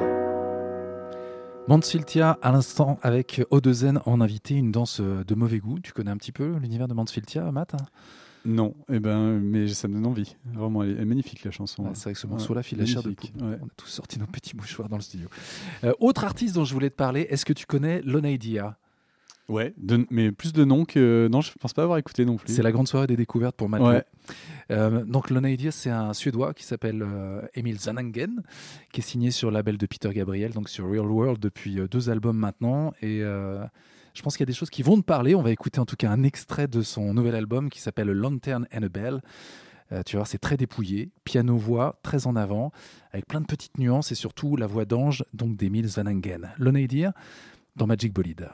Mansfieldia, 1.67 2.37
à 2.41 2.51
l'instant, 2.51 2.97
avec 3.01 3.43
Odezen 3.51 4.01
en 4.05 4.19
invité, 4.19 4.55
une 4.55 4.71
danse 4.71 4.99
de 4.99 5.35
mauvais 5.35 5.59
goût. 5.59 5.79
Tu 5.79 5.93
connais 5.93 6.11
un 6.11 6.17
petit 6.17 6.31
peu 6.31 6.57
l'univers 6.59 6.87
de 6.87 6.93
Mansfieldia, 6.93 7.49
Matt? 7.51 7.75
Non, 8.43 8.73
eh 8.91 8.99
ben, 8.99 9.39
mais 9.39 9.67
ça 9.67 9.87
me 9.87 9.93
donne 9.93 10.07
envie. 10.07 10.35
Vraiment, 10.53 10.83
elle 10.83 10.99
est, 10.99 11.05
magnifique 11.05 11.43
la 11.43 11.51
chanson. 11.51 11.89
C'est 11.93 12.03
vrai 12.05 12.13
que 12.13 12.19
ce 12.19 12.27
morceau-là 12.27 12.63
file 12.63 12.79
la 12.79 12.85
chair 12.85 13.03
de 13.03 13.11
poule. 13.11 13.29
ouais. 13.41 13.57
On 13.61 13.65
a 13.65 13.69
tous 13.77 13.87
sorti 13.87 14.19
nos 14.19 14.25
petits 14.25 14.55
mouchoirs 14.55 14.89
dans 14.89 14.95
le 14.97 15.01
studio. 15.03 15.29
Euh, 15.83 15.93
autre 15.99 16.23
artiste 16.23 16.55
dont 16.55 16.65
je 16.65 16.73
voulais 16.73 16.89
te 16.89 16.95
parler, 16.95 17.27
est-ce 17.29 17.45
que 17.45 17.53
tu 17.53 17.65
connais 17.65 18.01
Lonaidia 18.01 18.77
Ouais, 19.51 19.73
de- 19.77 20.07
mais 20.09 20.31
plus 20.31 20.53
de 20.53 20.63
noms 20.63 20.85
que. 20.85 21.27
Non, 21.29 21.41
je 21.41 21.51
pense 21.59 21.73
pas 21.73 21.83
avoir 21.83 21.97
écouté 21.97 22.23
non 22.23 22.37
plus. 22.37 22.53
C'est 22.53 22.63
la 22.63 22.71
grande 22.71 22.87
soirée 22.87 23.07
des 23.07 23.17
découvertes 23.17 23.55
pour 23.55 23.67
Matt. 23.67 23.81
Ouais. 23.81 24.03
Euh, 24.71 25.03
donc 25.03 25.29
c'est 25.71 25.89
un 25.89 26.13
Suédois 26.13 26.53
qui 26.53 26.63
s'appelle 26.63 27.01
euh, 27.01 27.41
Emil 27.53 27.77
Zanangen, 27.77 28.43
qui 28.93 29.01
est 29.01 29.03
signé 29.03 29.29
sur 29.31 29.49
le 29.49 29.55
label 29.55 29.77
de 29.77 29.85
Peter 29.85 30.09
Gabriel, 30.13 30.53
donc 30.53 30.69
sur 30.69 30.89
Real 30.89 31.05
World 31.07 31.39
depuis 31.39 31.79
euh, 31.79 31.87
deux 31.87 32.09
albums 32.09 32.37
maintenant. 32.37 32.93
Et 33.01 33.21
euh, 33.23 33.65
je 34.13 34.21
pense 34.21 34.35
qu'il 34.35 34.43
y 34.43 34.49
a 34.49 34.51
des 34.51 34.53
choses 34.53 34.69
qui 34.69 34.83
vont 34.83 34.97
te 34.97 35.05
parler. 35.05 35.35
On 35.35 35.41
va 35.41 35.51
écouter 35.51 35.79
en 35.79 35.85
tout 35.85 35.95
cas 35.95 36.09
un 36.09 36.23
extrait 36.23 36.67
de 36.67 36.81
son 36.81 37.13
nouvel 37.13 37.35
album 37.35 37.69
qui 37.69 37.79
s'appelle 37.79 38.09
Lantern 38.09 38.67
and 38.73 38.83
a 38.83 38.89
Bell. 38.89 39.21
Euh, 39.91 40.03
tu 40.05 40.15
voir, 40.15 40.27
c'est 40.27 40.37
très 40.37 40.57
dépouillé, 40.57 41.11
piano-voix, 41.25 41.99
très 42.01 42.27
en 42.27 42.35
avant, 42.35 42.71
avec 43.11 43.27
plein 43.27 43.41
de 43.41 43.45
petites 43.45 43.77
nuances 43.77 44.11
et 44.11 44.15
surtout 44.15 44.55
la 44.55 44.67
voix 44.67 44.85
d'ange 44.85 45.23
donc 45.33 45.57
d'Emil 45.57 45.87
Zanangen. 45.87 46.53
Lonaidia 46.57 47.13
dans 47.75 47.87
Magic 47.87 48.13
Bolide. 48.13 48.49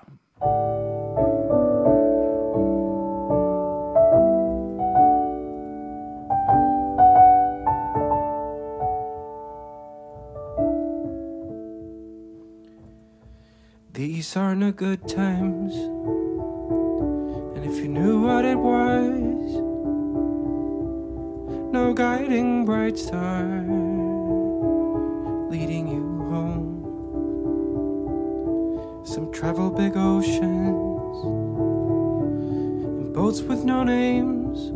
These 13.97 14.37
are 14.37 14.53
no 14.53 14.71
good 14.71 15.07
times. 15.07 15.73
And 17.55 17.65
if 17.65 17.77
you 17.81 17.87
knew 17.87 18.21
what 18.21 18.45
it 18.45 18.59
was, 18.59 19.55
no 21.73 21.95
guiding 21.95 22.63
bright 22.63 22.95
star 22.95 23.41
leading 25.49 25.87
you 25.87 26.03
home. 26.29 26.83
Some 29.03 29.31
travel 29.31 29.71
big 29.71 29.97
oceans 29.97 31.25
in 33.01 33.13
boats 33.13 33.41
with 33.41 33.63
no 33.63 33.83
names, 33.83 34.69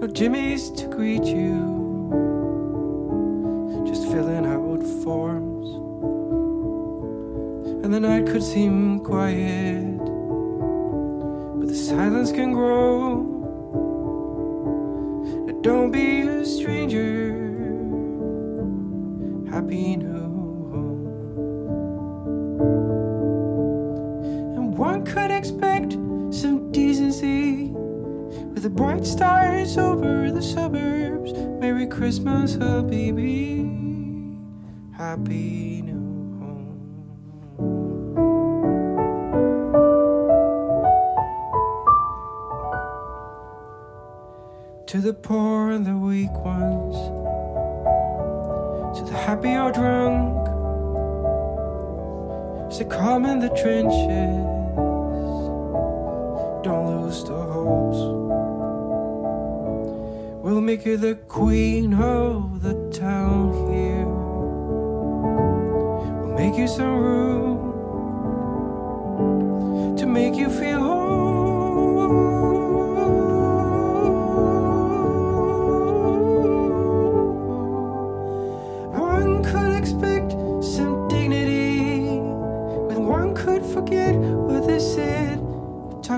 no 0.00 0.08
Jimmys 0.08 0.76
to 0.78 0.88
greet 0.88 1.22
you, 1.22 2.10
just 3.86 4.02
filling 4.10 4.46
out 4.46 4.64
forms 5.04 5.43
and 7.84 7.92
the 7.92 8.00
night 8.00 8.24
could 8.24 8.42
seem 8.42 8.98
quiet, 9.00 9.98
but 11.58 11.68
the 11.68 11.74
silence 11.74 12.32
can 12.32 12.50
grow. 12.54 13.20
Now 15.46 15.52
Don't 15.60 15.90
be 15.90 16.22
a 16.22 16.46
stranger. 16.46 17.34
Happy 19.50 19.96
new 19.96 20.30
home. 20.72 21.06
And 24.56 24.78
one 24.78 25.04
could 25.04 25.30
expect 25.30 25.92
some 26.32 26.72
decency 26.72 27.66
with 28.54 28.62
the 28.62 28.70
bright 28.70 29.04
stars 29.04 29.76
over 29.76 30.30
the 30.30 30.40
suburbs. 30.40 31.34
Merry 31.60 31.86
Christmas, 31.86 32.56
baby. 32.56 33.68
Happy 34.96 35.82
new 35.82 35.93
to 44.94 45.00
the 45.00 45.12
poor 45.12 45.70
and 45.72 45.84
the 45.84 45.96
weak 45.96 46.30
ones, 46.44 46.94
to 48.96 49.04
the 49.10 49.18
happy 49.26 49.56
or 49.56 49.72
drunk, 49.72 50.46
to 52.72 52.84
calm 52.84 53.26
in 53.26 53.40
the 53.40 53.48
trenches. 53.60 54.44
Don't 56.62 56.86
lose 57.02 57.24
the 57.24 57.34
hopes. 57.34 57.98
We'll 60.44 60.60
make 60.60 60.86
you 60.86 60.96
the 60.96 61.16
queen 61.26 61.94
of 61.94 62.62
the 62.62 62.74
town 62.96 63.52
here. 63.72 64.06
We'll 66.20 66.36
make 66.38 66.56
you 66.56 66.68
some 66.68 66.98
room 67.00 67.58
to 69.96 70.06
make 70.06 70.36
you 70.36 70.48
feel 70.48 71.03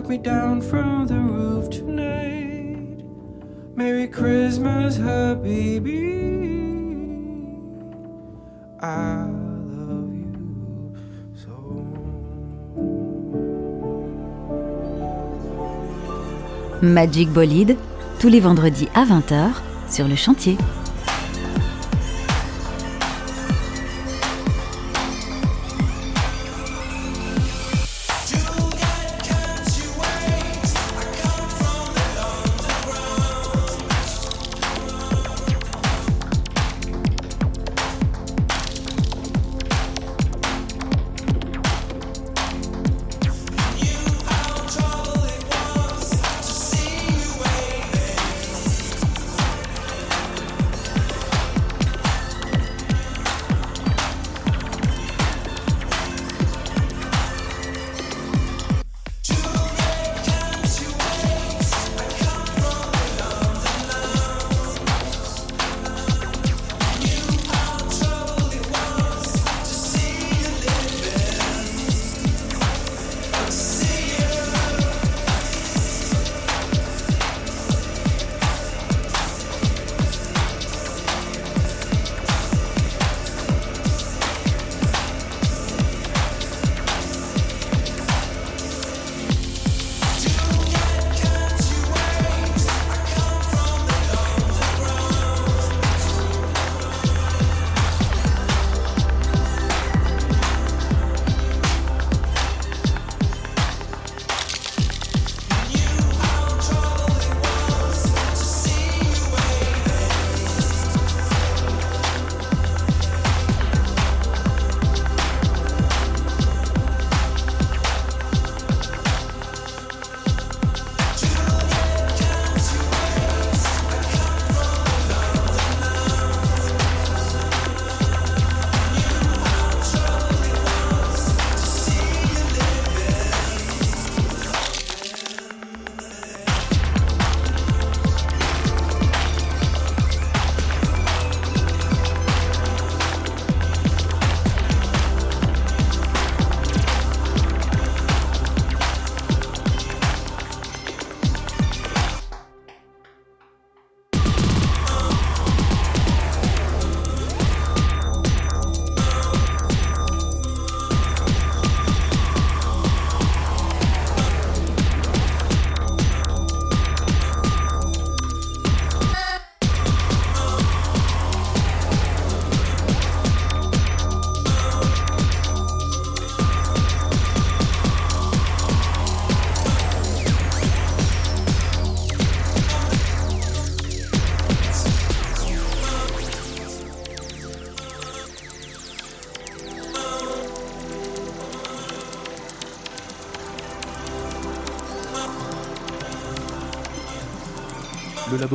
Me 0.09 0.19
down 0.19 0.61
from 0.61 1.09
the 1.09 1.19
roof 1.19 1.69
tonight. 1.69 3.03
Merry 3.75 4.07
Christmas, 4.07 4.99
baby. 4.99 6.15
I 8.81 9.27
love 9.27 10.15
you 10.15 10.33
Magic 16.83 17.29
Bolide, 17.31 17.77
tous 18.21 18.29
les 18.29 18.39
vendredis 18.39 18.89
à 18.95 19.05
20h 19.05 19.61
sur 19.89 20.07
le 20.07 20.15
chantier. 20.15 20.57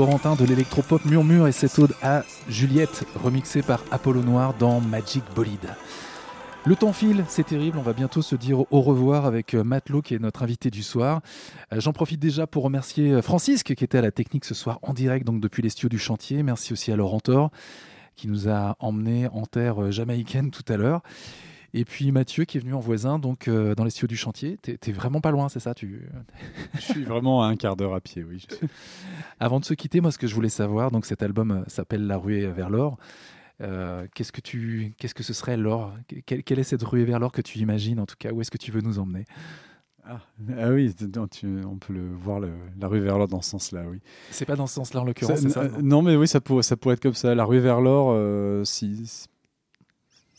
Le 0.01 0.07
laborantin 0.07 0.35
de 0.35 0.49
l'électropop 0.49 1.05
murmure 1.05 1.47
et 1.47 1.51
cette 1.51 1.77
ode 1.77 1.93
à 2.01 2.23
Juliette, 2.49 3.05
remixée 3.23 3.61
par 3.61 3.83
Apollo 3.91 4.23
Noir 4.23 4.55
dans 4.57 4.81
Magic 4.81 5.23
Bolide. 5.35 5.75
Le 6.65 6.75
temps 6.75 6.91
file, 6.91 7.23
c'est 7.27 7.45
terrible, 7.45 7.77
on 7.77 7.83
va 7.83 7.93
bientôt 7.93 8.23
se 8.23 8.35
dire 8.35 8.61
au 8.71 8.81
revoir 8.81 9.27
avec 9.27 9.53
euh, 9.53 9.63
Matelot 9.63 10.01
qui 10.01 10.15
est 10.15 10.19
notre 10.19 10.41
invité 10.41 10.71
du 10.71 10.81
soir. 10.81 11.21
Euh, 11.71 11.79
J'en 11.79 11.93
profite 11.93 12.19
déjà 12.19 12.47
pour 12.47 12.63
remercier 12.63 13.11
euh, 13.11 13.21
Francisque 13.21 13.75
qui 13.75 13.83
était 13.83 13.99
à 13.99 14.01
la 14.01 14.09
technique 14.09 14.45
ce 14.45 14.55
soir 14.55 14.79
en 14.81 14.93
direct 14.93 15.23
donc 15.23 15.39
depuis 15.39 15.61
les 15.61 15.69
studios 15.69 15.89
du 15.89 15.99
chantier. 15.99 16.41
Merci 16.41 16.73
aussi 16.73 16.91
à 16.91 16.95
Laurent 16.95 17.19
Thor 17.19 17.51
qui 18.15 18.27
nous 18.27 18.49
a 18.49 18.77
emmenés 18.79 19.27
en 19.27 19.45
terre 19.45 19.91
jamaïcaine 19.91 20.49
tout 20.49 20.65
à 20.67 20.77
l'heure. 20.77 21.03
Et 21.73 21.85
puis 21.85 22.11
Mathieu 22.11 22.43
qui 22.45 22.57
est 22.57 22.59
venu 22.61 22.73
en 22.73 22.79
voisin 22.79 23.17
donc 23.17 23.47
euh, 23.47 23.75
dans 23.75 23.83
les 23.85 23.89
studios 23.91 24.07
du 24.07 24.17
chantier. 24.17 24.57
T'es 24.61 24.77
t'es 24.77 24.91
vraiment 24.91 25.21
pas 25.21 25.31
loin, 25.31 25.47
c'est 25.49 25.59
ça 25.61 25.73
tu... 25.73 26.01
Je 26.75 26.81
suis 26.81 27.03
vraiment 27.03 27.43
à 27.43 27.47
un 27.47 27.55
quart 27.55 27.75
d'heure 27.77 27.93
à 27.93 28.01
pied, 28.01 28.23
oui. 28.23 28.45
Avant 29.39 29.59
de 29.59 29.65
se 29.65 29.73
quitter, 29.73 30.01
moi 30.01 30.11
ce 30.11 30.17
que 30.17 30.27
je 30.27 30.35
voulais 30.35 30.49
savoir, 30.49 30.91
donc 30.91 31.05
cet 31.05 31.23
album 31.23 31.51
euh, 31.51 31.63
s'appelle 31.67 32.05
La 32.07 32.17
ruée 32.17 32.45
vers 32.47 32.69
l'or. 32.69 32.97
Euh, 33.61 34.07
qu'est-ce 34.15 34.31
que 34.31 34.41
tu, 34.41 34.93
qu'est-ce 34.97 35.13
que 35.13 35.23
ce 35.23 35.33
serait 35.33 35.55
l'or? 35.55 35.93
Quelle, 36.25 36.43
quelle 36.43 36.59
est 36.59 36.63
cette 36.63 36.83
ruée 36.83 37.05
vers 37.05 37.19
l'or 37.19 37.31
que 37.31 37.41
tu 37.41 37.59
imagines 37.59 37.99
en 37.99 38.05
tout 38.05 38.15
cas? 38.17 38.31
Où 38.31 38.41
est-ce 38.41 38.51
que 38.51 38.57
tu 38.57 38.71
veux 38.71 38.81
nous 38.81 38.97
emmener? 38.99 39.25
Ah, 40.03 40.19
ah 40.57 40.71
oui, 40.71 40.93
tu- 41.29 41.47
on 41.63 41.77
peut 41.77 41.93
le 41.93 42.11
voir 42.15 42.39
le- 42.39 42.49
la 42.79 42.87
rue 42.87 42.99
vers 43.01 43.19
l'or 43.19 43.27
dans 43.27 43.43
ce 43.43 43.51
sens-là, 43.51 43.83
oui. 43.87 43.99
C'est 44.31 44.45
pas 44.45 44.55
dans 44.55 44.65
ce 44.65 44.73
sens-là 44.73 45.01
en 45.01 45.03
l'occurrence, 45.05 45.35
Ça- 45.39 45.41
c'est 45.43 45.49
ça 45.49 45.69
non, 45.81 46.01
mais 46.01 46.15
oui, 46.15 46.27
ça 46.27 46.41
pourrait, 46.41 46.63
ça 46.63 46.75
pourrait 46.75 46.95
être 46.95 47.03
comme 47.03 47.13
ça. 47.13 47.35
La 47.35 47.45
rue 47.45 47.59
vers 47.59 47.81
l'or, 47.81 48.07
euh, 48.11 48.63
si, 48.63 49.27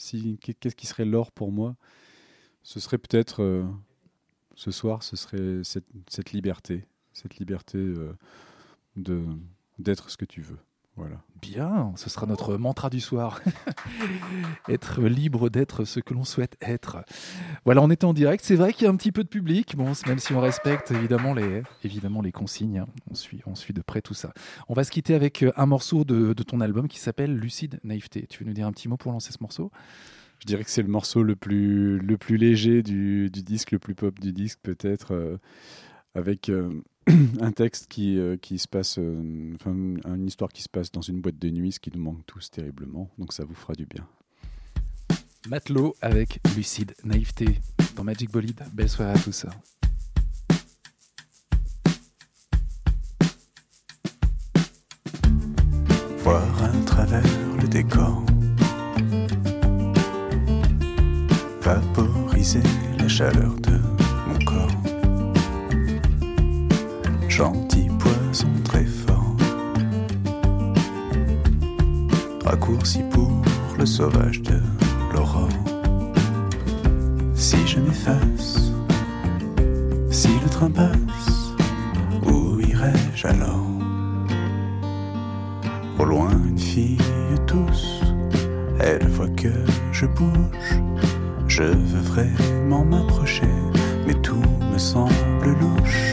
si, 0.02 0.38
qu'est-ce 0.38 0.74
qui 0.74 0.86
serait 0.86 1.04
l'or 1.04 1.30
pour 1.30 1.52
moi? 1.52 1.76
Ce 2.62 2.80
serait 2.80 2.98
peut-être 2.98 3.42
euh, 3.42 3.64
ce 4.54 4.70
soir, 4.70 5.02
ce 5.02 5.16
serait 5.16 5.62
cette, 5.62 5.86
cette 6.08 6.32
liberté, 6.32 6.84
cette 7.12 7.36
liberté 7.36 7.78
euh, 7.78 8.12
de 8.96 9.24
d'être 9.78 10.10
ce 10.10 10.16
que 10.16 10.24
tu 10.24 10.42
veux. 10.42 10.58
Voilà. 10.96 11.16
Bien, 11.40 11.92
ce 11.96 12.10
sera 12.10 12.26
notre 12.26 12.56
mantra 12.56 12.90
du 12.90 13.00
soir. 13.00 13.40
être 14.68 15.02
libre 15.02 15.48
d'être 15.48 15.84
ce 15.84 16.00
que 16.00 16.12
l'on 16.12 16.24
souhaite 16.24 16.56
être. 16.60 16.98
Voilà, 17.64 17.82
on 17.82 17.90
était 17.90 18.04
en 18.04 18.12
direct. 18.12 18.44
C'est 18.44 18.56
vrai 18.56 18.72
qu'il 18.72 18.84
y 18.84 18.86
a 18.86 18.90
un 18.90 18.96
petit 18.96 19.10
peu 19.10 19.24
de 19.24 19.28
public. 19.28 19.74
Bon, 19.74 19.92
même 20.06 20.18
si 20.18 20.34
on 20.34 20.40
respecte 20.40 20.90
évidemment 20.90 21.32
les, 21.34 21.62
évidemment 21.82 22.20
les 22.20 22.30
consignes, 22.30 22.80
hein. 22.80 22.86
on 23.10 23.14
suit, 23.14 23.40
on 23.46 23.54
suit 23.54 23.72
de 23.72 23.80
près 23.80 24.02
tout 24.02 24.14
ça. 24.14 24.32
On 24.68 24.74
va 24.74 24.84
se 24.84 24.90
quitter 24.90 25.14
avec 25.14 25.42
euh, 25.42 25.52
un 25.56 25.66
morceau 25.66 26.04
de, 26.04 26.34
de 26.34 26.42
ton 26.42 26.60
album 26.60 26.88
qui 26.88 27.00
s'appelle 27.00 27.34
Lucide 27.34 27.80
Naïveté. 27.84 28.26
Tu 28.28 28.44
veux 28.44 28.48
nous 28.48 28.54
dire 28.54 28.66
un 28.66 28.72
petit 28.72 28.88
mot 28.88 28.98
pour 28.98 29.12
lancer 29.12 29.32
ce 29.32 29.38
morceau? 29.40 29.72
Je 30.42 30.46
dirais 30.46 30.64
que 30.64 30.70
c'est 30.70 30.82
le 30.82 30.88
morceau 30.88 31.22
le 31.22 31.36
plus, 31.36 31.98
le 32.00 32.18
plus 32.18 32.36
léger 32.36 32.82
du, 32.82 33.30
du 33.30 33.42
disque, 33.42 33.70
le 33.70 33.78
plus 33.78 33.94
pop 33.94 34.18
du 34.18 34.32
disque, 34.32 34.58
peut-être, 34.62 35.14
euh, 35.14 35.38
avec 36.16 36.48
euh, 36.48 36.82
un 37.40 37.52
texte 37.52 37.88
qui, 37.88 38.18
euh, 38.18 38.36
qui 38.36 38.58
se 38.58 38.68
passe, 38.68 38.96
euh, 38.98 39.54
enfin, 39.54 39.72
une 39.72 40.26
histoire 40.26 40.50
qui 40.52 40.62
se 40.62 40.68
passe 40.68 40.90
dans 40.92 41.00
une 41.00 41.20
boîte 41.20 41.38
de 41.38 41.50
nuit, 41.50 41.72
ce 41.72 41.80
qui 41.80 41.90
nous 41.94 42.02
manque 42.02 42.24
tous 42.26 42.50
terriblement. 42.50 43.10
Donc 43.18 43.32
ça 43.32 43.44
vous 43.44 43.54
fera 43.54 43.74
du 43.74 43.86
bien. 43.86 44.06
Matelot 45.48 45.94
avec 46.00 46.38
Lucide 46.56 46.94
Naïveté 47.04 47.46
dans 47.96 48.04
Magic 48.04 48.30
Bolide. 48.30 48.62
Belle 48.72 48.88
soirée 48.88 49.12
à 49.12 49.18
tous. 49.18 49.46
voir 56.22 56.44
à 56.62 56.84
travers 56.86 57.22
le 57.60 57.66
décor, 57.66 58.22
vaporiser 61.60 62.62
la 62.98 63.08
chaleur 63.08 63.54
de 63.56 63.80
mon 64.28 64.38
corps, 64.44 64.81
gentil 67.32 67.88
poison 67.98 68.52
très 68.62 68.84
fort, 68.84 69.36
raccourci 72.44 73.00
pour 73.10 73.40
le 73.78 73.86
sauvage 73.86 74.42
de 74.42 74.60
l'aurore. 75.14 75.48
Si 77.34 77.56
je 77.66 77.80
m'efface, 77.80 78.72
si 80.10 80.28
le 80.44 80.50
train 80.50 80.70
passe, 80.70 81.54
où 82.26 82.60
irai-je 82.60 83.26
alors? 83.26 83.66
Au 85.98 86.04
loin, 86.04 86.32
une 86.46 86.58
fille 86.58 86.98
tous, 87.46 88.02
elle 88.78 89.08
voit 89.08 89.30
que 89.30 89.54
je 89.90 90.04
bouge. 90.04 90.82
Je 91.48 91.62
veux 91.62 92.02
vraiment 92.02 92.84
m'approcher, 92.84 93.54
mais 94.06 94.14
tout 94.20 94.44
me 94.70 94.76
semble 94.76 95.56
louche. 95.58 96.12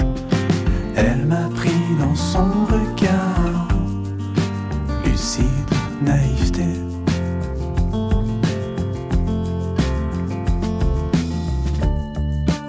Elle 1.02 1.26
m'a 1.28 1.48
pris 1.56 1.96
dans 1.98 2.14
son 2.14 2.66
regard, 2.66 3.70
lucide 5.06 5.48
naïveté. 6.02 6.66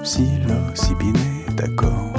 Psilocybiné, 0.04 1.46
d'accord. 1.56 2.12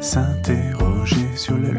S'interroger 0.00 1.28
sur 1.36 1.58
la 1.58 1.77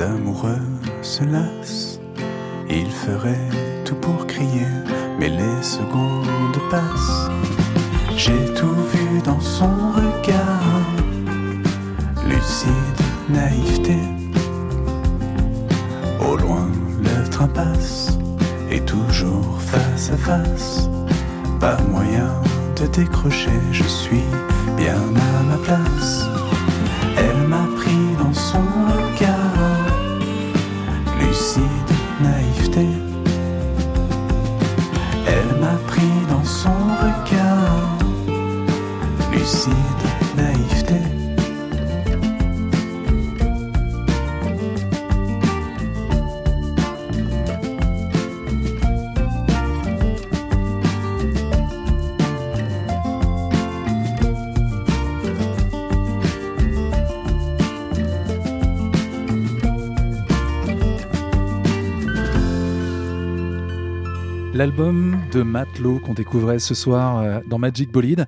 amoureux 0.00 0.60
se 1.02 1.24
lassent. 1.24 2.00
Ils 2.68 2.90
feraient 2.90 3.48
tout 3.84 3.94
pour 3.96 4.26
crier, 4.26 4.66
mais 5.18 5.28
les 5.28 5.62
secondes 5.62 6.58
passent. 6.70 7.30
J'ai 8.16 8.54
tout 8.54 8.74
vu 8.92 9.20
dans 9.24 9.40
son 9.40 9.70
regard, 9.94 10.80
lucide 12.26 13.00
naïveté. 13.28 13.96
Au 16.20 16.36
loin, 16.36 16.68
le 17.02 17.28
train 17.30 17.48
passe, 17.48 18.18
et 18.70 18.80
toujours 18.80 19.60
face 19.60 20.10
à 20.10 20.16
face. 20.16 20.88
Pas 21.60 21.78
moyen 21.90 22.30
de 22.76 22.86
décrocher, 22.86 23.58
je 23.72 23.84
suis 23.84 24.24
bien 24.76 24.94
à 24.94 25.42
ma 25.44 25.56
place. 25.64 26.27
L'album 64.58 65.20
de 65.30 65.42
Matelot 65.44 66.00
qu'on 66.00 66.14
découvrait 66.14 66.58
ce 66.58 66.74
soir 66.74 67.18
euh, 67.18 67.38
dans 67.48 67.58
Magic 67.58 67.92
Bolide, 67.92 68.26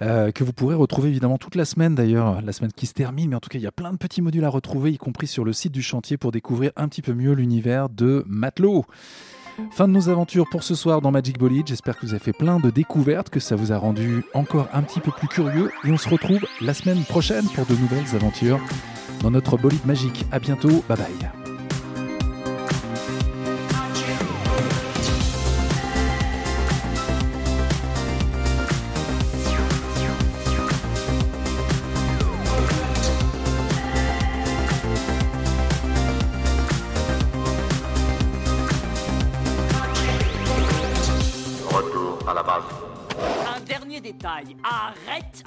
euh, 0.00 0.30
que 0.30 0.44
vous 0.44 0.52
pourrez 0.52 0.76
retrouver 0.76 1.08
évidemment 1.08 1.38
toute 1.38 1.56
la 1.56 1.64
semaine 1.64 1.96
d'ailleurs, 1.96 2.40
la 2.40 2.52
semaine 2.52 2.70
qui 2.70 2.86
se 2.86 2.92
termine, 2.92 3.30
mais 3.30 3.34
en 3.34 3.40
tout 3.40 3.48
cas 3.48 3.58
il 3.58 3.62
y 3.62 3.66
a 3.66 3.72
plein 3.72 3.90
de 3.90 3.96
petits 3.96 4.22
modules 4.22 4.44
à 4.44 4.48
retrouver, 4.48 4.92
y 4.92 4.96
compris 4.96 5.26
sur 5.26 5.44
le 5.44 5.52
site 5.52 5.72
du 5.72 5.82
chantier 5.82 6.16
pour 6.16 6.30
découvrir 6.30 6.70
un 6.76 6.86
petit 6.86 7.02
peu 7.02 7.14
mieux 7.14 7.32
l'univers 7.32 7.88
de 7.88 8.22
Matelot. 8.28 8.84
Fin 9.72 9.88
de 9.88 9.92
nos 9.92 10.08
aventures 10.08 10.48
pour 10.48 10.62
ce 10.62 10.76
soir 10.76 11.00
dans 11.00 11.10
Magic 11.10 11.36
Bolide, 11.36 11.66
j'espère 11.66 11.98
que 11.98 12.06
vous 12.06 12.14
avez 12.14 12.22
fait 12.22 12.32
plein 12.32 12.60
de 12.60 12.70
découvertes, 12.70 13.28
que 13.28 13.40
ça 13.40 13.56
vous 13.56 13.72
a 13.72 13.76
rendu 13.76 14.24
encore 14.34 14.68
un 14.72 14.82
petit 14.82 15.00
peu 15.00 15.10
plus 15.10 15.26
curieux, 15.26 15.72
et 15.82 15.90
on 15.90 15.98
se 15.98 16.08
retrouve 16.08 16.46
la 16.60 16.74
semaine 16.74 17.02
prochaine 17.02 17.46
pour 17.56 17.66
de 17.66 17.74
nouvelles 17.74 18.14
aventures 18.14 18.60
dans 19.20 19.32
notre 19.32 19.56
bolide 19.56 19.84
magique. 19.84 20.26
À 20.30 20.38
bientôt, 20.38 20.84
bye 20.88 20.96
bye. 20.96 21.41